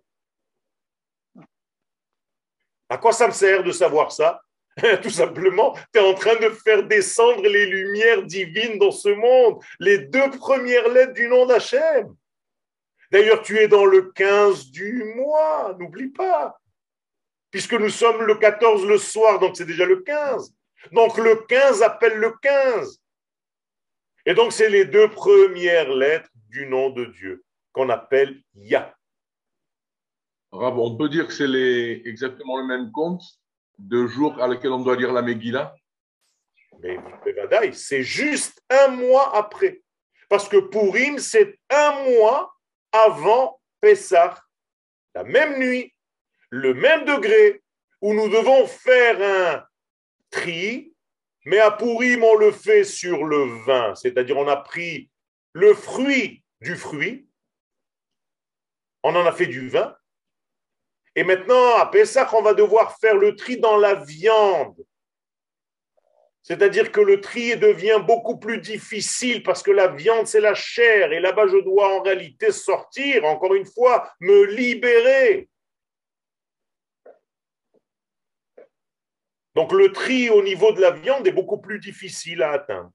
À 2.89 2.97
quoi 2.97 3.13
ça 3.13 3.27
me 3.27 3.33
sert 3.33 3.63
de 3.63 3.71
savoir 3.71 4.11
ça? 4.11 4.41
Tout 5.03 5.09
simplement, 5.09 5.75
tu 5.93 5.99
es 5.99 6.03
en 6.03 6.13
train 6.13 6.35
de 6.35 6.49
faire 6.49 6.83
descendre 6.83 7.43
les 7.43 7.65
lumières 7.65 8.23
divines 8.23 8.79
dans 8.79 8.91
ce 8.91 9.09
monde, 9.09 9.61
les 9.79 9.99
deux 9.99 10.29
premières 10.31 10.89
lettres 10.89 11.13
du 11.13 11.27
nom 11.27 11.45
d'Hachem. 11.45 12.15
D'ailleurs, 13.11 13.41
tu 13.41 13.57
es 13.57 13.67
dans 13.67 13.85
le 13.85 14.11
15 14.11 14.71
du 14.71 15.03
mois, 15.15 15.75
n'oublie 15.79 16.09
pas. 16.09 16.59
Puisque 17.51 17.73
nous 17.73 17.89
sommes 17.89 18.23
le 18.23 18.35
14 18.35 18.85
le 18.85 18.97
soir, 18.97 19.39
donc 19.39 19.57
c'est 19.57 19.65
déjà 19.65 19.85
le 19.85 20.01
15. 20.01 20.53
Donc 20.91 21.17
le 21.17 21.35
15 21.35 21.81
appelle 21.81 22.17
le 22.17 22.31
15. 22.41 23.01
Et 24.25 24.33
donc, 24.33 24.53
c'est 24.53 24.69
les 24.69 24.85
deux 24.85 25.09
premières 25.09 25.91
lettres 25.91 26.29
du 26.49 26.67
nom 26.67 26.91
de 26.91 27.05
Dieu 27.05 27.43
qu'on 27.71 27.89
appelle 27.89 28.41
Yah. 28.53 28.93
On 30.51 30.95
peut 30.95 31.09
dire 31.09 31.27
que 31.27 31.33
c'est 31.33 31.47
les, 31.47 32.01
exactement 32.05 32.57
le 32.57 32.65
même 32.65 32.91
compte 32.91 33.23
de 33.77 34.05
jour 34.05 34.41
à 34.41 34.47
lequel 34.47 34.71
on 34.71 34.81
doit 34.81 34.95
lire 34.95 35.13
la 35.13 35.21
Megillah? 35.21 35.75
Mais 36.81 36.97
c'est 37.73 38.03
juste 38.03 38.61
un 38.69 38.89
mois 38.89 39.35
après. 39.35 39.81
Parce 40.29 40.47
que 40.47 40.57
Purim, 40.57 41.17
c'est 41.17 41.59
un 41.69 42.03
mois 42.03 42.55
avant 42.91 43.59
Pessah. 43.81 44.35
La 45.15 45.23
même 45.23 45.59
nuit, 45.59 45.93
le 46.49 46.73
même 46.73 47.05
degré, 47.05 47.61
où 48.01 48.13
nous 48.13 48.29
devons 48.29 48.65
faire 48.67 49.21
un 49.21 49.65
tri, 50.29 50.93
mais 51.45 51.59
à 51.59 51.71
Purim, 51.71 52.23
on 52.23 52.35
le 52.35 52.51
fait 52.51 52.83
sur 52.83 53.25
le 53.25 53.63
vin. 53.65 53.95
C'est-à-dire, 53.95 54.37
on 54.37 54.47
a 54.47 54.57
pris 54.57 55.09
le 55.53 55.73
fruit 55.73 56.43
du 56.61 56.75
fruit, 56.75 57.27
on 59.03 59.15
en 59.15 59.25
a 59.25 59.31
fait 59.31 59.47
du 59.47 59.67
vin, 59.67 59.95
et 61.15 61.23
maintenant, 61.23 61.77
à 61.77 61.87
Pessah, 61.87 62.29
on 62.33 62.41
va 62.41 62.53
devoir 62.53 62.97
faire 62.99 63.15
le 63.15 63.35
tri 63.35 63.57
dans 63.57 63.77
la 63.77 63.95
viande. 63.95 64.75
C'est-à-dire 66.41 66.91
que 66.91 67.01
le 67.01 67.21
tri 67.21 67.57
devient 67.57 67.99
beaucoup 68.05 68.37
plus 68.37 68.59
difficile 68.59 69.43
parce 69.43 69.61
que 69.61 69.71
la 69.71 69.87
viande, 69.87 70.27
c'est 70.27 70.39
la 70.39 70.55
chair. 70.55 71.11
Et 71.11 71.19
là-bas, 71.19 71.47
je 71.47 71.57
dois 71.57 71.99
en 71.99 72.01
réalité 72.01 72.51
sortir, 72.51 73.25
encore 73.25 73.53
une 73.53 73.65
fois, 73.65 74.11
me 74.19 74.45
libérer. 74.45 75.49
Donc 79.55 79.73
le 79.73 79.91
tri 79.91 80.29
au 80.29 80.41
niveau 80.41 80.71
de 80.71 80.81
la 80.81 80.91
viande 80.91 81.27
est 81.27 81.33
beaucoup 81.33 81.59
plus 81.59 81.79
difficile 81.79 82.41
à 82.43 82.51
atteindre. 82.51 82.91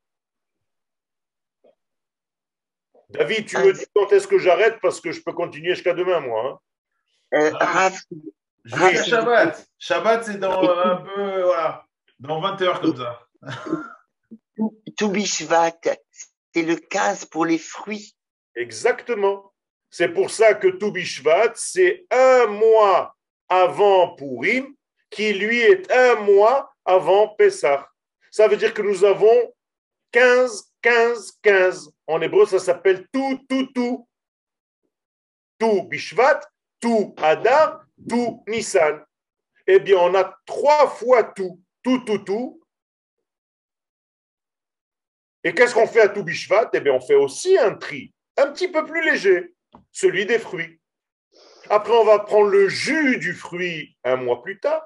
David, 3.11 3.47
tu 3.47 3.59
me 3.59 3.73
dis 3.73 3.85
quand 3.95 4.11
est-ce 4.13 4.27
que 4.27 4.39
j'arrête 4.39 4.81
parce 4.81 5.01
que 5.01 5.13
je 5.13 5.21
peux 5.23 5.33
continuer 5.33 5.75
jusqu'à 5.75 5.95
demain, 5.95 6.21
moi. 6.21 6.43
Hein. 6.47 6.59
Euh, 7.35 7.51
Jusqu'à 8.65 9.05
Shabbat. 9.05 9.69
Shabbat, 9.79 10.25
c'est 10.25 10.39
dans 10.39 10.63
un 10.63 10.97
peu, 10.97 11.43
voilà, 11.43 11.85
dans 12.19 12.41
20 12.41 12.63
heures 12.63 12.81
comme 12.81 12.97
ça. 12.97 13.21
Toubishvat, 14.97 15.73
c'est 16.55 16.63
le 16.63 16.77
15 16.77 17.27
pour 17.27 17.45
les 17.45 17.59
fruits. 17.59 18.15
Exactement. 18.55 19.53
C'est 19.91 20.09
pour 20.09 20.31
ça 20.31 20.55
que 20.55 20.69
Toubishvat, 20.69 21.53
c'est 21.57 22.07
un 22.11 22.47
mois 22.47 23.15
avant 23.49 24.15
Purim, 24.15 24.75
qui 25.11 25.33
lui 25.35 25.61
est 25.61 25.91
un 25.93 26.17
mois 26.21 26.73
avant 26.85 27.29
Pessah. 27.29 27.89
Ça 28.31 28.49
veut 28.49 28.57
dire 28.57 28.73
que 28.73 28.83
nous 28.83 29.05
avons 29.05 29.53
15, 30.13 30.73
15, 30.81 31.39
15. 31.43 31.91
En 32.07 32.21
hébreu, 32.21 32.47
ça 32.47 32.59
s'appelle 32.59 33.07
tout, 33.13 33.45
tout, 33.49 33.67
tout. 33.75 34.09
Tout 35.59 35.83
Bishvat, 35.85 36.41
tout 36.85 37.15
Adar, 37.17 37.83
tout 38.07 38.45
Nissan. 38.47 39.03
Eh 39.67 39.79
bien, 39.81 39.97
on 39.97 40.15
a 40.15 40.39
trois 40.45 40.87
fois 40.87 41.25
tout, 41.25 41.59
tout, 41.83 42.01
tout, 42.01 42.19
tout, 42.19 42.61
et 45.43 45.55
qu'est-ce 45.55 45.75
qu'on 45.75 45.87
fait 45.87 46.03
à 46.03 46.09
tout 46.09 46.23
Bishvat 46.23 46.71
Eh 46.75 46.81
bien, 46.81 46.93
on 46.93 47.01
fait 47.01 47.15
aussi 47.15 47.57
un 47.57 47.75
tri, 47.75 48.13
un 48.37 48.51
petit 48.51 48.69
peu 48.69 48.85
plus 48.85 49.03
léger, 49.03 49.55
celui 49.93 50.27
des 50.27 50.39
fruits. 50.39 50.79
Après, 51.71 51.95
on 51.95 52.05
va 52.05 52.19
prendre 52.19 52.49
le 52.49 52.69
jus 52.69 53.19
du 53.19 53.33
fruit 53.33 53.97
un 54.05 54.17
mois 54.17 54.43
plus 54.43 54.61
tard. 54.61 54.83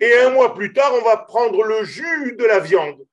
Et 0.00 0.18
un 0.18 0.30
mois 0.30 0.54
plus 0.54 0.74
tard, 0.74 0.92
on 0.92 1.02
va 1.02 1.16
prendre 1.16 1.64
le 1.64 1.84
jus 1.84 2.36
de 2.36 2.44
la 2.44 2.60
viande. 2.60 3.06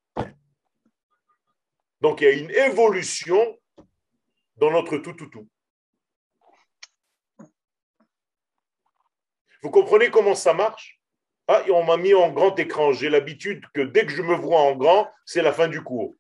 Donc, 2.02 2.20
il 2.20 2.24
y 2.26 2.28
a 2.28 2.32
une 2.32 2.52
évolution 2.52 3.58
dans 4.58 4.72
notre 4.72 4.98
tout, 4.98 5.14
tout, 5.14 5.28
tout. 5.28 5.48
Vous 9.66 9.72
comprenez 9.72 10.12
comment 10.12 10.36
ça 10.36 10.54
marche? 10.54 11.02
Ah, 11.48 11.64
on 11.74 11.84
m'a 11.84 11.98
mis 11.98 12.14
en 12.14 12.30
grand 12.30 12.56
écran. 12.60 12.94
J'ai 12.94 13.10
l'habitude 13.10 13.66
que 13.74 13.82
dès 13.82 14.06
que 14.06 14.12
je 14.12 14.22
me 14.22 14.36
vois 14.36 14.60
en 14.60 14.76
grand, 14.76 15.12
c'est 15.26 15.42
la 15.42 15.52
fin 15.52 15.68
du 15.68 15.82
cours. 15.82 16.14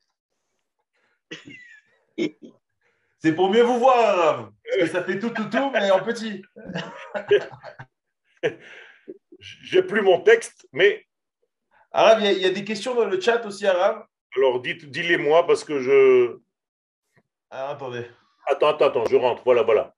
C'est 3.20 3.36
pour 3.36 3.52
mieux 3.52 3.62
vous 3.62 3.78
voir, 3.78 4.52
Parce 4.64 4.78
que 4.78 4.88
ça 4.88 5.04
fait 5.04 5.20
tout, 5.20 5.30
tout, 5.30 5.48
tout, 5.48 5.70
mais 5.70 5.92
en 5.92 6.04
petit. 6.04 6.42
J'ai 9.40 9.84
plus 9.84 10.02
mon 10.02 10.22
texte, 10.22 10.68
mais. 10.72 11.06
Arabe, 11.92 12.22
il 12.24 12.40
y, 12.40 12.46
a 12.46 12.50
des 12.50 12.66
questions 12.66 12.96
dans 12.96 13.06
le 13.06 13.22
chat 13.22 13.46
aussi, 13.46 13.68
Arabe 13.68 14.08
Alors, 14.36 14.60
dites, 14.60 14.90
dis-les-moi 14.90 15.46
parce 15.46 15.64
que 15.64 15.82
je. 15.82 16.40
Ah, 17.52 17.70
attendez. 17.70 18.08
Attends, 18.48 18.70
attends, 18.70 18.88
attends, 18.88 19.06
je 19.06 19.16
rentre. 19.16 19.44
Voilà, 19.46 19.62
voilà. 19.62 19.94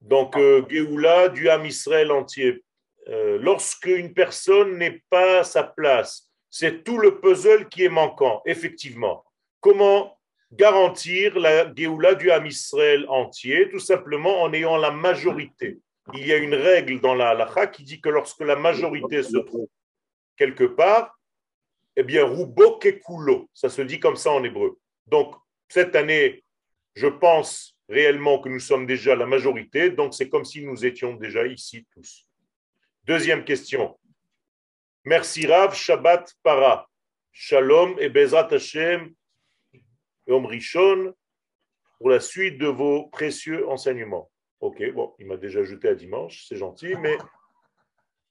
Donc, 0.00 0.36
euh, 0.36 0.64
Géoula, 0.70 1.28
du 1.28 1.48
Ham 1.48 1.66
Israël 1.66 2.12
entier. 2.12 2.63
Euh, 3.08 3.38
lorsque 3.40 3.86
une 3.86 4.14
personne 4.14 4.78
n'est 4.78 5.02
pas 5.10 5.40
à 5.40 5.44
sa 5.44 5.62
place, 5.62 6.30
c'est 6.50 6.84
tout 6.84 6.98
le 6.98 7.20
puzzle 7.20 7.68
qui 7.68 7.84
est 7.84 7.88
manquant, 7.88 8.40
effectivement. 8.46 9.24
Comment 9.60 10.18
garantir 10.52 11.38
la 11.38 11.72
Géoula 11.74 12.14
du 12.14 12.30
Ham 12.30 12.46
Israël 12.46 13.04
entier, 13.08 13.68
tout 13.70 13.80
simplement 13.80 14.42
en 14.42 14.52
ayant 14.52 14.76
la 14.76 14.90
majorité. 14.90 15.78
Il 16.12 16.26
y 16.26 16.32
a 16.32 16.36
une 16.36 16.54
règle 16.54 17.00
dans 17.00 17.14
la 17.14 17.30
halakha 17.30 17.66
qui 17.66 17.82
dit 17.82 18.00
que 18.00 18.08
lorsque 18.08 18.40
la 18.40 18.56
majorité 18.56 19.22
se 19.22 19.38
trouve 19.38 19.68
quelque 20.36 20.64
part, 20.64 21.18
eh 21.96 22.02
bien, 22.02 22.24
Rubo 22.24 22.78
Kekulo, 22.78 23.48
ça 23.54 23.68
se 23.68 23.82
dit 23.82 24.00
comme 24.00 24.16
ça 24.16 24.30
en 24.32 24.44
hébreu. 24.44 24.78
Donc, 25.06 25.34
cette 25.68 25.96
année, 25.96 26.44
je 26.94 27.06
pense 27.06 27.76
réellement 27.88 28.38
que 28.40 28.48
nous 28.48 28.60
sommes 28.60 28.86
déjà 28.86 29.14
la 29.14 29.26
majorité, 29.26 29.90
donc 29.90 30.14
c'est 30.14 30.28
comme 30.28 30.44
si 30.44 30.64
nous 30.64 30.84
étions 30.84 31.14
déjà 31.14 31.46
ici 31.46 31.86
tous. 31.92 32.23
Deuxième 33.06 33.44
question. 33.44 33.98
Merci 35.04 35.46
Rav, 35.46 35.74
Shabbat 35.74 36.32
Para. 36.42 36.88
Shalom 37.32 37.98
et 37.98 38.08
Bezat 38.08 38.48
Hashem 38.50 39.12
Yom 40.26 40.46
Rishon 40.46 41.14
pour 41.98 42.08
la 42.08 42.20
suite 42.20 42.56
de 42.56 42.66
vos 42.66 43.08
précieux 43.08 43.68
enseignements. 43.68 44.30
Ok, 44.60 44.82
bon, 44.92 45.14
il 45.18 45.26
m'a 45.26 45.36
déjà 45.36 45.60
ajouté 45.60 45.88
à 45.88 45.94
dimanche, 45.94 46.46
c'est 46.48 46.56
gentil, 46.56 46.94
mais 46.94 47.18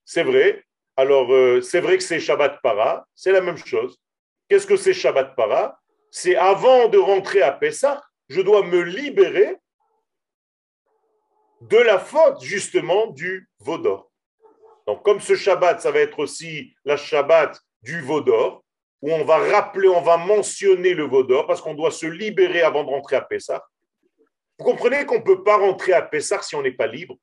c'est 0.05 0.23
vrai. 0.23 0.65
Alors, 0.97 1.31
euh, 1.31 1.61
c'est 1.61 1.79
vrai 1.81 1.97
que 1.97 2.03
c'est 2.03 2.19
Shabbat 2.19 2.59
Para, 2.63 3.05
c'est 3.13 3.31
la 3.31 3.41
même 3.41 3.57
chose. 3.57 4.01
Qu'est-ce 4.49 4.65
que 4.65 4.77
c'est 4.77 4.93
Shabbat 4.93 5.35
Para? 5.35 5.79
C'est 6.09 6.35
avant 6.35 6.87
de 6.87 6.97
rentrer 6.97 7.43
à 7.43 7.51
Pessah, 7.51 8.01
je 8.27 8.41
dois 8.41 8.65
me 8.65 8.81
libérer 8.81 9.55
de 11.61 11.77
la 11.77 11.99
faute 11.99 12.41
justement 12.41 13.05
du 13.07 13.47
Vaudor. 13.59 14.12
Donc, 14.87 15.03
comme 15.03 15.19
ce 15.19 15.35
Shabbat, 15.35 15.81
ça 15.81 15.91
va 15.91 15.99
être 15.99 16.19
aussi 16.19 16.73
la 16.85 16.97
Shabbat 16.97 17.59
du 17.81 18.01
Vaudor, 18.01 18.63
où 19.01 19.11
on 19.11 19.23
va 19.23 19.37
rappeler, 19.37 19.87
on 19.87 20.01
va 20.01 20.17
mentionner 20.17 20.93
le 20.93 21.03
Vaudor 21.03 21.45
parce 21.45 21.61
qu'on 21.61 21.73
doit 21.73 21.91
se 21.91 22.05
libérer 22.05 22.61
avant 22.61 22.83
de 22.83 22.89
rentrer 22.89 23.15
à 23.15 23.21
Pessah. 23.21 23.63
Vous 24.57 24.65
comprenez 24.65 25.05
qu'on 25.05 25.19
ne 25.19 25.23
peut 25.23 25.43
pas 25.43 25.57
rentrer 25.57 25.93
à 25.93 26.01
Pessah 26.01 26.41
si 26.41 26.55
on 26.55 26.61
n'est 26.61 26.71
pas 26.71 26.87
libre? 26.87 27.17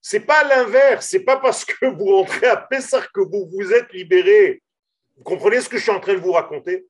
C'est 0.00 0.20
pas 0.20 0.44
l'inverse, 0.44 1.06
c'est 1.08 1.24
pas 1.24 1.36
parce 1.36 1.64
que 1.64 1.86
vous 1.86 2.16
rentrez 2.16 2.46
à 2.46 2.56
Pessah 2.56 3.02
que 3.12 3.20
vous 3.20 3.48
vous 3.52 3.72
êtes 3.72 3.92
libéré. 3.92 4.62
Vous 5.16 5.24
comprenez 5.24 5.60
ce 5.60 5.68
que 5.68 5.76
je 5.76 5.82
suis 5.82 5.92
en 5.92 6.00
train 6.00 6.14
de 6.14 6.20
vous 6.20 6.32
raconter? 6.32 6.86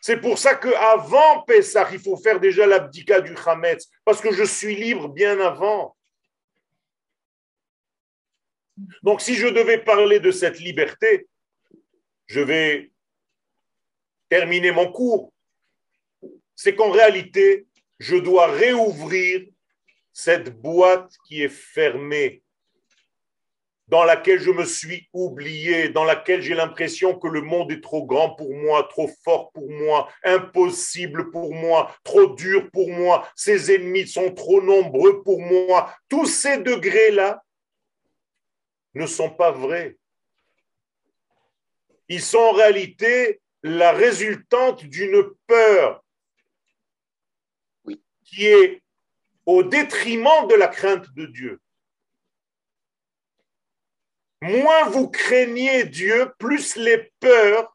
C'est 0.00 0.20
pour 0.20 0.38
ça 0.38 0.54
qu'avant 0.54 1.42
Pessah, 1.42 1.88
il 1.92 1.98
faut 2.00 2.16
faire 2.16 2.40
déjà 2.40 2.66
l'abdika 2.66 3.20
du 3.20 3.34
Hametz, 3.46 3.88
parce 4.04 4.20
que 4.20 4.32
je 4.32 4.44
suis 4.44 4.74
libre 4.74 5.08
bien 5.08 5.38
avant. 5.40 5.96
Donc 9.02 9.20
si 9.20 9.34
je 9.34 9.48
devais 9.48 9.78
parler 9.78 10.20
de 10.20 10.30
cette 10.30 10.60
liberté, 10.60 11.26
je 12.26 12.40
vais 12.40 12.90
terminer 14.28 14.70
mon 14.70 14.90
cours, 14.90 15.32
c'est 16.54 16.74
qu'en 16.74 16.90
réalité, 16.90 17.66
je 17.98 18.16
dois 18.16 18.46
réouvrir 18.46 19.42
cette 20.12 20.50
boîte 20.60 21.12
qui 21.26 21.42
est 21.42 21.48
fermée, 21.48 22.42
dans 23.88 24.04
laquelle 24.04 24.40
je 24.40 24.50
me 24.50 24.64
suis 24.64 25.06
oublié, 25.12 25.90
dans 25.90 26.04
laquelle 26.04 26.40
j'ai 26.40 26.54
l'impression 26.54 27.18
que 27.18 27.28
le 27.28 27.42
monde 27.42 27.70
est 27.72 27.82
trop 27.82 28.06
grand 28.06 28.30
pour 28.30 28.54
moi, 28.54 28.88
trop 28.88 29.10
fort 29.22 29.52
pour 29.52 29.70
moi, 29.70 30.08
impossible 30.24 31.30
pour 31.30 31.54
moi, 31.54 31.94
trop 32.02 32.28
dur 32.34 32.70
pour 32.70 32.88
moi, 32.88 33.28
ses 33.36 33.74
ennemis 33.74 34.08
sont 34.08 34.32
trop 34.32 34.62
nombreux 34.62 35.22
pour 35.22 35.40
moi. 35.40 35.94
Tous 36.08 36.24
ces 36.24 36.58
degrés-là 36.58 37.42
ne 38.94 39.06
sont 39.06 39.30
pas 39.30 39.50
vrais 39.50 39.96
ils 42.12 42.20
sont 42.20 42.38
en 42.38 42.52
réalité 42.52 43.40
la 43.62 43.92
résultante 43.92 44.84
d'une 44.84 45.24
peur 45.46 46.04
qui 48.24 48.46
est 48.46 48.82
au 49.46 49.62
détriment 49.62 50.46
de 50.46 50.54
la 50.54 50.68
crainte 50.68 51.10
de 51.14 51.24
Dieu. 51.24 51.58
Moins 54.42 54.90
vous 54.90 55.08
craignez 55.08 55.84
Dieu, 55.84 56.34
plus 56.38 56.76
les 56.76 57.10
peurs, 57.18 57.74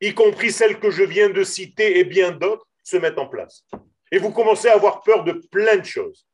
y 0.00 0.14
compris 0.14 0.52
celles 0.52 0.78
que 0.78 0.90
je 0.90 1.02
viens 1.02 1.30
de 1.30 1.42
citer 1.42 1.98
et 1.98 2.04
bien 2.04 2.30
d'autres, 2.30 2.68
se 2.84 2.96
mettent 2.96 3.18
en 3.18 3.26
place. 3.26 3.64
Et 4.12 4.18
vous 4.18 4.30
commencez 4.30 4.68
à 4.68 4.74
avoir 4.74 5.02
peur 5.02 5.24
de 5.24 5.32
plein 5.32 5.78
de 5.78 5.84
choses. 5.84 6.28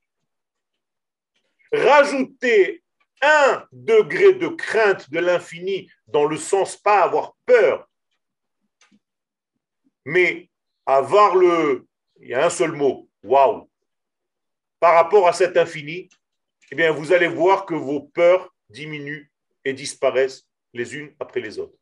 Rajoutez 1.73 2.83
un 3.23 3.67
degré 3.73 4.35
de 4.35 4.49
crainte 4.49 5.11
de 5.11 5.19
l'infini 5.19 5.91
dans 6.07 6.25
le 6.25 6.37
sens 6.37 6.77
pas 6.77 7.03
avoir 7.03 7.35
peur, 7.47 7.89
Mais 10.05 10.49
avoir 10.87 11.37
le, 11.37 11.87
il 12.21 12.29
y 12.29 12.35
a 12.35 12.47
un 12.47 12.51
seul 12.51 12.73
mot, 12.73 13.09
waouh, 13.23 13.69
par 14.81 14.95
rapport 14.95 15.29
à 15.29 15.33
cet 15.33 15.57
infini, 15.57 16.09
eh 16.71 16.75
bien, 16.75 16.93
vous 16.93 17.13
allez 17.13 17.29
voir 17.29 17.67
que 17.67 17.75
vos 17.75 18.01
peurs 18.01 18.55
diminuent 18.69 19.31
et 19.65 19.73
disparaissent 19.73 20.47
les 20.73 20.97
unes 20.97 21.15
après 21.19 21.41
les 21.41 21.59
autres. 21.59 21.77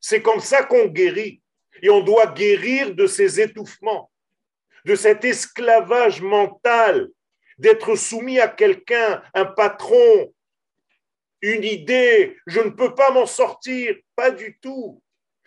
C'est 0.00 0.22
comme 0.22 0.40
ça 0.40 0.64
qu'on 0.64 0.86
guérit. 0.86 1.42
Et 1.82 1.90
on 1.90 2.00
doit 2.02 2.26
guérir 2.26 2.94
de 2.94 3.06
ces 3.06 3.40
étouffements, 3.40 4.10
de 4.84 4.94
cet 4.94 5.24
esclavage 5.24 6.20
mental, 6.20 7.08
d'être 7.58 7.96
soumis 7.96 8.40
à 8.40 8.48
quelqu'un, 8.48 9.22
un 9.34 9.44
patron, 9.44 10.32
une 11.40 11.64
idée. 11.64 12.36
Je 12.46 12.60
ne 12.60 12.70
peux 12.70 12.94
pas 12.94 13.10
m'en 13.10 13.26
sortir. 13.26 13.96
Pas 14.16 14.30
du 14.30 14.58
tout. 14.60 15.02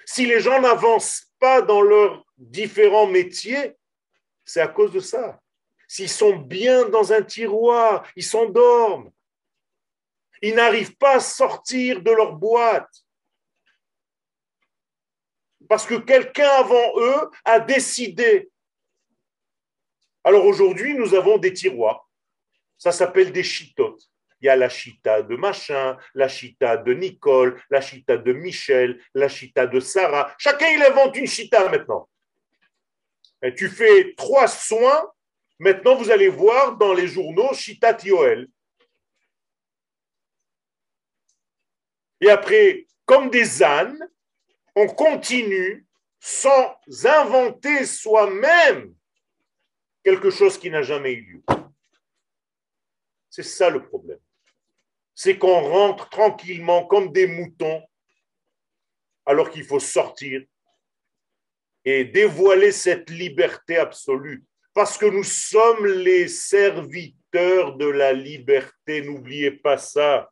Si 0.05 0.25
les 0.25 0.39
gens 0.39 0.61
n'avancent 0.61 1.31
pas 1.39 1.61
dans 1.61 1.81
leurs 1.81 2.25
différents 2.37 3.07
métiers, 3.07 3.75
c'est 4.45 4.61
à 4.61 4.67
cause 4.67 4.91
de 4.91 4.99
ça. 4.99 5.39
S'ils 5.87 6.09
sont 6.09 6.35
bien 6.35 6.87
dans 6.89 7.11
un 7.11 7.21
tiroir, 7.21 8.07
ils 8.15 8.23
s'endorment. 8.23 9.11
Ils 10.41 10.55
n'arrivent 10.55 10.95
pas 10.95 11.15
à 11.15 11.19
sortir 11.19 12.01
de 12.01 12.11
leur 12.11 12.33
boîte. 12.33 12.89
Parce 15.69 15.85
que 15.85 15.95
quelqu'un 15.95 16.49
avant 16.49 16.99
eux 16.99 17.29
a 17.45 17.59
décidé. 17.59 18.49
Alors 20.23 20.45
aujourd'hui, 20.45 20.93
nous 20.93 21.13
avons 21.13 21.37
des 21.37 21.53
tiroirs. 21.53 22.09
Ça 22.77 22.91
s'appelle 22.91 23.31
des 23.31 23.43
chitotes. 23.43 24.03
Il 24.41 24.47
y 24.47 24.49
a 24.49 24.55
la 24.55 24.69
chita 24.69 25.21
de 25.21 25.35
machin, 25.35 25.97
la 26.15 26.27
chita 26.27 26.77
de 26.77 26.93
Nicole, 26.93 27.61
la 27.69 27.79
chita 27.79 28.17
de 28.17 28.33
Michel, 28.33 28.99
la 29.13 29.29
chita 29.29 29.67
de 29.67 29.79
Sarah. 29.79 30.33
Chacun, 30.39 30.67
il 30.67 30.81
invente 30.81 31.15
une 31.15 31.27
chita 31.27 31.69
maintenant. 31.69 32.09
Tu 33.55 33.69
fais 33.69 34.13
trois 34.15 34.47
soins. 34.47 35.11
Maintenant, 35.59 35.95
vous 35.95 36.09
allez 36.09 36.27
voir 36.27 36.77
dans 36.77 36.93
les 36.93 37.07
journaux 37.07 37.53
chita 37.53 37.95
Yoel. 38.03 38.47
Et 42.19 42.29
après, 42.29 42.87
comme 43.05 43.29
des 43.29 43.61
ânes, 43.61 43.99
on 44.75 44.87
continue 44.87 45.85
sans 46.19 46.75
inventer 47.03 47.85
soi-même 47.85 48.95
quelque 50.03 50.29
chose 50.29 50.57
qui 50.57 50.69
n'a 50.69 50.81
jamais 50.81 51.13
eu 51.13 51.33
lieu. 51.33 51.43
C'est 53.29 53.43
ça 53.43 53.69
le 53.69 53.83
problème. 53.83 54.19
C'est 55.15 55.37
qu'on 55.37 55.61
rentre 55.61 56.09
tranquillement 56.09 56.85
comme 56.85 57.11
des 57.11 57.27
moutons 57.27 57.83
alors 59.25 59.49
qu'il 59.49 59.63
faut 59.63 59.79
sortir 59.79 60.41
et 61.85 62.05
dévoiler 62.05 62.71
cette 62.71 63.09
liberté 63.09 63.77
absolue. 63.77 64.43
Parce 64.73 64.97
que 64.97 65.05
nous 65.05 65.23
sommes 65.23 65.85
les 65.85 66.27
serviteurs 66.27 67.75
de 67.75 67.87
la 67.87 68.13
liberté, 68.13 69.01
n'oubliez 69.01 69.51
pas 69.51 69.77
ça. 69.77 70.31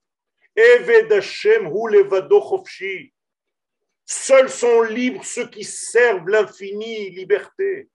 Seuls 4.06 4.50
sont 4.50 4.82
libres 4.82 5.24
ceux 5.24 5.48
qui 5.50 5.64
servent 5.64 6.28
l'infini 6.28 7.10
liberté. 7.12 7.90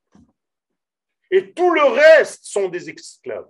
Et 1.30 1.52
tout 1.52 1.72
le 1.72 1.82
reste 1.82 2.44
sont 2.44 2.68
des 2.68 2.90
esclaves. 2.90 3.48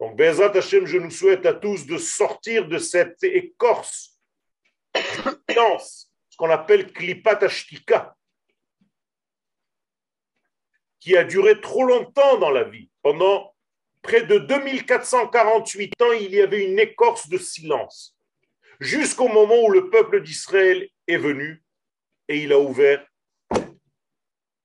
Donc, 0.00 0.16
Bezat 0.16 0.56
Hashem, 0.56 0.86
je 0.86 0.98
nous 0.98 1.10
souhaite 1.10 1.46
à 1.46 1.54
tous 1.54 1.86
de 1.86 1.96
sortir 1.96 2.66
de 2.66 2.78
cette 2.78 3.22
écorce, 3.22 4.18
ce 4.94 6.36
qu'on 6.36 6.50
appelle 6.50 6.92
Klipat 6.92 7.42
Ashtika, 7.44 8.16
qui 10.98 11.16
a 11.16 11.24
duré 11.24 11.60
trop 11.60 11.84
longtemps 11.84 12.38
dans 12.38 12.50
la 12.50 12.64
vie. 12.64 12.90
Pendant 13.02 13.54
près 14.02 14.22
de 14.22 14.38
2448 14.38 16.02
ans, 16.02 16.12
il 16.12 16.34
y 16.34 16.40
avait 16.40 16.64
une 16.64 16.78
écorce 16.78 17.28
de 17.28 17.38
silence 17.38 18.14
jusqu'au 18.80 19.28
moment 19.28 19.62
où 19.64 19.70
le 19.70 19.90
peuple 19.90 20.22
d'Israël 20.22 20.88
est 21.06 21.16
venu 21.16 21.62
et 22.28 22.42
il 22.42 22.52
a 22.52 22.58
ouvert 22.58 23.06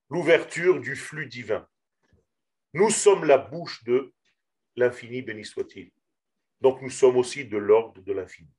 l'ouverture 0.09 0.79
du 0.79 0.95
flux 0.95 1.27
divin. 1.27 1.67
Nous 2.73 2.89
sommes 2.89 3.25
la 3.25 3.37
bouche 3.37 3.83
de 3.83 4.13
l'infini, 4.75 5.21
béni 5.21 5.45
soit-il. 5.45 5.91
Donc 6.61 6.81
nous 6.81 6.89
sommes 6.89 7.17
aussi 7.17 7.45
de 7.45 7.57
l'ordre 7.57 8.01
de 8.01 8.13
l'infini. 8.13 8.49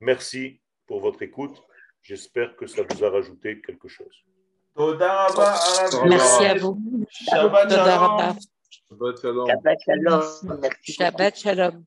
Merci 0.00 0.60
pour 0.86 1.00
votre 1.00 1.22
écoute. 1.22 1.62
J'espère 2.02 2.56
que 2.56 2.66
ça 2.66 2.82
vous 2.82 3.04
a 3.04 3.10
rajouté 3.10 3.60
quelque 3.60 3.88
chose. 3.88 4.24
Merci 4.76 6.44
à 6.44 6.54
vous. 6.58 7.06
Shabbat 7.10 7.70
shalom. 7.70 8.36
Shabbat 8.88 9.20
shalom. 9.20 9.46
Shabbat 9.48 9.78
shalom. 9.84 10.60
Merci. 10.60 10.92
Shabbat 10.92 11.36
shalom. 11.36 11.82